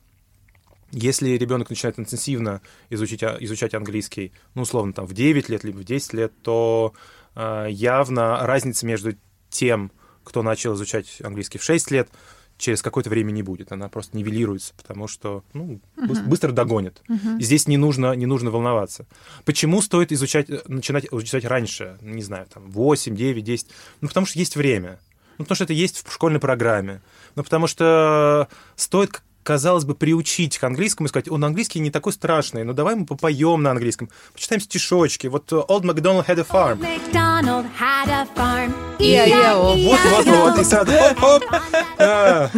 если 0.94 1.32
ребенок 1.32 1.70
начинает 1.70 2.00
интенсивно 2.00 2.62
изучить, 2.90 3.24
а, 3.24 3.36
изучать 3.40 3.74
английский, 3.74 4.32
ну, 4.54 4.62
условно, 4.62 4.94
там, 4.94 5.06
в 5.06 5.14
9 5.14 5.50
лет, 5.50 5.64
либо 5.64 5.80
в 5.80 5.84
10 5.84 6.14
лет, 6.14 6.32
то 6.42 6.94
э, 7.36 7.68
явно 7.70 8.46
разница 8.46 8.86
между 8.86 9.16
тем, 9.50 9.92
кто 10.24 10.44
начал 10.44 10.76
изучать 10.76 11.20
английский 11.22 11.58
в 11.58 11.64
6 11.64 11.92
лет, 11.92 12.10
через 12.58 12.84
какое-то 12.84 13.10
время 13.10 13.32
не 13.32 13.42
будет. 13.42 13.72
Она 13.72 13.90
просто 13.90 14.16
нивелируется, 14.16 14.74
потому 14.78 15.08
что 15.08 15.44
ну, 15.54 15.82
uh-huh. 15.98 16.28
быстро 16.28 16.52
догонит. 16.52 17.02
Uh-huh. 17.10 17.40
И 17.40 17.44
здесь 17.44 17.68
не 17.68 17.78
нужно, 17.78 18.14
не 18.14 18.28
нужно 18.28 18.52
волноваться. 18.52 19.08
Почему 19.44 19.82
стоит 19.82 20.12
изучать, 20.12 20.48
начинать 20.70 21.08
изучать 21.12 21.46
раньше? 21.46 21.98
Не 22.02 22.22
знаю, 22.22 22.46
там, 22.54 22.70
8, 22.70 23.16
9, 23.16 23.44
10. 23.44 23.68
Ну, 24.02 24.08
потому 24.08 24.28
что 24.28 24.38
есть 24.38 24.56
время. 24.56 25.00
Ну, 25.40 25.46
потому 25.46 25.56
что 25.56 25.64
это 25.64 25.74
есть 25.74 26.08
в 26.08 26.14
школьной 26.14 26.40
программе. 26.40 27.02
Ну, 27.36 27.44
потому 27.44 27.66
что 27.66 28.48
стоит 28.76 29.24
казалось 29.44 29.86
бы, 29.86 29.96
приучить 29.96 30.58
к 30.58 30.64
английскому 30.64 31.08
и 31.08 31.10
сказать, 31.10 31.30
он 31.30 31.44
английский 31.44 31.80
не 31.80 31.92
такой 31.92 32.14
страшный, 32.14 32.64
но 32.64 32.74
давай 32.74 32.96
мы 32.96 33.06
попоем 33.06 33.62
на 33.62 33.72
английском, 33.72 34.10
почитаем 34.34 34.62
стишочки. 34.62 35.28
Вот 35.28 35.52
э, 35.52 35.56
Old 35.56 35.84
MacDonald 35.84 36.26
had 36.26 36.40
a 36.40 36.44
farm. 36.44 36.80
Old 36.80 37.66
had 37.80 38.10
a 38.10 38.28
farm. 38.36 38.74
Вот, 38.98 40.00
вот, 40.12 40.26
вот. 40.26 40.60
И 40.60 40.64
сразу 40.64 40.92
хоп-хоп. 40.92 41.44
А. 42.00 42.50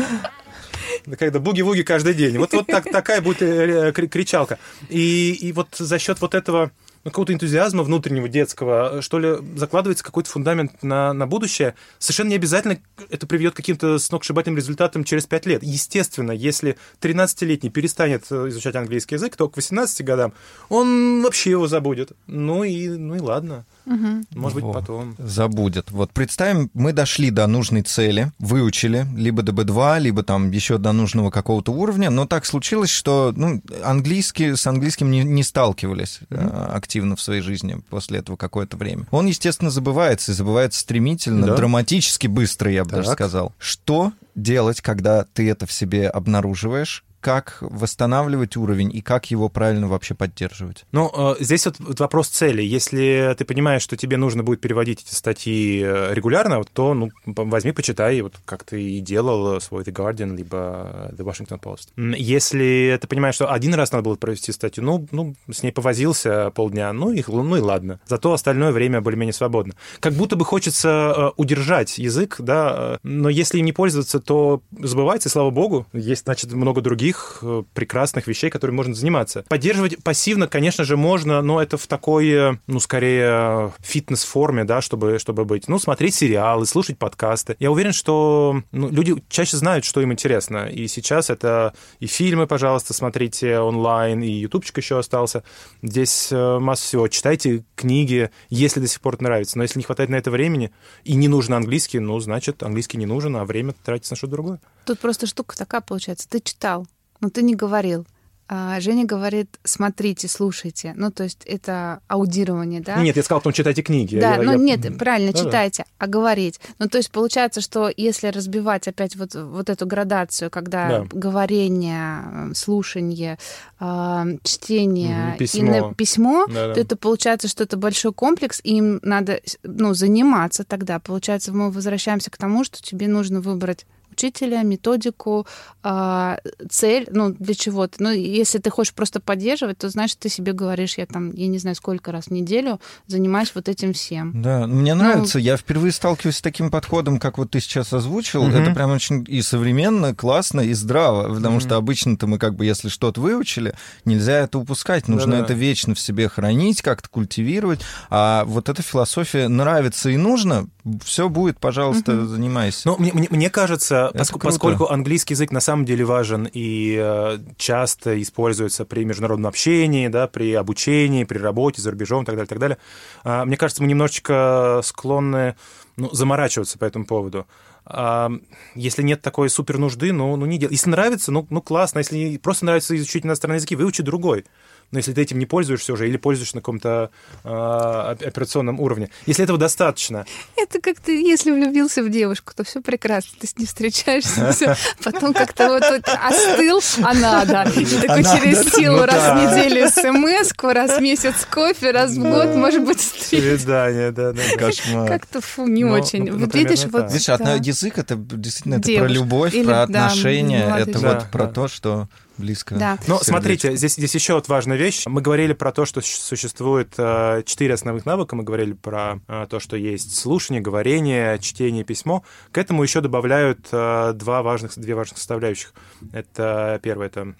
когда 1.17 1.39
буги-вуги 1.39 1.83
каждый 1.83 2.13
день. 2.13 2.37
Вот, 2.37 2.53
вот 2.53 2.67
так, 2.67 2.85
такая 2.91 3.21
будет 3.21 3.41
э, 3.41 3.91
кричалка. 3.91 4.59
И, 4.89 5.31
и 5.33 5.51
вот 5.51 5.69
за 5.75 5.99
счет 5.99 6.21
вот 6.21 6.35
этого 6.35 6.71
ну, 7.05 7.11
какого-то 7.11 7.33
энтузиазма 7.33 7.83
внутреннего 7.83 8.27
детского, 8.27 8.99
что 9.03 9.19
ли, 9.19 9.37
закладывается 9.55 10.03
какой-то 10.03 10.27
фундамент 10.27 10.81
на, 10.81 11.13
на 11.13 11.27
будущее. 11.27 11.75
Совершенно 11.99 12.29
не 12.29 12.35
обязательно 12.35 12.79
это 13.11 13.27
приведет 13.27 13.53
к 13.53 13.57
каким-то 13.57 13.99
сногсшибательным 13.99 14.57
результатам 14.57 15.03
через 15.03 15.27
5 15.27 15.45
лет. 15.45 15.63
Естественно, 15.63 16.31
если 16.31 16.77
13-летний 17.01 17.69
перестанет 17.69 18.25
э, 18.31 18.49
изучать 18.49 18.75
английский 18.75 19.15
язык, 19.15 19.35
то 19.35 19.47
к 19.47 19.55
18 19.55 20.03
годам 20.03 20.33
он 20.69 21.21
вообще 21.21 21.51
его 21.51 21.67
забудет. 21.67 22.11
Ну 22.25 22.63
и, 22.63 22.87
ну 22.87 23.13
и 23.15 23.19
ладно. 23.19 23.65
Угу. 23.85 24.25
Может 24.31 24.55
быть, 24.55 24.73
потом. 24.73 25.15
Забудет. 25.19 25.91
Вот 25.91 26.11
представим, 26.11 26.71
мы 26.73 26.91
дошли 26.91 27.29
до 27.29 27.45
нужной 27.45 27.83
цели, 27.83 28.31
выучили 28.39 29.05
либо 29.15 29.43
ДБ2, 29.43 29.99
либо 29.99 30.23
там 30.23 30.49
еще 30.49 30.79
до 30.79 30.91
нужного 30.91 31.29
какого-то 31.29 31.71
уровня, 31.71 32.09
но 32.09 32.25
так 32.25 32.47
случилось, 32.47 32.89
что 32.89 33.31
ну, 33.35 33.61
английский, 33.83 34.55
с 34.55 34.65
английским 34.65 35.11
не, 35.11 35.23
не 35.23 35.43
сталкивались 35.43 36.21
угу. 36.31 36.49
активно 36.69 36.94
в 37.15 37.21
своей 37.21 37.41
жизни 37.41 37.77
после 37.89 38.19
этого 38.19 38.35
какое-то 38.35 38.77
время. 38.77 39.05
Он, 39.11 39.25
естественно, 39.25 39.69
забывается, 39.69 40.31
и 40.31 40.35
забывается 40.35 40.79
стремительно, 40.81 41.47
да. 41.47 41.55
драматически 41.55 42.27
быстро, 42.27 42.71
я 42.71 42.83
бы 42.83 42.89
так. 42.89 42.99
даже 42.99 43.11
сказал. 43.11 43.53
Что 43.57 44.11
делать, 44.35 44.81
когда 44.81 45.23
ты 45.23 45.49
это 45.49 45.65
в 45.65 45.71
себе 45.71 46.09
обнаруживаешь? 46.09 47.04
Как 47.25 47.57
восстанавливать 47.59 48.55
уровень 48.55 48.95
и 48.95 49.01
как 49.01 49.31
его 49.31 49.49
правильно 49.49 49.87
вообще 49.87 50.13
поддерживать? 50.13 50.85
Ну, 50.91 51.11
э, 51.11 51.35
здесь 51.39 51.65
вот 51.65 51.99
вопрос 51.99 52.27
цели. 52.27 52.61
Если 52.61 53.33
ты 53.35 53.45
понимаешь, 53.45 53.81
что 53.81 53.97
тебе 53.97 54.15
нужно 54.17 54.43
будет 54.43 54.61
переводить 54.61 55.01
эти 55.01 55.15
статьи 55.15 55.81
э, 55.83 56.13
регулярно, 56.13 56.63
то 56.71 56.93
ну, 56.93 57.09
возьми, 57.25 57.71
почитай, 57.71 58.21
вот 58.21 58.35
как 58.45 58.63
ты 58.63 58.79
и 58.79 58.99
делал 58.99 59.59
свой 59.59 59.81
The 59.81 59.91
Guardian, 59.91 60.37
либо 60.37 61.11
The 61.17 61.25
Washington 61.25 61.59
Post. 61.59 62.15
Если 62.15 62.95
ты 63.01 63.07
понимаешь, 63.07 63.33
что 63.33 63.51
один 63.51 63.73
раз 63.73 63.91
надо 63.91 64.03
было 64.03 64.15
провести 64.17 64.51
статью, 64.51 64.83
ну, 64.83 65.07
ну 65.09 65.33
с 65.51 65.63
ней 65.63 65.71
повозился 65.71 66.51
полдня, 66.51 66.93
ну 66.93 67.11
и, 67.11 67.23
ну 67.27 67.55
и 67.55 67.59
ладно. 67.59 67.99
Зато 68.05 68.33
остальное 68.33 68.71
время 68.71 69.01
более-менее 69.01 69.33
свободно. 69.33 69.73
Как 69.99 70.13
будто 70.13 70.35
бы 70.35 70.45
хочется 70.45 70.89
э, 71.17 71.31
удержать 71.37 71.97
язык, 71.97 72.35
да, 72.37 72.99
но 73.01 73.29
если 73.29 73.57
им 73.57 73.65
не 73.65 73.73
пользоваться, 73.73 74.19
то 74.19 74.61
забывается, 74.79 75.29
и 75.29 75.31
слава 75.31 75.49
богу. 75.49 75.87
Есть, 75.91 76.25
значит, 76.25 76.53
много 76.53 76.81
других 76.81 77.14
других 77.15 77.37
э, 77.41 77.63
прекрасных 77.73 78.27
вещей, 78.27 78.49
которыми 78.49 78.75
можно 78.75 78.93
заниматься. 78.93 79.43
Поддерживать 79.47 80.03
пассивно, 80.03 80.47
конечно 80.47 80.83
же, 80.83 80.97
можно, 80.97 81.41
но 81.41 81.61
это 81.61 81.77
в 81.77 81.87
такой, 81.87 82.29
э, 82.29 82.57
ну, 82.67 82.79
скорее, 82.79 83.73
фитнес-форме, 83.79 84.63
да, 84.63 84.81
чтобы, 84.81 85.19
чтобы 85.19 85.45
быть. 85.45 85.67
Ну, 85.67 85.79
смотреть 85.79 86.15
сериалы, 86.15 86.65
слушать 86.65 86.97
подкасты. 86.97 87.55
Я 87.59 87.71
уверен, 87.71 87.93
что 87.93 88.61
ну, 88.71 88.89
люди 88.89 89.15
чаще 89.29 89.57
знают, 89.57 89.85
что 89.85 90.01
им 90.01 90.11
интересно. 90.11 90.67
И 90.67 90.87
сейчас 90.87 91.29
это 91.29 91.73
и 91.99 92.07
фильмы, 92.07 92.47
пожалуйста, 92.47 92.93
смотрите 92.93 93.59
онлайн, 93.59 94.21
и 94.21 94.29
ютубчик 94.29 94.77
еще 94.77 94.99
остался. 94.99 95.43
Здесь 95.81 96.29
э, 96.31 96.59
масса 96.59 96.83
всего. 96.83 97.07
Читайте 97.07 97.63
книги, 97.75 98.29
если 98.49 98.79
до 98.79 98.87
сих 98.87 99.01
пор 99.01 99.21
нравится. 99.21 99.57
Но 99.57 99.63
если 99.63 99.79
не 99.79 99.85
хватает 99.85 100.09
на 100.09 100.15
это 100.15 100.31
времени 100.31 100.71
и 101.03 101.15
не 101.15 101.27
нужен 101.27 101.53
английский, 101.53 101.99
ну, 101.99 102.19
значит, 102.19 102.63
английский 102.63 102.97
не 102.97 103.05
нужен, 103.05 103.35
а 103.37 103.45
время 103.45 103.73
тратится 103.83 104.13
на 104.13 104.17
что-то 104.17 104.31
другое. 104.31 104.59
Тут 104.85 104.99
просто 104.99 105.25
штука 105.25 105.55
такая 105.57 105.81
получается. 105.81 106.27
Ты 106.29 106.39
читал, 106.41 106.85
но 107.21 107.29
ты 107.29 107.41
не 107.41 107.55
говорил. 107.55 108.05
А 108.47 108.79
Женя 108.79 109.05
говорит, 109.05 109.59
смотрите, 109.63 110.27
слушайте. 110.27 110.93
Ну, 110.95 111.09
то 111.09 111.23
есть 111.23 111.41
это 111.45 112.01
аудирование, 112.07 112.79
да? 112.79 113.01
Нет, 113.01 113.15
я 113.15 113.23
сказал, 113.23 113.39
потом 113.39 113.53
читайте 113.53 113.81
книги. 113.81 114.19
Да, 114.19 114.35
я, 114.35 114.43
ну 114.43 114.51
я... 114.51 114.57
нет, 114.57 114.97
правильно, 114.99 115.31
да, 115.31 115.39
читайте, 115.39 115.83
да. 115.83 115.89
а 115.97 116.07
говорить. 116.07 116.59
Ну, 116.77 116.87
то 116.87 116.99
есть 116.99 117.09
получается, 117.09 117.61
что 117.61 117.91
если 117.97 118.27
разбивать 118.27 118.87
опять 118.87 119.15
вот, 119.15 119.33
вот 119.33 119.71
эту 119.71 119.87
градацию, 119.87 120.51
когда 120.51 120.89
да. 120.89 121.05
говорение, 121.09 122.53
слушание, 122.53 123.39
э, 123.79 124.23
чтение 124.43 125.35
письмо, 125.39 125.89
и 125.89 125.95
письмо 125.95 126.45
да, 126.47 126.75
то 126.75 126.79
это 126.79 126.95
получается, 126.95 127.47
что 127.47 127.63
это 127.63 127.77
большой 127.77 128.13
комплекс, 128.13 128.61
и 128.63 128.77
им 128.77 128.99
надо 129.01 129.41
ну, 129.63 129.95
заниматься 129.95 130.63
тогда. 130.63 130.99
Получается, 130.99 131.51
мы 131.51 131.71
возвращаемся 131.71 132.29
к 132.29 132.37
тому, 132.37 132.63
что 132.63 132.79
тебе 132.83 133.07
нужно 133.07 133.41
выбрать 133.41 133.87
учителя, 134.15 134.63
методику, 134.63 135.45
а, 135.83 136.39
цель, 136.69 137.07
ну, 137.11 137.29
для 137.29 137.53
чего 137.53 137.87
ты. 137.87 137.95
Ну, 137.99 138.11
если 138.11 138.59
ты 138.59 138.69
хочешь 138.69 138.93
просто 138.93 139.19
поддерживать, 139.19 139.77
то, 139.77 139.89
значит, 139.89 140.19
ты 140.19 140.29
себе 140.29 140.53
говоришь, 140.53 140.97
я 140.97 141.05
там, 141.05 141.31
я 141.33 141.47
не 141.47 141.57
знаю, 141.57 141.75
сколько 141.75 142.11
раз 142.11 142.25
в 142.25 142.31
неделю 142.31 142.79
занимаюсь 143.07 143.51
вот 143.53 143.69
этим 143.69 143.93
всем. 143.93 144.41
Да, 144.41 144.67
мне 144.67 144.95
ну, 144.95 145.03
нравится. 145.03 145.39
Я 145.39 145.57
впервые 145.57 145.91
сталкиваюсь 145.91 146.37
с 146.37 146.41
таким 146.41 146.71
подходом, 146.71 147.19
как 147.19 147.37
вот 147.37 147.51
ты 147.51 147.59
сейчас 147.59 147.93
озвучил. 147.93 148.43
Угу. 148.43 148.51
Это 148.51 148.71
прям 148.73 148.91
очень 148.91 149.25
и 149.27 149.41
современно, 149.41 150.15
классно, 150.15 150.61
и 150.61 150.73
здраво, 150.73 151.33
потому 151.33 151.57
угу. 151.57 151.61
что 151.61 151.75
обычно-то 151.75 152.27
мы 152.27 152.39
как 152.39 152.55
бы, 152.55 152.65
если 152.65 152.89
что-то 152.89 153.21
выучили, 153.21 153.75
нельзя 154.05 154.39
это 154.39 154.57
упускать, 154.57 155.07
нужно 155.07 155.33
Да-да. 155.33 155.43
это 155.43 155.53
вечно 155.53 155.93
в 155.93 155.99
себе 155.99 156.29
хранить, 156.29 156.81
как-то 156.81 157.09
культивировать. 157.09 157.81
А 158.09 158.45
вот 158.45 158.69
эта 158.69 158.81
философия 158.81 159.47
нравится 159.47 160.09
и 160.09 160.17
нужно, 160.17 160.67
все 161.03 161.29
будет, 161.29 161.59
пожалуйста, 161.59 162.13
угу. 162.13 162.25
занимайся. 162.25 162.81
Ну, 162.85 162.97
мне, 162.97 163.11
мне, 163.13 163.27
мне 163.29 163.49
кажется, 163.49 164.04
что 164.09 164.37
пос- 164.37 164.41
поскольку 164.41 164.87
английский 164.89 165.33
язык 165.33 165.51
на 165.51 165.59
самом 165.59 165.85
деле 165.85 166.05
важен 166.05 166.49
и 166.51 166.97
э, 166.99 167.37
часто 167.57 168.21
используется 168.21 168.85
при 168.85 169.05
международном 169.05 169.49
общении, 169.49 170.07
да, 170.07 170.27
при 170.27 170.53
обучении, 170.53 171.23
при 171.23 171.37
работе 171.37 171.81
за 171.81 171.91
рубежом 171.91 172.23
и 172.23 172.25
так 172.25 172.35
далее, 172.35 172.47
так 172.47 172.59
далее, 172.59 172.77
э, 173.23 173.45
мне 173.45 173.57
кажется, 173.57 173.81
мы 173.81 173.89
немножечко 173.89 174.81
склонны 174.83 175.55
ну, 175.97 176.09
заморачиваться 176.13 176.77
по 176.77 176.85
этому 176.85 177.05
поводу. 177.05 177.47
А, 177.85 178.31
если 178.73 179.03
нет 179.03 179.21
такой 179.21 179.49
супер 179.49 179.77
нужды, 179.77 180.11
ну, 180.11 180.35
ну 180.35 180.45
не 180.45 180.57
делай. 180.57 180.71
Если 180.71 180.89
нравится, 180.89 181.31
ну, 181.31 181.45
ну 181.49 181.61
классно. 181.61 181.99
Если 181.99 182.37
просто 182.37 182.65
нравится 182.65 182.95
изучить 182.97 183.25
иностранный 183.25 183.57
язык, 183.57 183.71
выучи 183.71 184.01
другой 184.01 184.45
но 184.91 184.99
если 184.99 185.13
ты 185.13 185.21
этим 185.21 185.39
не 185.39 185.45
пользуешься 185.45 185.93
уже 185.93 186.07
или 186.07 186.17
пользуешься 186.17 186.57
на 186.57 186.61
каком-то 186.61 187.09
э, 187.43 187.49
операционном 187.49 188.79
уровне. 188.79 189.09
Если 189.25 189.43
этого 189.43 189.57
достаточно. 189.57 190.25
Это 190.55 190.79
как 190.79 190.99
ты, 190.99 191.21
если 191.21 191.51
влюбился 191.51 192.03
в 192.03 192.09
девушку, 192.09 192.53
то 192.55 192.63
все 192.63 192.81
прекрасно, 192.81 193.31
ты 193.39 193.47
с 193.47 193.57
ней 193.57 193.65
встречаешься, 193.65 194.51
все. 194.51 194.75
потом 195.03 195.33
как-то 195.33 195.67
вот 195.69 195.83
остыл, 195.83 196.81
а 197.03 197.13
надо. 197.13 197.69
И 197.79 197.85
такой 197.85 198.23
через 198.23 198.73
силу 198.73 198.97
ну 198.97 199.05
раз 199.05 199.33
в 199.33 199.55
неделю 199.55 199.89
смс 199.89 200.53
раз 200.63 200.97
в 200.97 201.01
месяц 201.01 201.45
кофе, 201.49 201.91
раз 201.91 202.11
в 202.11 202.21
год, 202.21 202.55
может 202.55 202.83
быть, 202.83 203.01
Свидание, 203.01 204.11
да, 204.11 204.31
да. 204.31 204.41
Кошмар. 204.57 205.07
Как-то 205.07 205.41
фу, 205.41 205.67
не 205.67 205.85
очень. 205.85 206.31
Вот 206.31 206.53
видишь, 206.53 206.85
вот... 206.85 207.11
Видишь, 207.11 207.27
язык— 207.27 207.97
это 207.97 208.15
действительно 208.15 208.79
про 208.79 209.07
любовь, 209.07 209.63
про 209.63 209.83
отношения, 209.83 210.73
это 210.77 210.99
вот 210.99 211.31
про 211.31 211.47
то, 211.47 211.67
что 211.67 212.07
близко. 212.37 212.75
Да. 212.75 212.97
Но 213.07 213.19
смотрите, 213.19 213.75
здесь, 213.75 213.95
здесь 213.95 214.15
еще 214.15 214.33
вот 214.33 214.47
важная 214.47 214.77
вещь. 214.77 215.03
Мы 215.05 215.21
говорили 215.21 215.53
про 215.53 215.71
то, 215.71 215.85
что 215.85 216.01
существует 216.01 216.93
э, 216.97 217.43
четыре 217.45 217.73
основных 217.73 218.05
навыка. 218.05 218.35
Мы 218.35 218.43
говорили 218.43 218.73
про 218.73 219.19
э, 219.27 219.47
то, 219.49 219.59
что 219.59 219.77
есть 219.77 220.15
слушание, 220.15 220.61
говорение, 220.61 221.39
чтение, 221.39 221.83
письмо. 221.83 222.23
К 222.51 222.57
этому 222.57 222.83
еще 222.83 223.01
добавляют 223.01 223.67
э, 223.71 224.13
два 224.13 224.41
важных, 224.43 224.77
две 224.77 224.95
важных 224.95 225.17
составляющих. 225.17 225.73
Это 226.11 226.79
первое, 226.83 227.07
это 227.07 227.35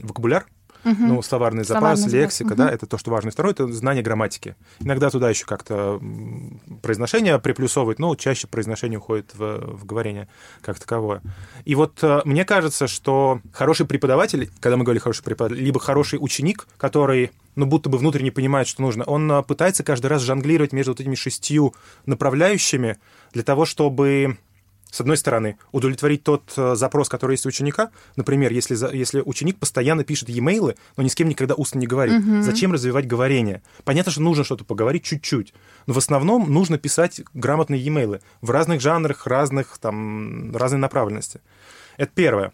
вокабуляр, 0.00 0.46
Угу. 0.92 1.06
Ну, 1.06 1.22
словарный 1.22 1.64
запас, 1.64 2.00
словарный 2.00 2.20
лексика, 2.20 2.50
запас. 2.50 2.66
да, 2.66 2.70
это 2.72 2.86
то, 2.86 2.98
что 2.98 3.10
важно. 3.10 3.30
Второе— 3.30 3.52
это 3.54 3.70
знание 3.72 4.02
грамматики. 4.02 4.56
Иногда 4.80 5.10
туда 5.10 5.30
еще 5.30 5.44
как-то 5.44 6.00
произношение 6.82 7.38
приплюсовывают, 7.38 7.98
но 7.98 8.14
чаще 8.14 8.46
произношение 8.46 8.98
уходит 8.98 9.32
в, 9.34 9.76
в 9.76 9.84
говорение 9.84 10.28
как 10.60 10.78
таковое. 10.78 11.22
И 11.64 11.74
вот 11.74 11.98
э, 12.02 12.20
мне 12.24 12.44
кажется, 12.44 12.86
что 12.88 13.40
хороший 13.52 13.86
преподаватель, 13.86 14.50
когда 14.60 14.76
мы 14.76 14.84
говорим 14.84 15.02
хороший 15.02 15.24
преподаватель, 15.24 15.62
либо 15.62 15.80
хороший 15.80 16.18
ученик, 16.20 16.66
который 16.76 17.30
ну, 17.56 17.66
будто 17.66 17.88
бы 17.88 17.98
внутренне 17.98 18.30
понимает, 18.30 18.68
что 18.68 18.82
нужно, 18.82 19.04
он 19.04 19.30
э, 19.30 19.42
пытается 19.42 19.82
каждый 19.82 20.06
раз 20.06 20.22
жонглировать 20.22 20.72
между 20.72 20.92
вот 20.92 21.00
этими 21.00 21.16
шестью 21.16 21.74
направляющими 22.06 22.98
для 23.32 23.42
того, 23.42 23.64
чтобы 23.64 24.38
с 24.90 25.00
одной 25.00 25.16
стороны, 25.16 25.58
удовлетворить 25.72 26.24
тот 26.24 26.52
э, 26.56 26.74
запрос, 26.74 27.08
который 27.08 27.32
есть 27.32 27.46
у 27.46 27.48
ученика. 27.48 27.90
Например, 28.16 28.52
если, 28.52 28.74
если 28.96 29.20
ученик 29.20 29.58
постоянно 29.58 30.04
пишет 30.04 30.28
e-mail, 30.28 30.76
но 30.96 31.02
ни 31.02 31.08
с 31.08 31.14
кем 31.14 31.28
никогда 31.28 31.54
устно 31.54 31.78
не 31.78 31.86
говорит, 31.86 32.20
угу. 32.20 32.42
зачем 32.42 32.72
развивать 32.72 33.06
говорение? 33.06 33.62
Понятно, 33.84 34.12
что 34.12 34.22
нужно 34.22 34.44
что-то 34.44 34.64
поговорить 34.64 35.04
чуть-чуть, 35.04 35.52
но 35.86 35.94
в 35.94 35.98
основном 35.98 36.52
нужно 36.52 36.78
писать 36.78 37.20
грамотные 37.34 37.80
e-mail 37.80 38.20
в 38.40 38.50
разных 38.50 38.80
жанрах, 38.80 39.26
разных, 39.26 39.78
там, 39.78 40.54
разной 40.56 40.80
направленности. 40.80 41.40
Это 41.96 42.12
первое. 42.14 42.52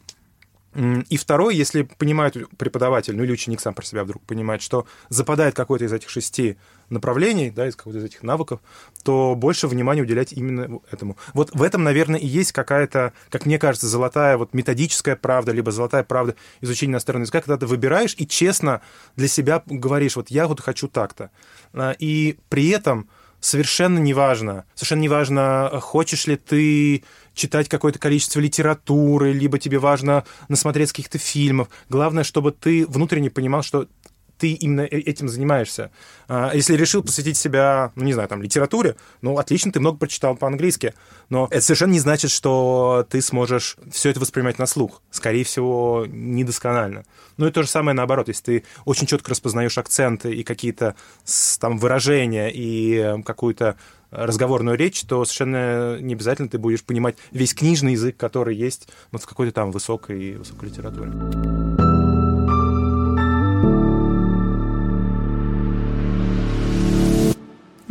И 0.74 1.16
второй, 1.16 1.54
если 1.54 1.82
понимает 1.82 2.36
преподаватель, 2.56 3.16
ну 3.16 3.22
или 3.22 3.32
ученик 3.32 3.60
сам 3.60 3.74
про 3.74 3.84
себя 3.84 4.02
вдруг 4.02 4.22
понимает, 4.24 4.60
что 4.60 4.86
западает 5.08 5.54
какой-то 5.54 5.84
из 5.84 5.92
этих 5.92 6.10
шести 6.10 6.56
направлений, 6.90 7.50
да, 7.50 7.68
из 7.68 7.76
какого-то 7.76 8.00
из 8.00 8.04
этих 8.04 8.22
навыков, 8.22 8.60
то 9.04 9.34
больше 9.36 9.68
внимания 9.68 10.02
уделять 10.02 10.32
именно 10.32 10.80
этому. 10.90 11.16
Вот 11.32 11.54
в 11.54 11.62
этом, 11.62 11.84
наверное, 11.84 12.18
и 12.18 12.26
есть 12.26 12.52
какая-то, 12.52 13.12
как 13.30 13.46
мне 13.46 13.58
кажется, 13.58 13.86
золотая 13.86 14.36
вот 14.36 14.52
методическая 14.52 15.16
правда, 15.16 15.52
либо 15.52 15.70
золотая 15.70 16.02
правда 16.02 16.34
изучения 16.60 16.92
иностранного 16.92 17.24
языка, 17.24 17.40
когда 17.40 17.56
ты 17.56 17.66
выбираешь 17.66 18.14
и 18.18 18.26
честно 18.26 18.82
для 19.16 19.28
себя 19.28 19.62
говоришь, 19.66 20.16
вот 20.16 20.30
я 20.30 20.48
вот 20.48 20.60
хочу 20.60 20.88
так-то. 20.88 21.30
А, 21.72 21.94
и 21.98 22.36
при 22.48 22.68
этом 22.70 23.08
совершенно 23.44 23.98
неважно, 23.98 24.64
совершенно 24.74 25.02
неважно, 25.02 25.70
хочешь 25.82 26.26
ли 26.26 26.36
ты 26.36 27.04
читать 27.34 27.68
какое-то 27.68 27.98
количество 27.98 28.40
литературы, 28.40 29.32
либо 29.32 29.58
тебе 29.58 29.78
важно 29.78 30.24
насмотреться 30.48 30.94
каких-то 30.94 31.18
фильмов. 31.18 31.68
Главное, 31.90 32.24
чтобы 32.24 32.52
ты 32.52 32.86
внутренне 32.86 33.28
понимал, 33.30 33.62
что 33.62 33.86
ты 34.38 34.52
именно 34.52 34.82
э, 34.82 34.98
этим 34.98 35.28
занимаешься. 35.28 35.90
А, 36.28 36.52
если 36.54 36.74
решил 36.76 37.02
посвятить 37.02 37.36
себя, 37.36 37.92
ну, 37.94 38.04
не 38.04 38.12
знаю, 38.12 38.28
там, 38.28 38.42
литературе, 38.42 38.96
ну, 39.22 39.38
отлично, 39.38 39.72
ты 39.72 39.80
много 39.80 39.98
прочитал 39.98 40.36
по-английски, 40.36 40.94
но 41.28 41.48
это 41.50 41.60
совершенно 41.62 41.92
не 41.92 42.00
значит, 42.00 42.30
что 42.30 43.06
ты 43.08 43.20
сможешь 43.22 43.76
все 43.90 44.10
это 44.10 44.20
воспринимать 44.20 44.58
на 44.58 44.66
слух. 44.66 45.02
Скорее 45.10 45.44
всего, 45.44 46.06
недосконально. 46.08 47.04
Ну, 47.36 47.46
и 47.46 47.50
то 47.50 47.62
же 47.62 47.68
самое 47.68 47.94
наоборот. 47.94 48.28
Если 48.28 48.42
ты 48.42 48.64
очень 48.84 49.06
четко 49.06 49.30
распознаешь 49.30 49.78
акценты 49.78 50.34
и 50.34 50.42
какие-то 50.42 50.94
там 51.60 51.78
выражения 51.78 52.50
и 52.50 52.96
э, 52.96 53.22
какую-то 53.22 53.76
разговорную 54.10 54.76
речь, 54.76 55.02
то 55.02 55.24
совершенно 55.24 55.98
не 55.98 56.14
обязательно 56.14 56.48
ты 56.48 56.58
будешь 56.58 56.84
понимать 56.84 57.16
весь 57.32 57.54
книжный 57.54 57.92
язык, 57.92 58.16
который 58.16 58.54
есть 58.54 58.88
вот 59.10 59.22
в 59.22 59.26
какой-то 59.26 59.52
там 59.52 59.72
высокой, 59.72 60.36
высокой 60.36 60.68
литературе. 60.68 61.93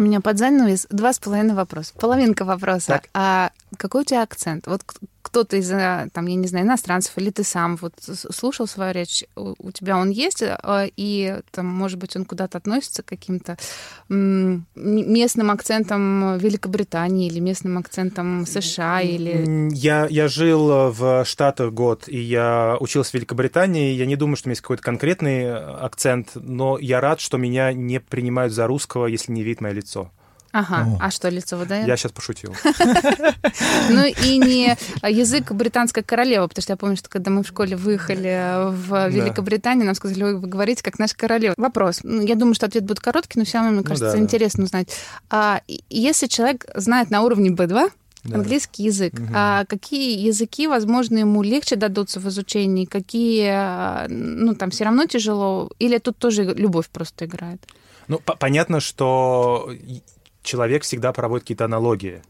У 0.03 0.05
меня 0.05 0.19
под 0.19 0.37
занавес 0.37 0.85
два 0.89 1.13
с 1.13 1.19
половиной 1.19 1.55
вопроса. 1.55 1.93
Половинка 1.97 2.43
вопроса. 2.43 2.87
Так. 2.87 3.09
А 3.13 3.51
какой 3.77 4.01
у 4.01 4.03
тебя 4.03 4.21
акцент? 4.21 4.67
Вот 4.67 4.81
кто-то 5.23 5.55
из, 5.55 5.71
э, 5.71 6.09
там, 6.13 6.27
я 6.27 6.35
не 6.35 6.47
знаю, 6.47 6.65
иностранцев, 6.65 7.17
или 7.17 7.31
ты 7.31 7.43
сам 7.43 7.77
вот 7.77 7.93
слушал 7.97 8.67
свою 8.67 8.93
речь, 8.93 9.23
у 9.35 9.71
тебя 9.71 9.97
он 9.97 10.09
есть, 10.09 10.43
э, 10.43 10.89
и 10.97 11.39
там, 11.51 11.65
может 11.65 11.97
быть, 11.97 12.15
он 12.15 12.25
куда-то 12.25 12.57
относится 12.57 13.01
к 13.01 13.07
каким-то 13.07 13.57
местным 14.09 15.49
акцентам 15.49 16.37
Великобритании 16.37 17.27
или 17.27 17.39
местным 17.39 17.77
акцентам 17.77 18.45
США 18.45 19.01
или... 19.01 19.69
Я, 19.73 20.07
я 20.09 20.27
жил 20.27 20.91
в 20.91 21.23
Штатах 21.25 21.71
год, 21.71 22.03
и 22.07 22.19
я 22.19 22.75
учился 22.79 23.11
в 23.11 23.13
Великобритании. 23.15 23.93
Я 23.93 24.05
не 24.05 24.17
думаю, 24.17 24.35
что 24.35 24.47
у 24.47 24.49
меня 24.49 24.53
есть 24.53 24.61
какой-то 24.61 24.83
конкретный 24.83 25.55
акцент, 25.55 26.31
но 26.35 26.77
я 26.77 26.99
рад, 26.99 27.21
что 27.21 27.37
меня 27.37 27.71
не 27.71 27.99
принимают 27.99 28.53
за 28.53 28.67
русского, 28.67 29.07
если 29.07 29.31
не 29.31 29.43
видят 29.43 29.61
мое 29.61 29.73
лицо. 29.73 29.92
Ага, 30.53 30.85
О. 30.85 30.97
а 30.99 31.09
что, 31.09 31.29
лицо 31.29 31.57
выдает? 31.57 31.87
Я 31.87 31.97
сейчас 31.97 32.11
пошутил. 32.11 32.55
Ну 33.89 34.05
и 34.05 34.37
не 34.37 34.77
язык 35.01 35.51
британской 35.51 36.03
королевы, 36.03 36.47
потому 36.47 36.61
что 36.61 36.73
я 36.73 36.77
помню, 36.77 36.95
что 36.95 37.09
когда 37.09 37.31
мы 37.31 37.41
в 37.41 37.47
школе 37.47 37.75
выехали 37.75 38.69
в 38.71 39.09
Великобританию, 39.09 39.87
нам 39.87 39.95
сказали, 39.95 40.23
вы 40.23 40.39
говорите 40.39 40.83
как 40.83 40.99
наша 40.99 41.15
королева. 41.17 41.55
Вопрос. 41.57 42.01
Ну, 42.03 42.21
я 42.21 42.35
думаю, 42.35 42.53
что 42.53 42.67
ответ 42.67 42.85
будет 42.85 42.99
короткий, 42.99 43.39
но 43.39 43.45
все 43.45 43.57
равно, 43.57 43.71
мне 43.71 43.79
ну 43.79 43.83
кажется, 43.83 44.17
интересно 44.19 44.65
узнать. 44.65 44.95
А 45.31 45.61
если 45.89 46.27
человек 46.27 46.65
знает 46.75 47.09
на 47.09 47.23
уровне 47.23 47.49
B2, 47.49 47.91
да. 48.23 48.35
английский 48.35 48.83
язык. 48.83 49.13
Угу. 49.15 49.27
А 49.33 49.65
какие 49.65 50.19
языки, 50.19 50.67
возможно, 50.67 51.17
ему 51.17 51.41
легче 51.41 51.75
дадутся 51.75 52.19
в 52.19 52.29
изучении, 52.29 52.85
какие, 52.85 54.07
ну, 54.07 54.53
там 54.55 54.69
все 54.69 54.85
равно 54.85 55.05
тяжело, 55.07 55.71
или 55.79 55.97
тут 55.97 56.17
тоже 56.17 56.43
любовь 56.43 56.89
просто 56.89 57.25
играет? 57.25 57.65
Ну, 58.07 58.19
понятно, 58.19 58.79
что 58.79 59.71
человек 60.43 60.83
всегда 60.83 61.13
проводит 61.13 61.43
какие-то 61.43 61.65
аналогии. 61.65 62.21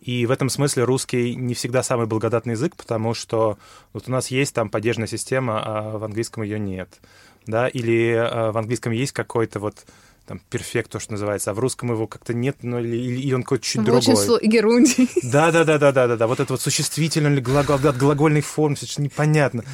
И 0.00 0.26
в 0.26 0.30
этом 0.30 0.50
смысле 0.50 0.84
русский 0.84 1.34
не 1.34 1.54
всегда 1.54 1.82
самый 1.82 2.06
благодатный 2.06 2.52
язык, 2.52 2.76
потому 2.76 3.14
что 3.14 3.56
вот 3.94 4.06
у 4.06 4.10
нас 4.10 4.28
есть 4.28 4.54
там 4.54 4.68
падежная 4.68 5.06
система, 5.06 5.62
а 5.64 5.98
в 5.98 6.04
английском 6.04 6.42
ее 6.42 6.58
нет. 6.58 7.00
Да? 7.46 7.68
Или 7.68 8.12
а, 8.12 8.52
в 8.52 8.58
английском 8.58 8.92
есть 8.92 9.12
какой-то 9.12 9.60
вот 9.60 9.86
там 10.26 10.40
перфект, 10.50 10.90
то, 10.90 10.98
что 10.98 11.12
называется, 11.12 11.50
а 11.50 11.54
в 11.54 11.58
русском 11.58 11.90
его 11.90 12.06
как-то 12.06 12.32
нет, 12.32 12.56
ну, 12.62 12.78
или, 12.78 12.96
или 12.96 13.34
он 13.34 13.42
какой-то 13.42 13.64
чуть 13.64 13.82
другой. 13.84 14.00
Очень 14.00 14.16
сло... 14.16 14.38
герундий. 14.42 15.08
Да, 15.22 15.50
да, 15.50 15.64
да, 15.64 15.78
да, 15.78 15.92
да, 15.92 16.06
да, 16.06 16.16
да. 16.16 16.26
Вот 16.26 16.40
это 16.40 16.52
вот 16.52 16.60
существительное 16.60 17.32
или 17.32 17.40
глагол, 17.40 17.76
от 17.76 17.96
глагольной 17.96 18.40
формы, 18.40 18.76
это 18.80 19.02
непонятно. 19.02 19.64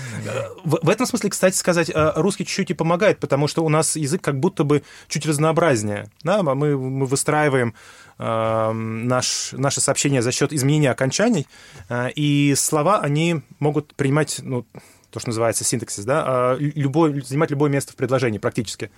В, 0.64 0.78
в 0.82 0.88
этом 0.88 1.06
смысле, 1.06 1.30
кстати 1.30 1.56
сказать, 1.56 1.90
э, 1.90 2.12
русский 2.16 2.44
чуть-чуть 2.44 2.70
и 2.70 2.74
помогает, 2.74 3.18
потому 3.18 3.46
что 3.46 3.64
у 3.64 3.68
нас 3.68 3.96
язык 3.96 4.22
как 4.22 4.40
будто 4.40 4.64
бы 4.64 4.82
чуть 5.08 5.26
разнообразнее. 5.26 6.10
Да? 6.22 6.42
Мы, 6.42 6.76
мы 6.76 7.06
выстраиваем 7.06 7.74
э, 8.18 8.72
наш, 8.72 9.52
наше 9.52 9.80
сообщение 9.80 10.22
за 10.22 10.32
счет 10.32 10.52
изменения 10.52 10.90
окончаний, 10.90 11.46
э, 11.88 12.10
и 12.14 12.54
слова, 12.56 13.00
они 13.00 13.42
могут 13.58 13.94
принимать 13.94 14.40
ну, 14.42 14.66
то, 15.10 15.18
что 15.18 15.28
называется 15.28 15.64
синтаксис, 15.64 16.04
да, 16.04 16.24
а, 16.26 16.56
любой, 16.58 17.20
занимать 17.22 17.50
любое 17.50 17.70
место 17.70 17.92
в 17.92 17.96
предложении 17.96 18.38
практически. 18.38 18.90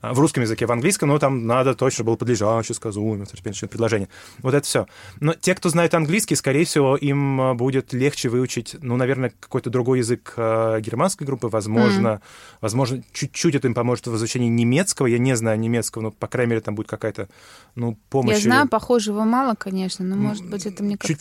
А, 0.00 0.14
в 0.14 0.20
русском 0.20 0.42
языке, 0.42 0.66
в 0.66 0.72
английском, 0.72 1.08
ну, 1.08 1.18
там 1.18 1.46
надо 1.46 1.74
точно 1.74 2.04
было 2.04 2.16
подлежащее, 2.16 2.74
сказуемое, 2.74 3.26
предложение. 3.68 4.08
Вот 4.42 4.54
это 4.54 4.66
все. 4.66 4.86
Но 5.20 5.34
те, 5.34 5.54
кто 5.54 5.68
знает 5.68 5.94
английский, 5.94 6.34
скорее 6.34 6.64
всего, 6.64 6.96
им 6.96 7.40
а, 7.40 7.54
будет 7.54 7.92
легче 7.92 8.28
выучить, 8.28 8.76
ну, 8.80 8.96
наверное, 8.96 9.32
какой-то 9.38 9.70
другой 9.70 9.98
язык 9.98 10.34
германской 10.36 11.26
группы, 11.26 11.48
возможно, 11.48 12.08
mm. 12.08 12.20
возможно, 12.60 13.02
чуть-чуть 13.12 13.54
это 13.54 13.68
им 13.68 13.74
поможет 13.74 14.06
в 14.06 14.16
изучении 14.16 14.48
немецкого. 14.48 15.06
Я 15.06 15.18
не 15.18 15.36
знаю 15.36 15.58
немецкого, 15.58 16.02
но, 16.02 16.10
по 16.10 16.26
крайней 16.26 16.50
мере, 16.50 16.60
там 16.60 16.74
будет 16.74 16.88
какая-то, 16.88 17.28
ну, 17.74 17.98
помощь. 18.10 18.36
Я 18.36 18.40
знаю, 18.40 18.62
или... 18.62 18.68
похожего 18.68 19.24
мало, 19.24 19.54
конечно, 19.54 20.04
но, 20.04 20.16
может 20.16 20.48
быть, 20.48 20.66
это 20.66 20.82
мне 20.82 20.96
как-то 20.96 21.16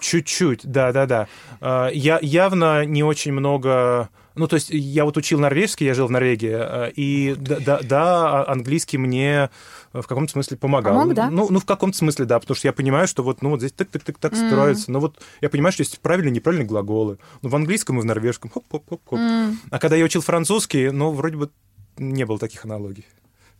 Чуть-чуть, 0.00 0.60
да-да-да. 0.64 1.28
Я 1.60 2.18
явно 2.20 2.84
не 2.84 3.02
очень 3.02 3.32
много 3.32 4.10
ну, 4.34 4.46
то 4.46 4.54
есть 4.54 4.70
я 4.70 5.04
вот 5.04 5.16
учил 5.16 5.38
норвежский, 5.38 5.86
я 5.86 5.94
жил 5.94 6.06
в 6.06 6.10
Норвегии, 6.10 6.54
э, 6.54 6.92
и 6.92 7.34
да, 7.38 7.58
да, 7.60 7.80
да 7.82 8.46
английский 8.46 8.98
мне 8.98 9.50
в 9.92 10.06
каком-то 10.06 10.32
смысле 10.32 10.56
помогал. 10.56 10.94
Помог, 10.98 11.14
да? 11.14 11.30
Ну, 11.30 11.48
ну, 11.50 11.60
в 11.60 11.66
каком-то 11.66 11.96
смысле, 11.96 12.24
да, 12.24 12.40
потому 12.40 12.56
что 12.56 12.68
я 12.68 12.72
понимаю, 12.72 13.06
что 13.06 13.22
вот, 13.22 13.42
ну, 13.42 13.50
вот 13.50 13.60
здесь 13.60 13.72
так-так-так 13.72 14.18
так 14.18 14.32
mm. 14.32 14.48
строится. 14.48 14.90
Но 14.90 15.00
вот 15.00 15.20
я 15.40 15.50
понимаю, 15.50 15.72
что 15.72 15.82
есть 15.82 16.00
правильные 16.00 16.30
и 16.30 16.34
неправильные 16.34 16.66
глаголы. 16.66 17.18
Ну, 17.42 17.48
в 17.48 17.56
английском 17.56 17.98
и 17.98 18.02
в 18.02 18.04
норвежском 18.04 18.50
хоп-хоп-хоп-хоп. 18.50 19.18
Mm. 19.18 19.54
А 19.70 19.78
когда 19.78 19.96
я 19.96 20.04
учил 20.04 20.22
французский, 20.22 20.90
ну, 20.90 21.10
вроде 21.12 21.36
бы 21.36 21.50
не 21.98 22.24
было 22.24 22.38
таких 22.38 22.64
аналогий. 22.64 23.04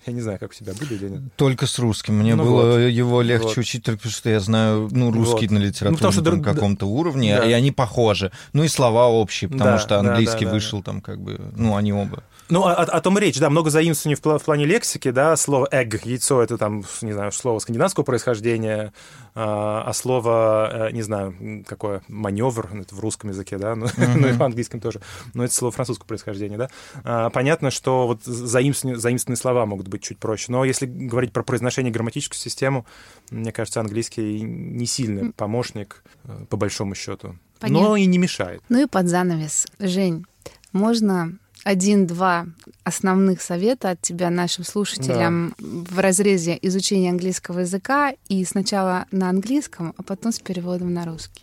Я 0.07 0.13
не 0.13 0.21
знаю, 0.21 0.39
как 0.39 0.51
у 0.51 0.55
тебя 0.55 0.73
были 0.75 0.95
или 0.95 1.09
нет. 1.09 1.21
Только 1.37 1.67
с 1.67 1.79
русским. 1.79 2.19
Мне 2.19 2.35
ну 2.35 2.45
было 2.45 2.73
вот. 2.73 2.79
его 2.79 3.23
легче 3.23 3.47
вот. 3.47 3.59
учить, 3.59 3.85
только 3.85 3.99
потому 3.99 4.13
что 4.13 4.31
я 4.31 4.41
знаю 4.41 4.89
ну, 4.91 5.13
русский 5.13 5.47
вот. 5.47 5.51
на 5.51 5.59
литературном 5.59 6.39
ну, 6.39 6.43
каком-то 6.43 6.87
уровне, 6.87 7.37
да. 7.37 7.47
и 7.47 7.53
они 7.53 7.71
похожи. 7.71 8.33
Ну 8.53 8.65
и 8.65 8.69
слова 8.69 9.09
общие, 9.09 9.49
потому 9.49 9.73
да, 9.73 9.79
что 9.79 10.01
английский 10.01 10.45
да, 10.45 10.51
да, 10.51 10.55
вышел 10.55 10.79
да. 10.81 10.85
там 10.85 11.01
как 11.01 11.21
бы, 11.21 11.41
ну 11.57 11.77
они 11.77 11.93
оба. 11.93 12.25
Ну, 12.53 12.67
о, 12.67 12.73
о 12.75 13.01
том 13.01 13.17
речь, 13.17 13.39
да, 13.39 13.49
много 13.49 13.71
заимствований 13.71 14.15
в, 14.15 14.39
в 14.39 14.45
плане 14.45 14.67
лексики, 14.67 15.11
да, 15.11 15.37
слово 15.37 15.67
egg, 15.73 16.03
яйцо, 16.05 16.43
это 16.43 16.59
там, 16.59 16.85
не 17.01 17.13
знаю, 17.15 17.33
слово 17.33 17.61
скандинавского 17.61 18.05
происхождения, 18.05 18.93
а, 19.35 19.85
а 19.87 19.93
слово, 19.95 20.89
э, 20.89 20.93
не 20.93 21.01
знаю, 21.01 21.65
какое, 21.67 22.03
маневр, 22.09 22.69
ну, 22.71 22.83
это 22.83 22.95
в 22.95 23.01
русском 23.01 23.31
языке, 23.31 23.57
да, 23.57 23.75
ну, 23.75 23.87
mm-hmm. 23.87 24.15
ну 24.17 24.29
и 24.29 24.33
в 24.33 24.43
английском 24.43 24.81
тоже, 24.81 25.01
но 25.33 25.45
это 25.45 25.55
слово 25.55 25.73
французского 25.73 26.07
происхождения, 26.07 26.59
да. 26.59 26.69
А, 27.05 27.31
понятно, 27.31 27.71
что 27.71 28.07
вот 28.07 28.23
заимствованные, 28.23 29.01
заимствованные 29.01 29.39
слова 29.39 29.65
могут 29.65 29.89
быть 29.89 30.03
чуть 30.03 30.19
проще, 30.19 30.53
но 30.53 30.67
если 30.67 30.85
говорить 30.85 31.33
про 31.33 31.43
произношение 31.43 31.91
грамматическую 31.91 32.39
систему, 32.39 32.85
мне 33.31 33.51
кажется, 33.53 33.81
английский 33.81 34.43
не 34.43 34.85
сильный 34.85 35.33
помощник, 35.33 36.05
э, 36.25 36.45
по 36.51 36.59
большому 36.59 36.95
счету. 36.97 37.35
Понятно. 37.61 37.89
Но 37.89 37.97
и 37.97 38.05
не 38.05 38.19
мешает. 38.19 38.63
Ну 38.69 38.83
и 38.83 38.87
под 38.87 39.09
занавес. 39.09 39.69
Жень, 39.79 40.27
можно 40.73 41.39
один-два 41.65 42.47
основных 42.85 43.41
совета 43.41 43.91
от 43.91 44.01
тебя 44.01 44.31
нашим 44.31 44.65
слушателям 44.65 45.55
да. 45.59 45.95
в 45.95 45.99
разрезе 45.99 46.59
изучения 46.63 47.11
английского 47.11 47.61
языка 47.61 48.15
и 48.29 48.45
сначала 48.45 49.07
на 49.11 49.29
английском, 49.29 49.95
а 49.97 50.03
потом 50.03 50.33
с 50.33 50.39
переводом 50.39 50.93
на 50.93 51.05
русский. 51.05 51.43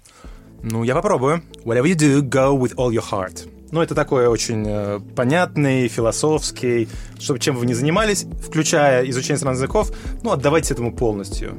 Ну, 0.61 0.84
я 0.84 0.93
попробую. 0.93 1.43
Whatever 1.63 1.86
you 1.86 1.95
do, 1.95 2.22
go 2.22 2.57
with 2.57 2.76
all 2.76 2.91
your 2.91 3.03
heart. 3.09 3.47
Ну, 3.72 3.82
это 3.82 3.93
такой 3.93 4.28
очень 4.28 4.65
э, 4.67 4.99
понятный, 5.15 5.88
философский, 5.88 6.89
чтобы 7.20 7.39
чем 7.39 7.55
вы 7.55 7.67
ни 7.67 7.74
занимались, 7.74 8.26
включая 8.43 9.07
изучение 9.09 9.34
иностранных 9.34 9.59
языков, 9.59 9.91
ну, 10.24 10.32
отдавайте 10.32 10.74
этому 10.74 10.91
полностью. 10.91 11.55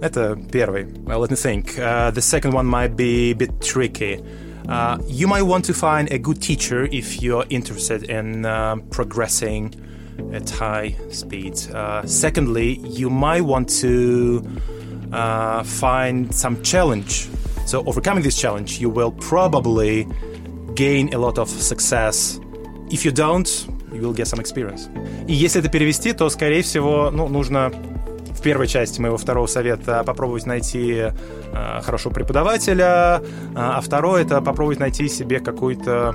Это 0.00 0.38
первый. 0.52 0.84
Well, 0.84 1.20
let 1.20 1.30
me 1.30 1.36
think. 1.36 1.76
Uh, 1.78 2.12
the 2.12 2.20
second 2.20 2.52
one 2.52 2.66
might 2.66 2.94
be 2.94 3.32
a 3.32 3.34
bit 3.34 3.60
tricky. 3.60 4.22
Uh, 4.67 4.97
you 5.07 5.27
might 5.27 5.41
want 5.41 5.65
to 5.65 5.73
find 5.73 6.11
a 6.11 6.17
good 6.17 6.41
teacher 6.41 6.85
if 6.91 7.21
you're 7.21 7.45
interested 7.49 8.03
in 8.03 8.45
uh, 8.45 8.77
progressing 8.91 9.73
at 10.31 10.49
high 10.49 10.95
speed. 11.09 11.59
Uh, 11.73 12.05
secondly, 12.05 12.79
you 12.79 13.09
might 13.09 13.41
want 13.41 13.67
to 13.69 14.45
uh, 15.11 15.63
find 15.63 16.33
some 16.33 16.61
challenge. 16.63 17.29
So, 17.65 17.83
overcoming 17.85 18.23
this 18.23 18.39
challenge, 18.39 18.79
you 18.79 18.89
will 18.89 19.11
probably 19.11 20.07
gain 20.75 21.13
a 21.13 21.17
lot 21.17 21.37
of 21.37 21.49
success. 21.49 22.39
If 22.89 23.05
you 23.05 23.11
don't, 23.11 23.67
you 23.93 24.01
will 24.01 24.13
get 24.13 24.27
some 24.27 24.39
experience. 24.39 24.89
И 25.27 25.33
если 25.33 25.61
это 25.61 25.69
перевести, 25.69 26.13
то, 26.13 26.29
скорее 26.29 26.61
всего, 26.61 27.11
ну, 27.11 27.27
нужно 27.27 27.71
в 28.38 28.42
первой 28.42 28.68
части 28.68 29.00
моего 29.00 29.16
второго 29.16 29.46
совета 29.46 30.04
попробовать 30.04 30.46
найти 30.46 31.10
э, 31.52 31.80
хорошего 31.82 32.12
преподавателя, 32.12 33.22
а, 33.54 33.78
а 33.78 33.80
второе 33.80 34.22
это 34.22 34.40
попробовать 34.40 34.78
найти 34.78 35.08
себе 35.08 35.40
какой-то 35.40 36.14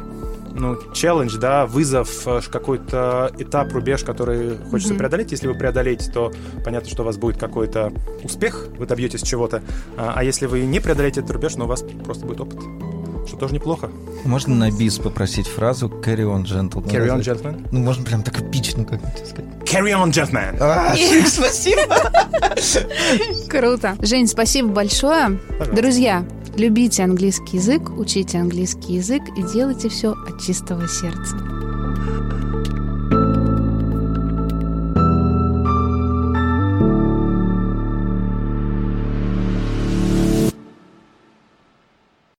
ну, 0.56 0.78
челлендж, 0.94 1.38
да, 1.38 1.66
вызов, 1.66 2.26
э, 2.28 2.42
какой-то 2.50 3.32
этап, 3.38 3.74
рубеж, 3.74 4.04
который 4.04 4.58
хочется 4.70 4.94
mm-hmm. 4.94 4.98
преодолеть. 4.98 5.32
Если 5.32 5.48
вы 5.48 5.56
преодолеете, 5.56 6.12
то 6.12 6.32
понятно, 6.64 6.90
что 6.90 7.04
у 7.04 7.06
вас 7.06 7.18
будет 7.18 7.38
какой-то 7.38 7.92
успех, 8.24 8.68
вы 8.78 8.86
добьетесь 8.86 9.22
чего-то. 9.22 9.62
А, 9.98 10.14
а 10.16 10.24
если 10.24 10.46
вы 10.46 10.62
не 10.62 10.80
преодолеете 10.80 11.20
этот 11.22 11.32
рубеж, 11.32 11.56
но 11.56 11.66
у 11.66 11.68
вас 11.68 11.84
просто 12.06 12.26
будет 12.26 12.40
опыт 12.40 12.60
что 13.34 13.40
тоже 13.40 13.56
неплохо. 13.56 13.90
Можно 14.26 14.56
на 14.56 14.72
бис 14.72 15.00
попросить 15.00 15.48
фразу 15.48 15.88
«Carry 15.88 16.24
on, 16.24 16.44
gentleman». 16.44 16.86
«Carry 16.86 17.10
on, 17.10 17.22
gentleman»? 17.22 17.68
Ну, 17.72 17.80
можно 17.80 18.06
прям 18.06 18.22
так 18.22 18.40
эпично 18.40 18.86
как-нибудь 18.86 19.28
сказать. 19.28 19.52
«Carry 19.64 19.92
on, 19.92 20.12
gentleman». 20.12 20.58
А, 20.60 20.94
спасибо. 21.28 21.82
Круто. 23.50 23.96
Жень, 24.02 24.28
спасибо 24.28 24.70
большое. 24.70 25.40
Пожалуйста. 25.58 25.76
Друзья, 25.76 26.26
любите 26.56 27.04
английский 27.04 27.58
язык, 27.58 27.90
учите 27.98 28.38
английский 28.38 28.96
язык 28.96 29.24
и 29.36 29.42
делайте 29.52 29.90
все 29.90 30.12
от 30.12 30.40
чистого 30.42 30.88
сердца. 30.88 31.63